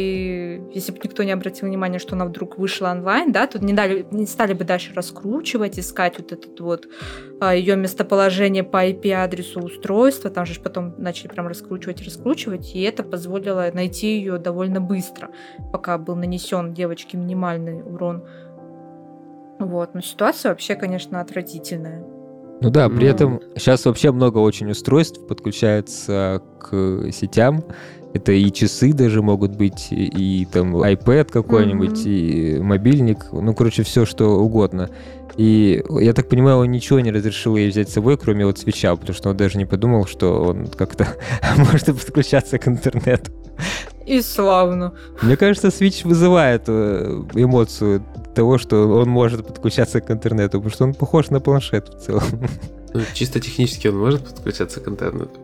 если 0.75 0.93
бы 0.93 0.99
никто 1.03 1.23
не 1.23 1.33
обратил 1.33 1.69
внимания, 1.69 1.99
что 1.99 2.15
она 2.15 2.25
вдруг 2.25 2.59
вышла 2.59 2.91
онлайн, 2.91 3.33
да, 3.33 3.47
тут 3.47 3.63
не, 3.63 3.73
дали, 3.73 4.07
не 4.11 4.27
стали 4.27 4.53
бы 4.53 4.65
дальше 4.65 4.93
раскручивать, 4.95 5.79
искать 5.79 6.19
вот 6.19 6.33
этот 6.33 6.61
вот 6.61 6.89
а, 7.41 7.55
ее 7.55 7.77
местоположение 7.77 8.65
по 8.65 8.87
IP-адресу 8.89 9.61
устройства, 9.61 10.31
там 10.31 10.47
же 10.47 10.61
потом 10.61 10.95
начали 10.99 11.29
прям 11.29 11.47
раскручивать, 11.47 12.03
раскручивать, 12.03 12.75
и 12.75 12.83
это 12.83 13.03
позволило 13.03 13.71
найти 13.73 14.19
ее 14.19 14.39
довольно 14.39 14.81
быстро, 14.81 15.31
пока 15.73 15.99
был 15.99 16.17
нанесен 16.17 16.75
девочке 16.75 17.17
минимальный 17.17 17.83
урон. 17.83 18.25
Вот, 19.59 19.95
но 19.95 20.01
ситуация 20.03 20.51
вообще, 20.51 20.75
конечно, 20.75 21.21
отвратительная. 21.21 22.16
Ну 22.61 22.71
да, 22.71 22.89
при 22.89 23.07
этом 23.07 23.41
сейчас 23.57 23.85
вообще 23.85 24.13
много 24.13 24.39
очень 24.39 24.71
устройств 24.71 25.27
подключается 25.27 26.43
к 26.59 27.11
сетям. 27.13 27.65
Это 28.15 28.33
и 28.33 28.51
часы 28.51 28.95
даже 28.95 29.21
могут 29.21 29.57
быть, 29.57 29.89
и, 29.91 30.41
и 30.41 30.47
там 30.47 30.75
iPad 30.77 31.31
какой-нибудь, 31.31 31.99
mm-hmm. 31.99 32.57
и 32.57 32.61
мобильник, 32.61 33.27
ну, 33.31 33.55
короче, 33.55 33.83
все 33.83 34.07
что 34.07 34.39
угодно. 34.39 34.89
И 35.37 35.85
я 36.01 36.15
так 36.15 36.31
понимаю, 36.31 36.59
он 36.59 36.71
ничего 36.71 36.99
не 37.01 37.13
разрешил 37.13 37.57
ей 37.57 37.69
взять 37.69 37.91
с 37.91 37.93
собой, 37.93 38.17
кроме 38.17 38.47
вот 38.47 38.59
свеча, 38.59 38.97
потому 38.97 39.15
что 39.15 39.29
он 39.29 39.37
даже 39.37 39.59
не 39.59 39.67
подумал, 39.67 40.07
что 40.07 40.43
он 40.45 40.67
как-то 40.69 41.09
может 41.59 41.87
подключаться 41.87 42.59
к 42.59 42.67
интернету. 42.69 43.33
И 44.07 44.23
славно. 44.23 44.93
Мне 45.23 45.37
кажется, 45.37 45.69
Switch 45.69 46.07
вызывает 46.07 46.65
э, 46.69 47.25
эмоцию 47.35 48.03
того, 48.35 48.59
что 48.59 48.89
он 48.89 49.09
может 49.09 49.47
подключаться 49.47 50.01
к 50.01 50.11
интернету, 50.11 50.59
потому 50.59 50.71
что 50.71 50.85
он 50.85 50.95
похож 50.95 51.31
на 51.31 51.41
планшет 51.41 51.89
в 51.89 51.99
целом. 51.99 52.23
Ну, 52.95 53.03
чисто 53.15 53.41
технически 53.41 53.89
он 53.89 53.99
может 53.99 54.25
подключаться 54.25 54.81
к 54.81 54.89
интернету. 54.89 55.41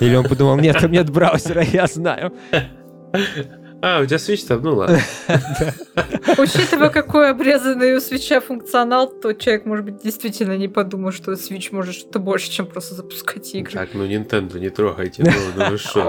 Или 0.00 0.16
он 0.16 0.28
подумал, 0.28 0.56
нет, 0.56 0.78
там 0.80 0.90
нет 0.90 1.10
браузера, 1.10 1.62
я 1.62 1.86
знаю. 1.86 2.32
А, 3.82 4.00
у 4.00 4.06
тебя 4.06 4.18
свич 4.18 4.44
там, 4.44 4.62
ну 4.62 4.76
ладно. 4.76 5.00
Учитывая, 6.38 6.88
какой 6.88 7.30
обрезанный 7.30 7.94
у 7.96 8.00
свеча 8.00 8.40
функционал, 8.40 9.08
то 9.08 9.32
человек, 9.32 9.66
может 9.66 9.84
быть, 9.84 10.02
действительно 10.02 10.56
не 10.56 10.68
подумал, 10.68 11.12
что 11.12 11.36
свич 11.36 11.72
может 11.72 11.94
что-то 11.94 12.18
больше, 12.18 12.50
чем 12.50 12.66
просто 12.66 12.94
запускать 12.94 13.54
игры. 13.54 13.72
Так, 13.72 13.90
ну 13.92 14.06
Nintendo 14.06 14.58
не 14.58 14.70
трогайте, 14.70 15.22
ну, 15.24 15.30
ну 15.56 15.70
вы 15.70 15.78
что? 15.78 16.00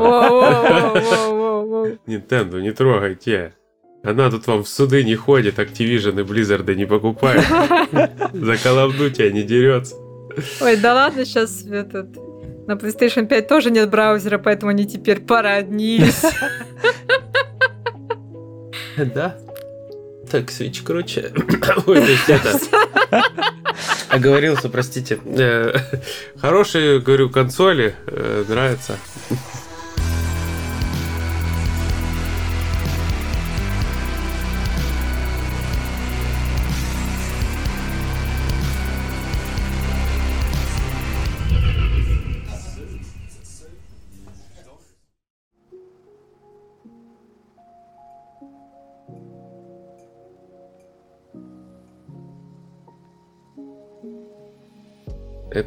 Nintendo 2.08 2.62
не 2.62 2.72
трогайте. 2.72 3.54
Она 4.04 4.30
тут 4.32 4.48
вам 4.48 4.64
в 4.64 4.70
суды 4.70 5.04
не 5.04 5.16
ходит, 5.16 5.60
Activision 5.60 6.22
и 6.22 6.24
Blizzard 6.24 6.74
не 6.74 6.86
покупает. 6.86 7.46
За 8.34 8.54
Call 8.54 8.88
of 8.88 8.98
Duty 8.98 9.32
не 9.32 9.44
дерется. 9.44 9.96
Ой, 10.62 10.78
да 10.78 10.94
ладно, 10.94 11.26
сейчас 11.26 11.66
этот 11.66 12.16
На 12.68 12.74
PlayStation 12.74 13.26
5 13.26 13.48
тоже 13.48 13.72
нет 13.72 13.90
браузера, 13.90 14.38
поэтому 14.38 14.70
они 14.70 14.86
теперь 14.86 15.20
породнились. 15.20 16.24
Да. 19.14 19.38
Так, 20.30 20.46
Switch 20.50 20.84
круче. 20.84 21.32
Ой, 21.86 22.02
то 22.02 22.12
есть 22.12 22.28
это... 22.30 22.60
Оговорился, 24.10 24.68
простите. 24.70 25.20
Э, 25.26 25.74
хорошие, 26.38 27.00
говорю, 27.00 27.30
консоли. 27.30 27.96
э, 28.08 28.44
Нравится. 28.48 28.98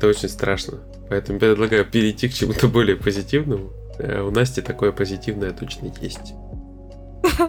Это 0.01 0.09
очень 0.09 0.31
страшно. 0.31 0.79
Поэтому 1.11 1.35
я 1.43 1.51
предлагаю 1.51 1.85
перейти 1.85 2.27
к 2.31 2.33
чему-то 2.33 2.69
более 2.69 2.97
позитивному. 2.97 3.71
Э, 3.99 4.23
У 4.23 4.31
Насти 4.31 4.63
такое 4.63 4.93
позитивное 4.93 5.51
точно 5.51 5.93
есть. 6.01 6.33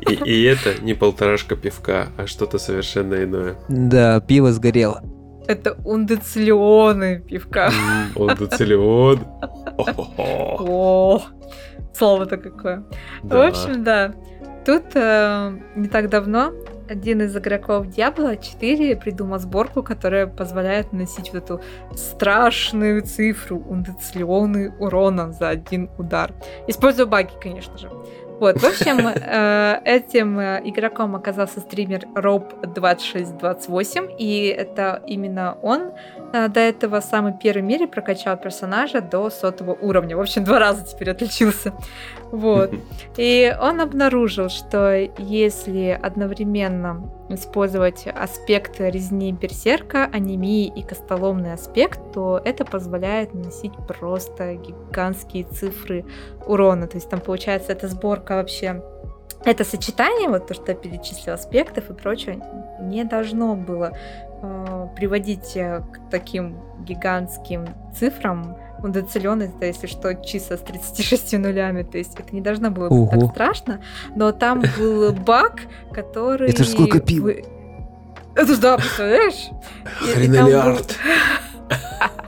И, 0.09 0.13
и 0.15 0.43
это 0.43 0.83
не 0.83 0.93
полторашка 0.93 1.55
пивка, 1.55 2.09
а 2.17 2.27
что-то 2.27 2.57
совершенно 2.57 3.23
иное. 3.23 3.55
Да, 3.69 4.19
пиво 4.19 4.51
сгорело. 4.51 5.01
Это 5.47 5.77
ундециллионы 5.85 7.21
пивка. 7.21 7.67
М, 7.67 8.11
Он 8.21 8.35
доцелион. 8.35 9.19
О-хо-хо. 9.77 10.57
О, 10.59 11.21
слово-то 11.97 12.35
какое. 12.35 12.83
В 13.23 13.47
общем, 13.47 13.81
да. 13.85 14.13
Тут 14.65 14.83
э, 14.95 15.57
не 15.77 15.87
так 15.87 16.09
давно 16.09 16.51
один 16.91 17.21
из 17.21 17.35
игроков 17.35 17.87
Diablo 17.87 18.39
4 18.39 18.97
придумал 18.97 19.39
сборку, 19.39 19.81
которая 19.81 20.27
позволяет 20.27 20.91
наносить 20.91 21.33
вот 21.33 21.43
эту 21.43 21.61
страшную 21.95 23.01
цифру 23.01 23.57
ундециллионы 23.57 24.73
урона 24.77 25.31
за 25.31 25.49
один 25.49 25.89
удар. 25.97 26.33
Используя 26.67 27.05
баги, 27.05 27.31
конечно 27.41 27.77
же. 27.77 27.89
Вот, 28.41 28.57
в 28.57 28.65
общем, 28.65 29.07
э, 29.07 29.79
этим 29.85 30.37
э, 30.39 30.61
игроком 30.65 31.15
оказался 31.15 31.61
стример 31.61 32.01
Rob2628, 32.15 34.15
и 34.17 34.47
это 34.47 35.01
именно 35.07 35.57
он 35.61 35.93
до 36.32 36.59
этого 36.59 36.99
самый 37.01 37.34
первый 37.34 37.61
мире 37.61 37.88
прокачал 37.88 38.38
персонажа 38.38 39.01
до 39.01 39.29
сотого 39.29 39.73
уровня. 39.73 40.15
В 40.15 40.21
общем, 40.21 40.43
два 40.43 40.59
раза 40.59 40.86
теперь 40.86 41.11
отличился. 41.11 41.73
Вот. 42.32 42.73
И 43.17 43.53
он 43.59 43.82
обнаружил, 43.82 44.49
что 44.49 44.95
если 45.17 45.99
одновременно 46.01 47.11
использовать 47.29 48.07
аспект 48.07 48.79
резни 48.79 49.32
берсерка, 49.32 50.05
анемии 50.05 50.67
и 50.67 50.84
костоломный 50.84 51.53
аспект, 51.53 51.99
то 52.13 52.41
это 52.43 52.65
позволяет 52.65 53.34
наносить 53.34 53.73
просто 53.88 54.55
гигантские 54.55 55.43
цифры 55.45 56.05
урона. 56.45 56.88
То 56.88 56.97
есть 56.97 57.09
там 57.09 57.19
получается 57.19 57.71
эта 57.71 57.88
сборка 57.88 58.36
вообще 58.36 58.82
это 59.45 59.63
сочетание, 59.63 60.29
вот 60.29 60.47
то, 60.47 60.53
что 60.53 60.71
я 60.71 60.75
перечислила, 60.75 61.36
аспектов 61.36 61.89
и 61.89 61.93
прочего, 61.93 62.36
не 62.79 63.03
должно 63.03 63.55
было 63.55 63.91
э, 64.41 64.88
приводить 64.95 65.55
э, 65.55 65.82
к 65.91 66.09
таким 66.09 66.57
гигантским 66.79 67.67
цифрам. 67.97 68.57
Удоцеленность, 68.84 69.55
это 69.57 69.67
если 69.67 69.88
что, 69.88 70.15
чисто 70.15 70.57
с 70.57 70.61
36 70.61 71.34
нулями. 71.34 71.84
То 71.84 71.97
есть 71.97 72.19
это 72.19 72.34
не 72.34 72.41
должно 72.41 72.71
было 72.71 72.89
быть 72.89 72.97
Ого. 72.97 73.21
так 73.21 73.32
страшно. 73.32 73.82
Но 74.15 74.32
там 74.32 74.63
был 74.77 75.13
баг, 75.25 75.61
который... 75.91 76.49
Это 76.49 76.63
ж 76.63 76.67
сколько 76.67 76.99
пива? 76.99 77.32
Это 78.36 78.55
ж 78.55 78.57
да, 78.57 78.77
представляешь? 78.77 79.49
И 80.07 80.15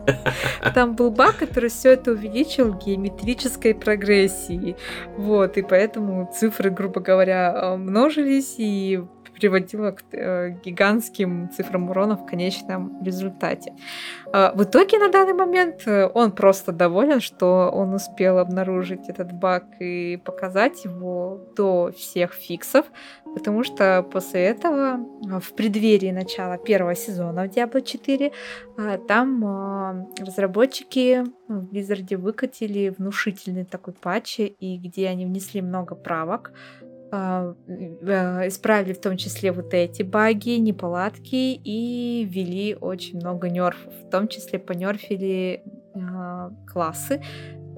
там 0.73 0.95
был- 0.95 1.11
баг, 1.11 1.37
который 1.37 1.69
все 1.69 1.93
это 1.93 2.11
увеличил 2.11 2.73
геометрической 2.73 3.73
прогрессией. 3.75 4.75
Вот, 5.17 5.57
и 5.57 5.61
поэтому 5.61 6.29
цифры, 6.33 6.69
грубо 6.69 6.99
говоря, 7.01 7.53
э, 7.55 7.75
множились 7.77 8.55
и 8.57 9.03
приводило 9.33 9.91
к 9.91 10.03
э, 10.11 10.51
гигантским 10.63 11.49
цифрам 11.49 11.89
урона 11.89 12.15
в 12.15 12.25
конечном 12.25 13.03
результате. 13.03 13.73
А, 14.31 14.53
В 14.55 14.63
итоге 14.63 14.99
на 14.99 15.09
данный 15.09 15.33
момент 15.33 15.83
э, 15.85 16.09
он 16.13 16.31
просто 16.31 16.71
доволен, 16.71 17.19
что 17.19 17.69
он 17.73 17.93
успел 17.93 18.39
обнаружить 18.39 19.09
этот 19.09 19.31
баг 19.31 19.65
и 19.79 20.17
показать 20.23 20.85
его 20.85 21.39
до 21.55 21.91
всех 21.97 22.33
фиксов, 22.33 22.85
потому 23.35 23.63
что 23.63 24.03
после 24.03 24.41
этого 24.41 24.97
э, 24.97 25.39
в 25.39 25.53
преддверии 25.53 26.11
начала 26.11 26.57
первого 26.57 26.95
сезона 26.95 27.47
в 27.47 27.47
Diablo 27.47 27.81
4 27.81 28.31
а, 28.77 28.97
там 28.97 29.45
а, 29.45 30.07
разработчики 30.19 31.23
в 31.47 31.65
Blizzard 31.65 32.17
выкатили 32.17 32.93
внушительный 32.97 33.65
такой 33.65 33.93
патч, 33.93 34.39
и 34.39 34.77
где 34.77 35.07
они 35.07 35.25
внесли 35.25 35.61
много 35.61 35.95
правок, 35.95 36.51
а, 36.81 36.82
исправили 37.13 38.93
в 38.93 39.01
том 39.01 39.17
числе 39.17 39.51
вот 39.51 39.73
эти 39.73 40.03
баги, 40.03 40.57
неполадки 40.57 41.59
и 41.63 42.27
ввели 42.29 42.75
очень 42.75 43.17
много 43.17 43.49
нерфов. 43.49 43.93
В 44.05 44.09
том 44.09 44.27
числе 44.27 44.59
понерфили 44.59 45.63
а, 45.95 46.51
классы. 46.67 47.21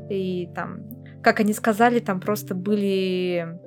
И 0.09 0.49
там, 0.55 0.81
как 1.21 1.39
они 1.39 1.53
сказали, 1.53 1.99
там 1.99 2.19
просто 2.19 2.55
были 2.55 3.45
а, 3.45 3.64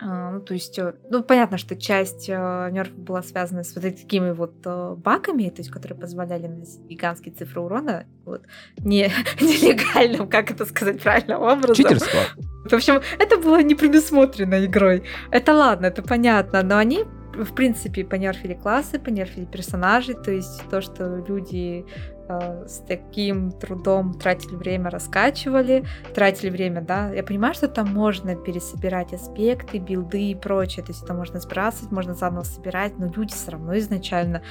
Ну, 0.00 0.40
то 0.40 0.54
есть, 0.54 0.78
э, 0.78 0.94
ну, 1.08 1.22
понятно, 1.22 1.56
что 1.56 1.76
часть 1.76 2.28
э, 2.28 2.68
нерфов 2.72 2.98
была 2.98 3.22
связана 3.22 3.62
с 3.62 3.74
вот 3.74 3.84
такими 3.84 4.32
вот 4.32 4.54
э, 4.64 4.94
багами, 4.96 5.48
то 5.50 5.60
есть, 5.60 5.70
которые 5.70 5.98
позволяли 5.98 6.48
наносить 6.48 6.84
гигантские 6.86 7.32
цифры 7.32 7.60
урона, 7.60 8.04
вот, 8.24 8.42
не, 8.78 9.04
нелегальным, 9.40 10.28
как 10.28 10.50
это 10.50 10.66
сказать 10.66 11.00
правильным 11.00 11.40
образом. 11.40 11.76
Читерство. 11.76 12.20
В 12.64 12.72
общем, 12.72 13.02
это 13.18 13.36
было 13.38 13.62
не 13.62 13.76
предусмотрено 13.76 14.64
игрой. 14.64 15.04
Это 15.30 15.54
ладно, 15.54 15.86
это 15.86 16.02
понятно, 16.02 16.62
но 16.62 16.76
они, 16.76 17.04
в 17.34 17.54
принципе, 17.54 18.04
понерфили 18.04 18.54
классы, 18.54 18.98
понерфили 18.98 19.44
персонажей, 19.44 20.16
то 20.16 20.32
есть 20.32 20.62
то, 20.70 20.80
что 20.80 21.24
люди 21.28 21.86
с 22.28 22.82
таким 22.86 23.52
трудом 23.52 24.14
тратили 24.14 24.56
время, 24.56 24.90
раскачивали, 24.90 25.84
тратили 26.14 26.50
время, 26.50 26.80
да. 26.80 27.12
Я 27.12 27.22
понимаю, 27.22 27.54
что 27.54 27.68
там 27.68 27.92
можно 27.92 28.34
пересобирать 28.34 29.12
аспекты, 29.12 29.78
билды 29.78 30.30
и 30.30 30.34
прочее, 30.34 30.84
то 30.84 30.92
есть 30.92 31.02
это 31.02 31.14
можно 31.14 31.40
сбрасывать, 31.40 31.92
можно 31.92 32.14
заново 32.14 32.44
собирать, 32.44 32.98
но 32.98 33.10
люди 33.14 33.32
все 33.34 33.50
равно 33.52 33.76
изначально 33.78 34.42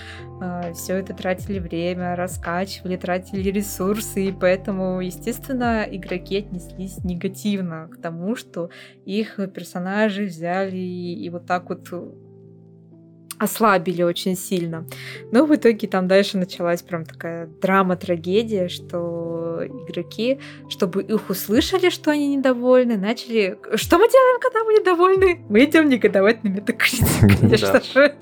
все 0.74 0.98
это 0.98 1.14
тратили 1.14 1.60
время, 1.60 2.16
раскачивали, 2.16 2.96
тратили 2.98 3.50
ресурсы, 3.50 4.26
и 4.26 4.32
поэтому, 4.32 5.02
естественно, 5.02 5.86
игроки 5.90 6.38
отнеслись 6.38 7.04
негативно 7.04 7.90
к 7.92 8.02
тому, 8.02 8.36
что 8.36 8.70
их 9.06 9.40
персонажи 9.54 10.26
взяли 10.26 10.78
и, 10.78 11.26
и 11.26 11.30
вот 11.30 11.46
так 11.46 11.70
вот 11.70 11.90
ослабили 13.44 14.04
очень 14.04 14.36
сильно. 14.36 14.86
Но 15.32 15.46
в 15.46 15.56
итоге 15.56 15.88
там 15.88 16.08
дальше 16.08 16.38
началась 16.38 16.82
прям 16.82 17.06
такая 17.06 17.48
драма-трагедия, 17.62 18.70
что 18.70 19.62
игроки, 19.66 20.40
чтобы 20.70 21.04
их 21.04 21.30
услышали, 21.30 21.90
что 21.90 22.12
они 22.12 22.36
недовольны, 22.36 22.98
начали... 22.98 23.58
Что 23.76 23.98
мы 23.98 24.10
делаем, 24.10 24.40
когда 24.40 24.64
мы 24.64 24.74
недовольны? 24.74 25.46
Мы 25.50 25.66
идем 25.66 25.90
негодовать 25.90 26.44
на 26.44 26.50
Metacritic, 26.50 27.38
конечно 27.40 27.82
же. 27.82 28.16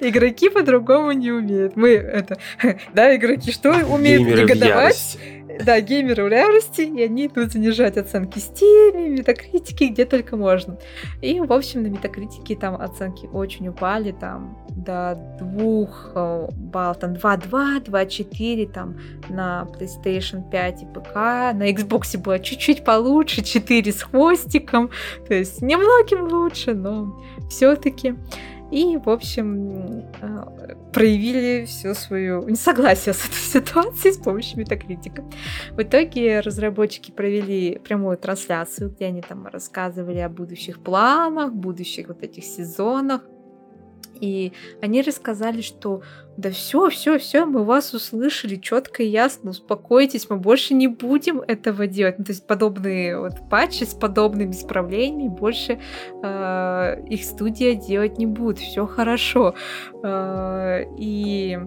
Игроки 0.00 0.48
по-другому 0.48 1.12
не 1.12 1.30
умеют. 1.30 1.76
Мы 1.76 1.90
это... 1.94 2.38
Да, 2.94 3.14
игроки 3.14 3.52
что 3.52 3.70
умеют 3.86 4.22
негодовать? 4.22 5.18
Да, 5.64 5.80
геймеры 5.80 6.24
в 6.24 6.32
ярости, 6.32 6.82
и 6.82 7.02
они 7.02 7.26
идут 7.26 7.52
занижать 7.52 7.96
оценки 7.96 8.38
Steam, 8.38 9.08
метакритики, 9.08 9.84
где 9.84 10.04
только 10.04 10.36
можно. 10.36 10.78
И, 11.22 11.40
в 11.40 11.52
общем, 11.52 11.82
на 11.82 11.86
метакритике 11.86 12.56
там 12.56 12.74
оценки 12.80 13.28
очень 13.32 13.68
упали, 13.68 14.12
там 14.12 14.58
до 14.68 15.18
двух 15.38 16.12
э, 16.14 16.48
баллов, 16.52 16.98
там 16.98 17.14
2.2, 17.14 17.84
2.4, 17.84 18.72
там 18.72 18.96
на 19.28 19.68
PlayStation 19.72 20.48
5 20.50 20.82
и 20.82 20.86
ПК, 20.86 21.14
на 21.14 21.70
Xbox 21.70 22.18
было 22.18 22.38
чуть-чуть 22.38 22.84
получше, 22.84 23.42
4 23.42 23.92
с 23.92 24.02
хвостиком, 24.02 24.90
то 25.26 25.34
есть 25.34 25.62
немногим 25.62 26.28
лучше, 26.28 26.74
но 26.74 27.22
все-таки. 27.48 28.14
И, 28.70 28.96
в 28.96 29.08
общем, 29.08 30.04
э, 30.20 30.74
проявили 30.92 31.66
все 31.66 31.94
свое 31.94 32.42
несогласие 32.46 33.14
с 33.14 33.24
этой 33.24 33.34
ситуацией 33.62 34.14
с 34.14 34.18
помощью 34.18 34.58
метакритика. 34.58 35.24
В 35.70 35.82
итоге 35.82 36.40
разработчики 36.40 37.12
провели 37.12 37.78
прямую 37.78 38.18
трансляцию, 38.18 38.90
где 38.90 39.06
они 39.06 39.22
там 39.22 39.46
рассказывали 39.46 40.18
о 40.18 40.28
будущих 40.28 40.82
планах, 40.82 41.52
будущих 41.52 42.08
вот 42.08 42.22
этих 42.22 42.44
сезонах. 42.44 43.22
И 44.20 44.52
они 44.82 45.02
рассказали, 45.02 45.60
что 45.60 46.02
да 46.36 46.50
все, 46.50 46.90
все, 46.90 47.18
все, 47.18 47.46
мы 47.46 47.64
вас 47.64 47.94
услышали 47.94 48.56
четко 48.56 49.02
и 49.02 49.08
ясно, 49.08 49.50
успокойтесь, 49.50 50.28
мы 50.28 50.36
больше 50.36 50.74
не 50.74 50.88
будем 50.88 51.40
этого 51.40 51.86
делать. 51.86 52.18
Ну, 52.18 52.24
то 52.24 52.32
есть 52.32 52.46
подобные 52.46 53.18
вот 53.18 53.48
патчи 53.50 53.84
с 53.84 53.94
подобными 53.94 54.50
исправлениями 54.50 55.28
больше 55.28 55.80
э, 56.22 57.02
их 57.08 57.24
студия 57.24 57.74
делать 57.74 58.18
не 58.18 58.26
будет, 58.26 58.58
все 58.58 58.86
хорошо. 58.86 59.54
Э, 60.02 60.84
и 60.98 61.58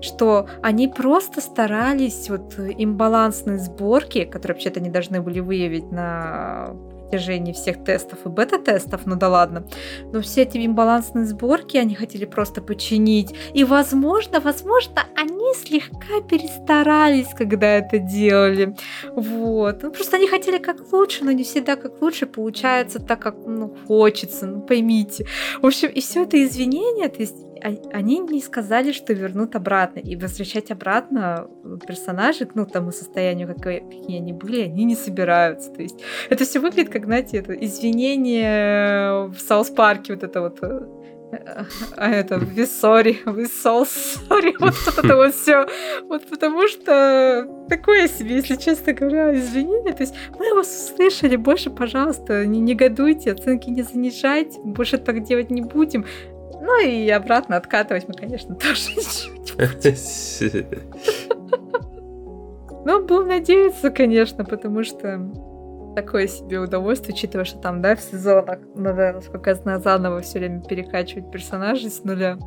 что 0.00 0.46
они 0.62 0.88
просто 0.88 1.40
старались 1.40 2.30
вот 2.30 2.54
имбалансные 2.58 3.58
сборки, 3.58 4.24
которые 4.24 4.54
вообще-то 4.54 4.80
они 4.80 4.90
должны 4.90 5.20
были 5.20 5.40
выявить 5.40 5.90
на 5.90 6.76
протяжении 7.08 7.52
всех 7.52 7.84
тестов 7.84 8.18
и 8.24 8.28
бета-тестов, 8.28 9.02
ну 9.06 9.16
да 9.16 9.28
ладно. 9.28 9.66
Но 10.12 10.20
все 10.20 10.42
эти 10.42 10.58
имбалансные 10.64 11.24
сборки 11.24 11.76
они 11.76 11.94
хотели 11.94 12.24
просто 12.24 12.60
починить. 12.60 13.34
И, 13.54 13.64
возможно, 13.64 14.40
возможно, 14.40 15.04
они 15.16 15.54
слегка 15.54 16.20
перестарались, 16.28 17.28
когда 17.36 17.76
это 17.76 17.98
делали. 17.98 18.74
Вот. 19.14 19.82
Ну, 19.82 19.90
просто 19.90 20.16
они 20.16 20.28
хотели 20.28 20.58
как 20.58 20.92
лучше, 20.92 21.24
но 21.24 21.32
не 21.32 21.44
всегда 21.44 21.76
как 21.76 22.00
лучше 22.02 22.26
получается 22.26 23.00
так, 23.00 23.20
как 23.20 23.36
ну, 23.46 23.74
хочется, 23.86 24.46
ну 24.46 24.60
поймите. 24.60 25.26
В 25.62 25.66
общем, 25.66 25.88
и 25.88 26.00
все 26.00 26.24
это 26.24 26.42
извинения, 26.44 27.08
то 27.08 27.20
есть 27.20 27.36
они 27.60 28.18
не 28.18 28.40
сказали, 28.40 28.92
что 28.92 29.12
вернут 29.12 29.56
обратно. 29.56 30.00
И 30.00 30.16
возвращать 30.16 30.70
обратно 30.70 31.48
персонажей, 31.86 32.48
ну, 32.54 32.66
тому 32.66 32.92
состоянию, 32.92 33.48
какие, 33.48 33.80
какие 33.80 34.18
они 34.18 34.32
были, 34.32 34.62
они 34.62 34.84
не 34.84 34.96
собираются. 34.96 35.72
То 35.72 35.82
есть 35.82 36.00
это 36.30 36.44
все 36.44 36.60
выглядит 36.60 36.92
как, 36.92 37.04
знаете, 37.04 37.38
это 37.38 37.52
извинение 37.52 39.28
в 39.28 39.38
Саус 39.38 39.70
Парке, 39.70 40.14
вот 40.14 40.22
это 40.22 40.40
вот 40.40 40.60
а 41.96 42.08
это 42.08 42.36
we 42.36 42.64
sorry, 42.64 43.18
we 43.26 43.46
so 43.46 43.84
sorry, 43.84 44.54
вот 44.58 44.74
это 44.86 45.16
вот 45.16 45.34
все. 45.34 45.66
Вот 46.08 46.26
потому 46.26 46.66
что 46.68 47.46
такое 47.68 48.08
себе, 48.08 48.36
если 48.36 48.56
честно 48.56 48.94
говоря, 48.94 49.34
извинения. 49.34 49.92
То 49.92 50.02
есть 50.02 50.14
мы 50.38 50.54
вас 50.54 50.68
услышали, 50.68 51.36
больше, 51.36 51.70
пожалуйста, 51.70 52.46
не 52.46 52.60
негодуйте, 52.60 53.32
оценки 53.32 53.68
не 53.68 53.82
занижайте, 53.82 54.58
больше 54.64 54.96
так 54.96 55.22
делать 55.24 55.50
не 55.50 55.60
будем. 55.60 56.06
Ну 56.60 56.84
и 56.84 57.08
обратно 57.10 57.56
откатывать 57.56 58.08
мы, 58.08 58.14
конечно, 58.14 58.54
тоже. 58.56 58.90
Ну, 62.84 63.04
будем 63.04 63.28
надеяться, 63.28 63.90
конечно, 63.90 64.44
потому 64.44 64.82
что 64.84 65.20
такое 65.94 66.28
себе 66.28 66.58
удовольствие, 66.60 67.14
учитывая, 67.14 67.44
что 67.44 67.58
там, 67.58 67.82
да, 67.82 67.96
в 67.96 68.00
сезонах 68.00 68.60
надо, 68.74 69.12
насколько 69.14 69.50
я 69.50 69.56
знаю, 69.56 69.80
заново 69.80 70.20
все 70.20 70.38
время 70.38 70.62
перекачивать 70.62 71.30
персонажей 71.30 71.90
с 71.90 72.04
нуля. 72.04 72.38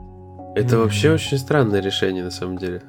Это 0.56 0.78
вообще 0.78 1.12
очень 1.12 1.38
странное 1.38 1.82
решение, 1.82 2.24
на 2.24 2.32
самом 2.32 2.58
деле. 2.58 2.82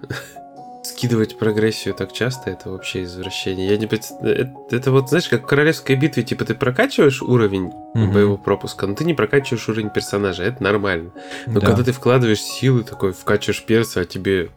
Скидывать 0.84 1.38
прогрессию 1.38 1.94
так 1.94 2.12
часто, 2.12 2.50
это 2.50 2.70
вообще 2.70 3.04
извращение. 3.04 3.68
Я 3.68 3.76
не 3.76 3.86
это, 3.86 4.66
это 4.70 4.90
вот, 4.90 5.08
знаешь, 5.08 5.28
как 5.28 5.44
в 5.44 5.46
королевской 5.46 5.94
битве, 5.94 6.24
типа 6.24 6.44
ты 6.44 6.54
прокачиваешь 6.54 7.22
уровень 7.22 7.66
угу. 7.66 8.12
боевого 8.12 8.36
пропуска, 8.36 8.86
но 8.86 8.94
ты 8.94 9.04
не 9.04 9.14
прокачиваешь 9.14 9.68
уровень 9.68 9.90
персонажа, 9.90 10.42
это 10.42 10.62
нормально. 10.62 11.12
Но 11.46 11.60
да. 11.60 11.66
когда 11.66 11.84
ты 11.84 11.92
вкладываешь 11.92 12.40
силы, 12.40 12.82
такой, 12.82 13.12
вкачиваешь 13.12 13.64
перса, 13.64 14.00
а 14.00 14.04
тебе... 14.04 14.50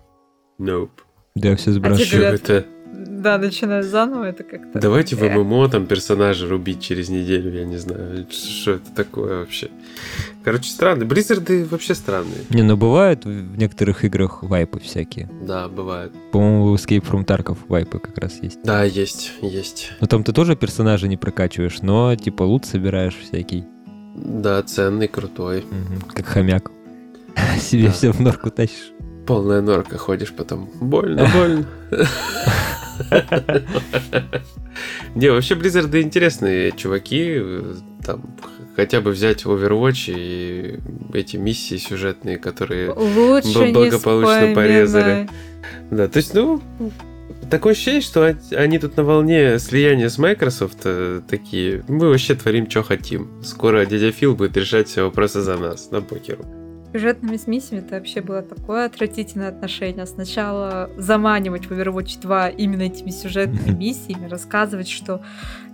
Nope. 0.59 0.89
Да, 1.35 1.55
все 1.55 1.71
сбрасываю. 1.71 2.31
А 2.31 2.33
это 2.33 2.65
да, 2.85 3.37
начинать 3.37 3.85
заново, 3.85 4.25
это 4.25 4.43
как-то... 4.43 4.79
Давайте 4.79 5.15
в 5.15 5.21
ММО 5.21 5.69
там 5.69 5.87
персонажа 5.87 6.47
рубить 6.47 6.81
через 6.81 7.09
неделю, 7.09 7.51
я 7.51 7.65
не 7.65 7.77
знаю, 7.77 8.27
что 8.29 8.73
это 8.73 8.91
такое 8.95 9.39
вообще. 9.39 9.69
Короче, 10.43 10.69
странные. 10.69 11.07
Близзарды 11.07 11.65
вообще 11.65 11.95
странные. 11.95 12.41
Не, 12.49 12.61
ну 12.61 12.77
бывают 12.77 13.25
в 13.25 13.57
некоторых 13.57 14.05
играх 14.05 14.43
вайпы 14.43 14.79
всякие. 14.79 15.29
Да, 15.41 15.67
бывают. 15.67 16.13
По-моему, 16.31 16.65
в 16.71 16.75
Escape 16.75 17.01
from 17.01 17.25
Tarkov 17.25 17.57
вайпы 17.67 17.99
как 17.99 18.17
раз 18.19 18.37
есть. 18.41 18.59
Да, 18.63 18.83
есть, 18.83 19.33
есть. 19.41 19.91
Но 19.99 20.07
там 20.07 20.23
ты 20.23 20.31
тоже 20.31 20.55
персонажа 20.55 21.07
не 21.07 21.17
прокачиваешь, 21.17 21.81
но 21.81 22.15
типа 22.15 22.43
лут 22.43 22.65
собираешь 22.65 23.15
всякий. 23.15 23.65
Да, 24.15 24.61
ценный, 24.61 25.07
крутой. 25.07 25.59
Угу, 25.59 26.13
как 26.13 26.25
хомяк. 26.27 26.71
Себе 27.59 27.89
все 27.91 28.11
в 28.11 28.19
норку 28.19 28.51
тащишь. 28.51 28.91
Полная 29.25 29.61
норка, 29.61 29.97
ходишь 29.97 30.31
потом. 30.31 30.69
Больно, 30.79 31.27
больно. 31.33 31.65
Не, 35.15 35.29
вообще 35.29 35.55
Blizzard 35.55 36.01
интересные 36.01 36.71
чуваки. 36.71 37.41
Там 38.03 38.35
хотя 38.75 39.01
бы 39.01 39.11
взять 39.11 39.43
Overwatch 39.43 40.13
и 40.15 40.79
эти 41.13 41.37
миссии 41.37 41.77
сюжетные, 41.77 42.37
которые 42.37 42.91
Лучше 42.91 43.71
благополучно 43.71 44.53
порезали. 44.53 45.29
Да, 45.89 46.07
то 46.07 46.17
есть, 46.17 46.33
ну, 46.33 46.61
такое 47.49 47.73
ощущение, 47.73 48.01
что 48.01 48.35
они 48.51 48.79
тут 48.79 48.97
на 48.97 49.03
волне 49.03 49.59
слияния 49.59 50.09
с 50.09 50.17
Microsoft 50.17 50.79
э, 50.83 51.21
такие. 51.27 51.83
Мы 51.87 52.09
вообще 52.09 52.35
творим, 52.35 52.69
что 52.69 52.83
хотим. 52.83 53.43
Скоро 53.43 53.85
дядя 53.85 54.11
Фил 54.11 54.35
будет 54.35 54.57
решать 54.57 54.87
все 54.87 55.03
вопросы 55.03 55.41
за 55.41 55.57
нас 55.57 55.91
на 55.91 56.01
покеру 56.01 56.64
сюжетными 56.95 57.35
с 57.35 57.45
миссиями 57.45 57.81
это 57.81 57.95
вообще 57.95 58.21
было 58.21 58.41
такое 58.41 58.85
отвратительное 58.85 59.49
отношение. 59.49 60.05
Сначала 60.05 60.89
заманивать 60.95 61.65
в 61.65 61.73
Overwatch 61.73 62.21
2 62.21 62.49
именно 62.51 62.83
этими 62.83 63.09
сюжетными 63.09 63.75
миссиями, 63.75 64.29
рассказывать, 64.29 64.87
что 64.87 65.21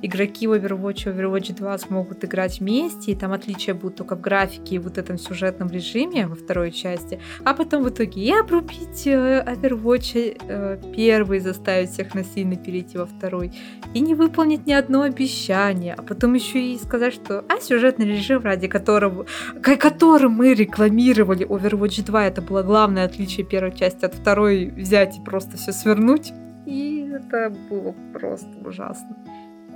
игроки 0.02 0.47
Overwatch 0.47 1.10
и 1.10 1.14
Overwatch 1.14 1.56
2 1.56 1.78
смогут 1.78 2.24
играть 2.26 2.60
вместе, 2.60 3.12
и 3.12 3.16
там 3.16 3.34
отличия 3.34 3.74
будут 3.74 3.97
только 3.97 4.16
в 4.16 4.22
графике 4.22 4.76
и 4.76 4.80
вот 4.80 4.97
этом 4.97 5.18
сюжетном 5.18 5.70
режиме 5.70 6.28
во 6.28 6.36
второй 6.36 6.72
части, 6.72 7.20
а 7.43 7.54
потом 7.54 7.84
в 7.84 7.89
итоге 7.89 8.22
и 8.22 8.32
обрубить 8.32 9.06
э, 9.06 9.43
Overwatch 9.43 10.38
э, 10.47 10.82
первый, 10.95 11.39
заставить 11.39 11.91
всех 11.91 12.14
насильно 12.16 12.56
перейти 12.56 12.97
во 12.97 13.06
второй, 13.06 13.52
и 13.93 13.99
не 13.99 14.16
выполнить 14.16 14.66
ни 14.66 14.74
одно 14.74 15.04
обещание, 15.04 15.93
а 15.97 16.02
потом 16.02 16.34
еще 16.34 16.62
и 16.62 16.78
сказать, 16.78 17.14
что 17.14 17.45
а 17.47 17.60
сюжетный 17.60 18.08
режим, 18.08 18.41
ради 18.43 18.68
которого, 18.68 19.26
которым 19.62 20.34
мы 20.34 20.54
рекламировали 20.54 21.47
Overwatch 21.47 22.04
2, 22.06 22.26
это 22.26 22.41
было 22.41 22.64
главное 22.64 23.06
отличие 23.06 23.45
первой 23.45 23.76
части 23.76 24.06
от 24.06 24.16
второй, 24.16 24.66
взять 24.66 25.18
и 25.18 25.22
просто 25.22 25.58
все 25.58 25.72
свернуть, 25.72 26.34
и 26.66 27.10
это 27.12 27.54
было 27.70 27.95
просто 28.14 28.47
ужасно 28.64 29.16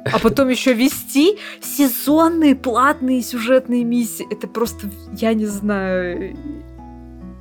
а 0.05 0.19
потом 0.19 0.49
еще 0.49 0.73
вести 0.73 1.37
сезонные 1.61 2.55
платные 2.55 3.21
сюжетные 3.21 3.83
миссии. 3.83 4.25
Это 4.31 4.47
просто, 4.47 4.89
я 5.13 5.33
не 5.33 5.45
знаю, 5.45 6.37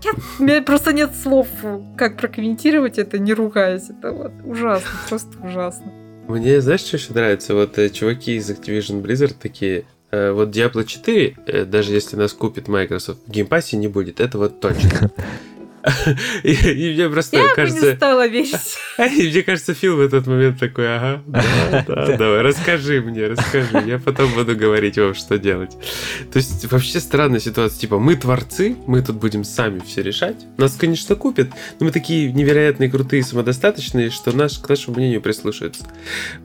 я, 0.03 0.13
у 0.39 0.43
меня 0.43 0.63
просто 0.63 0.93
нет 0.93 1.15
слов, 1.15 1.49
как 1.97 2.17
прокомментировать 2.19 2.99
это, 2.99 3.19
не 3.19 3.33
ругаясь. 3.33 3.91
Это 3.91 4.13
вот 4.13 4.33
ужасно, 4.45 4.91
просто 5.09 5.39
ужасно. 5.43 5.93
Мне, 6.29 6.61
знаешь, 6.61 6.81
что 6.81 6.97
еще 6.97 7.13
нравится? 7.13 7.55
Вот 7.55 7.79
э, 7.79 7.91
чуваки 7.91 8.37
из 8.37 8.51
Activision 8.51 9.03
Blizzard 9.03 9.35
такие, 9.41 9.85
э, 10.11 10.33
вот 10.33 10.49
Diablo 10.51 10.85
4, 10.85 11.37
э, 11.47 11.65
даже 11.67 11.93
если 11.93 12.17
нас 12.17 12.33
купит 12.33 12.69
Microsoft, 12.69 13.21
в 13.27 13.31
Game 13.31 13.51
Pass 13.51 13.72
е 13.72 13.77
не 13.77 13.89
будет, 13.89 14.21
это 14.21 14.39
вот 14.39 14.61
точно. 14.61 15.11
И, 16.43 16.95
мне 16.95 17.09
просто 17.11 17.37
Я 17.37 17.55
кажется... 17.55 17.91
не 17.91 17.97
стала 17.97 18.27
верить. 18.27 18.77
И 18.99 19.29
мне 19.29 19.43
кажется, 19.43 19.75
Фил 19.75 19.97
в 19.97 20.01
этот 20.01 20.27
момент 20.27 20.59
такой, 20.59 20.97
ага, 20.97 21.23
да, 21.27 21.85
да, 21.87 22.17
давай, 22.17 22.41
расскажи 22.41 23.03
мне, 23.03 23.27
расскажи, 23.27 23.83
я 23.87 23.99
потом 23.99 24.33
буду 24.33 24.57
говорить 24.57 24.97
вам, 24.97 25.15
что 25.15 25.39
делать. 25.39 25.73
То 26.33 26.39
есть 26.39 26.71
вообще 26.71 27.01
странная 27.01 27.41
ситуация, 27.41 27.79
типа, 27.79 27.99
мы 27.99 28.17
творцы, 28.17 28.77
мы 28.87 29.03
тут 29.03 29.17
будем 29.17 29.45
сами 29.45 29.81
все 29.81 30.03
решать. 30.03 30.47
Нас, 30.57 30.75
конечно, 30.77 31.17
купят, 31.17 31.49
но 31.81 31.87
мы 31.87 31.93
такие 31.93 32.33
невероятные, 32.33 32.91
крутые, 32.91 33.23
самодостаточные, 33.23 34.11
что 34.11 34.35
наш, 34.35 34.59
к 34.59 34.69
нашему 34.69 34.97
мнению 34.97 35.21
прислушаются. 35.21 35.85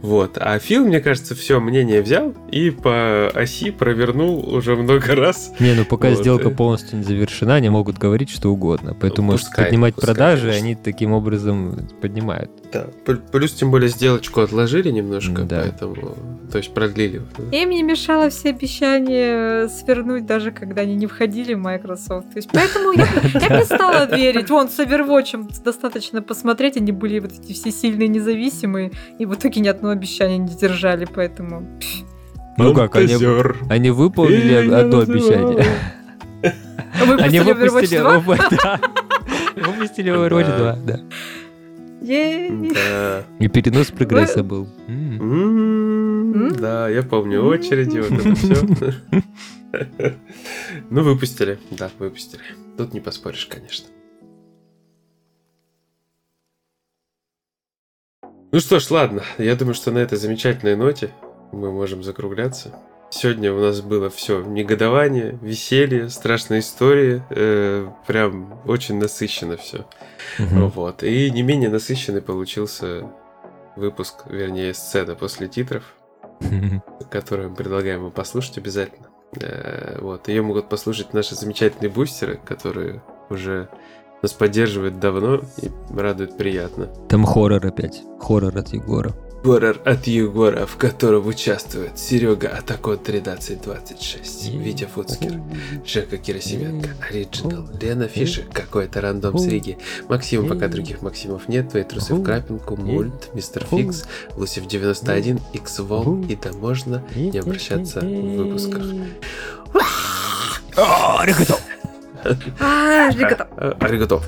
Вот. 0.02 0.38
А 0.38 0.60
Фил, 0.60 0.86
мне 0.86 1.00
кажется, 1.00 1.34
все 1.34 1.60
мнение 1.62 2.02
взял 2.02 2.36
и 2.52 2.72
по 2.72 3.28
оси 3.34 3.72
провернул 3.72 4.54
уже 4.54 4.76
много 4.76 5.16
раз. 5.16 5.54
Не, 5.60 5.76
ну 5.76 5.86
пока 5.86 6.10
вот. 6.10 6.20
сделка 6.20 6.50
полностью 6.50 6.98
не 6.98 7.04
завершена, 7.04 7.56
они 7.56 7.70
могут 7.70 7.98
говорить 7.98 8.30
что 8.30 8.50
угодно. 8.52 8.96
Поэтому 9.00 9.29
может 9.32 9.48
пускай, 9.48 9.66
поднимать 9.66 9.96
пускай, 9.96 10.14
продажи, 10.14 10.48
конечно. 10.48 10.66
они 10.66 10.76
таким 10.76 11.14
образом 11.14 11.88
поднимают. 12.02 12.52
Да, 12.72 12.88
плюс 13.32 13.54
тем 13.54 13.72
более 13.72 13.90
сделочку 13.90 14.42
отложили 14.42 14.92
немножко, 14.92 15.44
да. 15.44 15.62
поэтому, 15.62 16.16
то 16.52 16.58
есть 16.58 16.74
продлили. 16.74 17.22
Им 17.52 17.70
не 17.70 17.84
мешало 17.84 18.30
все 18.30 18.50
обещания 18.50 19.68
свернуть, 19.70 20.26
даже 20.26 20.52
когда 20.52 20.82
они 20.82 20.96
не 20.96 21.08
входили 21.08 21.54
в 21.54 21.60
Microsoft. 21.60 22.32
То 22.32 22.38
есть, 22.38 22.50
поэтому 22.54 22.92
я, 22.92 23.08
я 23.40 23.58
не 23.60 23.66
стала 23.66 24.16
верить. 24.16 24.50
Вон, 24.50 24.70
с 24.70 24.80
Overwatch 24.80 25.64
достаточно 25.64 26.22
посмотреть, 26.22 26.78
они 26.78 26.92
были 26.92 27.20
вот 27.20 27.32
эти 27.32 27.54
все 27.54 27.72
сильные, 27.72 28.08
независимые, 28.08 28.92
и 29.18 29.26
в 29.26 29.34
итоге 29.34 29.62
ни 29.62 29.68
одно 29.68 29.90
обещание 29.90 30.38
не 30.38 30.56
держали, 30.56 31.06
поэтому... 31.06 31.68
Ну 32.58 32.74
как, 32.74 32.96
они, 32.98 33.16
они 33.70 33.90
выполнили 33.90 34.70
одно 34.70 35.00
обещание. 35.00 35.66
Они 37.20 37.40
выпустили 37.40 37.98
Выпустили 39.66 40.12
Overwatch 40.12 40.58
2, 40.58 40.76
да. 40.86 41.00
Да. 42.02 43.26
И 43.40 43.48
перенос 43.48 43.92
прогресса 43.92 44.44
был. 44.44 44.68
да, 46.60 46.90
я 46.90 47.04
помню 47.04 47.44
очереди, 47.44 48.00
вот 48.00 48.12
это 48.12 48.36
все. 48.36 48.56
Ну, 50.90 51.04
выпустили, 51.04 51.60
да, 51.70 51.92
выпустили. 52.00 52.42
Тут 52.76 52.94
не 52.94 53.00
поспоришь, 53.02 53.46
конечно. 53.46 53.88
Ну 58.52 58.60
что 58.60 58.80
ж, 58.80 58.90
ладно, 58.90 59.22
я 59.38 59.56
думаю, 59.56 59.76
что 59.76 59.92
на 59.92 60.00
этой 60.00 60.18
замечательной 60.18 60.76
ноте 60.76 61.12
мы 61.52 61.72
можем 61.72 62.02
закругляться. 62.02 62.74
Сегодня 63.12 63.52
у 63.52 63.60
нас 63.60 63.82
было 63.82 64.10
все 64.10 64.42
негодование, 64.44 65.38
веселье, 65.42 66.10
страшные 66.10 66.60
истории, 66.60 67.24
э, 67.32 67.88
прям 68.06 68.60
очень 68.66 69.00
насыщенно 69.00 69.58
все. 69.58 69.86
Мгм. 70.38 70.70
Вот. 70.70 71.04
И 71.04 71.32
не 71.32 71.42
менее 71.42 71.70
насыщенный 71.70 72.22
получился 72.22 73.10
выпуск, 73.76 74.26
вернее, 74.28 74.74
сцена 74.76 75.16
после 75.16 75.48
титров, 75.48 75.84
которую 77.10 77.50
мы 77.50 77.56
предлагаем 77.56 78.04
вам 78.04 78.12
послушать 78.12 78.60
обязательно. 78.60 79.08
Э, 79.42 79.98
Вот. 80.02 80.28
Ее 80.28 80.44
могут 80.44 80.70
послушать 80.70 81.14
наши 81.14 81.34
замечательные 81.34 81.90
бустеры, 81.90 82.40
которые 82.46 83.02
уже 83.30 83.70
нас 84.22 84.34
поддерживают 84.34 85.00
давно 85.00 85.42
и 85.58 85.72
радуют 85.90 86.38
приятно. 86.38 86.88
Там 87.08 87.26
хоррор 87.26 87.66
опять. 87.66 88.04
Хоррор 88.20 88.56
от 88.58 88.70
Егора. 88.70 89.14
Горор 89.44 89.80
от 89.86 90.06
Егора, 90.08 90.66
в 90.66 90.76
котором 90.76 91.28
участвуют 91.28 91.98
Серега 91.98 92.50
Атакон 92.50 92.96
1326, 92.96 94.54
Витя 94.54 94.86
Фуцкер, 94.86 95.42
Жека 95.86 96.18
Кирасименко, 96.18 96.90
Ориджинал, 97.10 97.68
Лена 97.82 98.08
Фишер, 98.08 98.46
какой-то 98.52 99.00
рандом 99.02 99.38
с 99.38 99.48
Риги, 99.48 99.78
Максим, 100.10 100.48
пока 100.48 100.68
других 100.68 101.02
Максимов 101.02 101.48
нет, 101.48 101.70
твои 101.70 101.84
трусы 101.84 102.16
в 102.16 102.24
крапинку, 102.24 102.76
Мульт, 102.76 103.34
Мистер 103.34 103.66
Фикс, 103.66 104.06
Лусев 104.36 104.68
91, 104.68 105.40
X 105.54 105.80
Вол, 105.80 106.22
и 106.28 106.36
там 106.36 106.58
можно 106.58 107.04
не 107.16 107.40
обращаться 107.40 108.02
в 108.02 108.36
выпусках. 108.36 108.84
А, 110.82 111.26
ребята! 111.26 111.58
А, 112.60 113.10
Аригато. 113.10 113.48
А, 113.58 113.78
Аригато. 113.82 114.22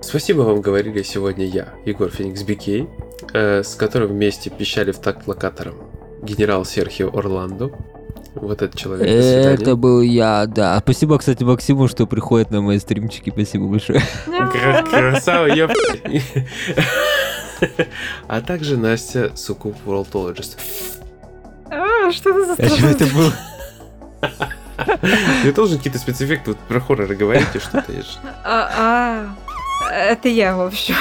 Спасибо 0.00 0.42
вам 0.42 0.60
говорили 0.60 1.02
сегодня 1.02 1.46
я, 1.46 1.74
Егор 1.84 2.10
Феникс 2.10 2.42
Бикей, 2.42 2.88
э, 3.32 3.62
с 3.62 3.74
которым 3.74 4.08
вместе 4.10 4.50
пищали 4.50 4.92
в 4.92 4.98
такт 4.98 5.26
локатором 5.26 5.74
генерал 6.22 6.64
Серхио 6.64 7.10
Орландо. 7.16 7.70
Вот 8.34 8.62
этот 8.62 8.76
человек. 8.78 9.06
Это 9.06 9.76
был 9.76 10.00
я, 10.00 10.46
да. 10.46 10.78
Спасибо, 10.80 11.18
кстати, 11.18 11.42
Максиму, 11.44 11.86
что 11.88 12.06
приходит 12.06 12.50
на 12.50 12.62
мои 12.62 12.78
стримчики. 12.78 13.28
Спасибо 13.30 13.66
большое. 13.66 14.00
Кра- 14.26 14.82
Красава, 14.84 15.46
ёп. 15.46 15.70
А 18.28 18.40
также 18.40 18.76
Настя 18.76 19.32
Сукуб 19.36 19.76
Worldologist. 19.86 20.56
А, 21.70 22.10
Что 22.10 22.30
это 22.30 22.46
за 22.56 22.62
А 22.62 22.68
что 22.68 22.86
это 22.86 23.06
было? 23.14 23.32
Я 25.44 25.52
должен 25.52 25.76
какие-то 25.78 25.98
спецэффекты 25.98 26.50
вот 26.52 26.58
про 26.60 26.80
хорроры 26.80 27.14
что-то. 27.60 27.92
я 27.92 28.00
ж- 28.02 28.16
А, 28.44 29.34
а, 29.84 29.92
это 29.92 30.28
я, 30.28 30.56
в 30.56 30.62
общем. 30.62 30.94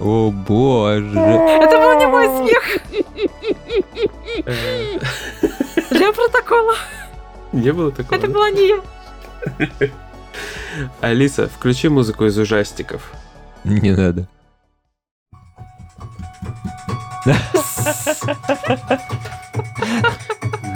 О 0.00 0.30
боже. 0.30 1.18
Это 1.18 1.78
был 1.78 1.98
не 1.98 2.06
мой 2.06 2.26
смех 2.26 2.78
Э, 4.46 4.98
для 5.90 6.12
протокола. 6.12 6.74
Не 7.52 7.72
было 7.72 7.90
такого? 7.90 8.18
Это 8.18 8.28
была 8.28 8.50
не 8.50 8.68
я. 8.68 8.80
Алиса, 11.00 11.48
включи 11.48 11.88
музыку 11.88 12.24
из 12.26 12.38
ужастиков. 12.38 13.12
Не 13.64 13.90
надо. 13.92 14.28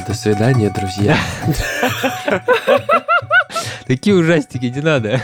До 0.07 0.14
свидания, 0.14 0.70
друзья. 0.70 1.16
Такие 3.87 4.16
ужастики, 4.16 4.66
не 4.66 4.81
надо. 4.81 5.23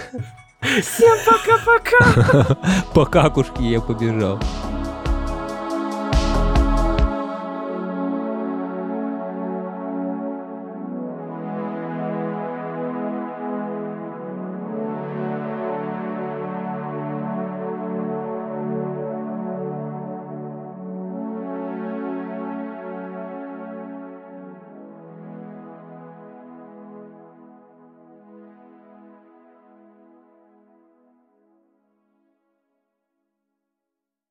Всем 0.60 1.16
пока-пока. 1.24 2.56
По 2.94 3.06
какушке 3.06 3.62
я 3.64 3.80
побежал. 3.80 4.40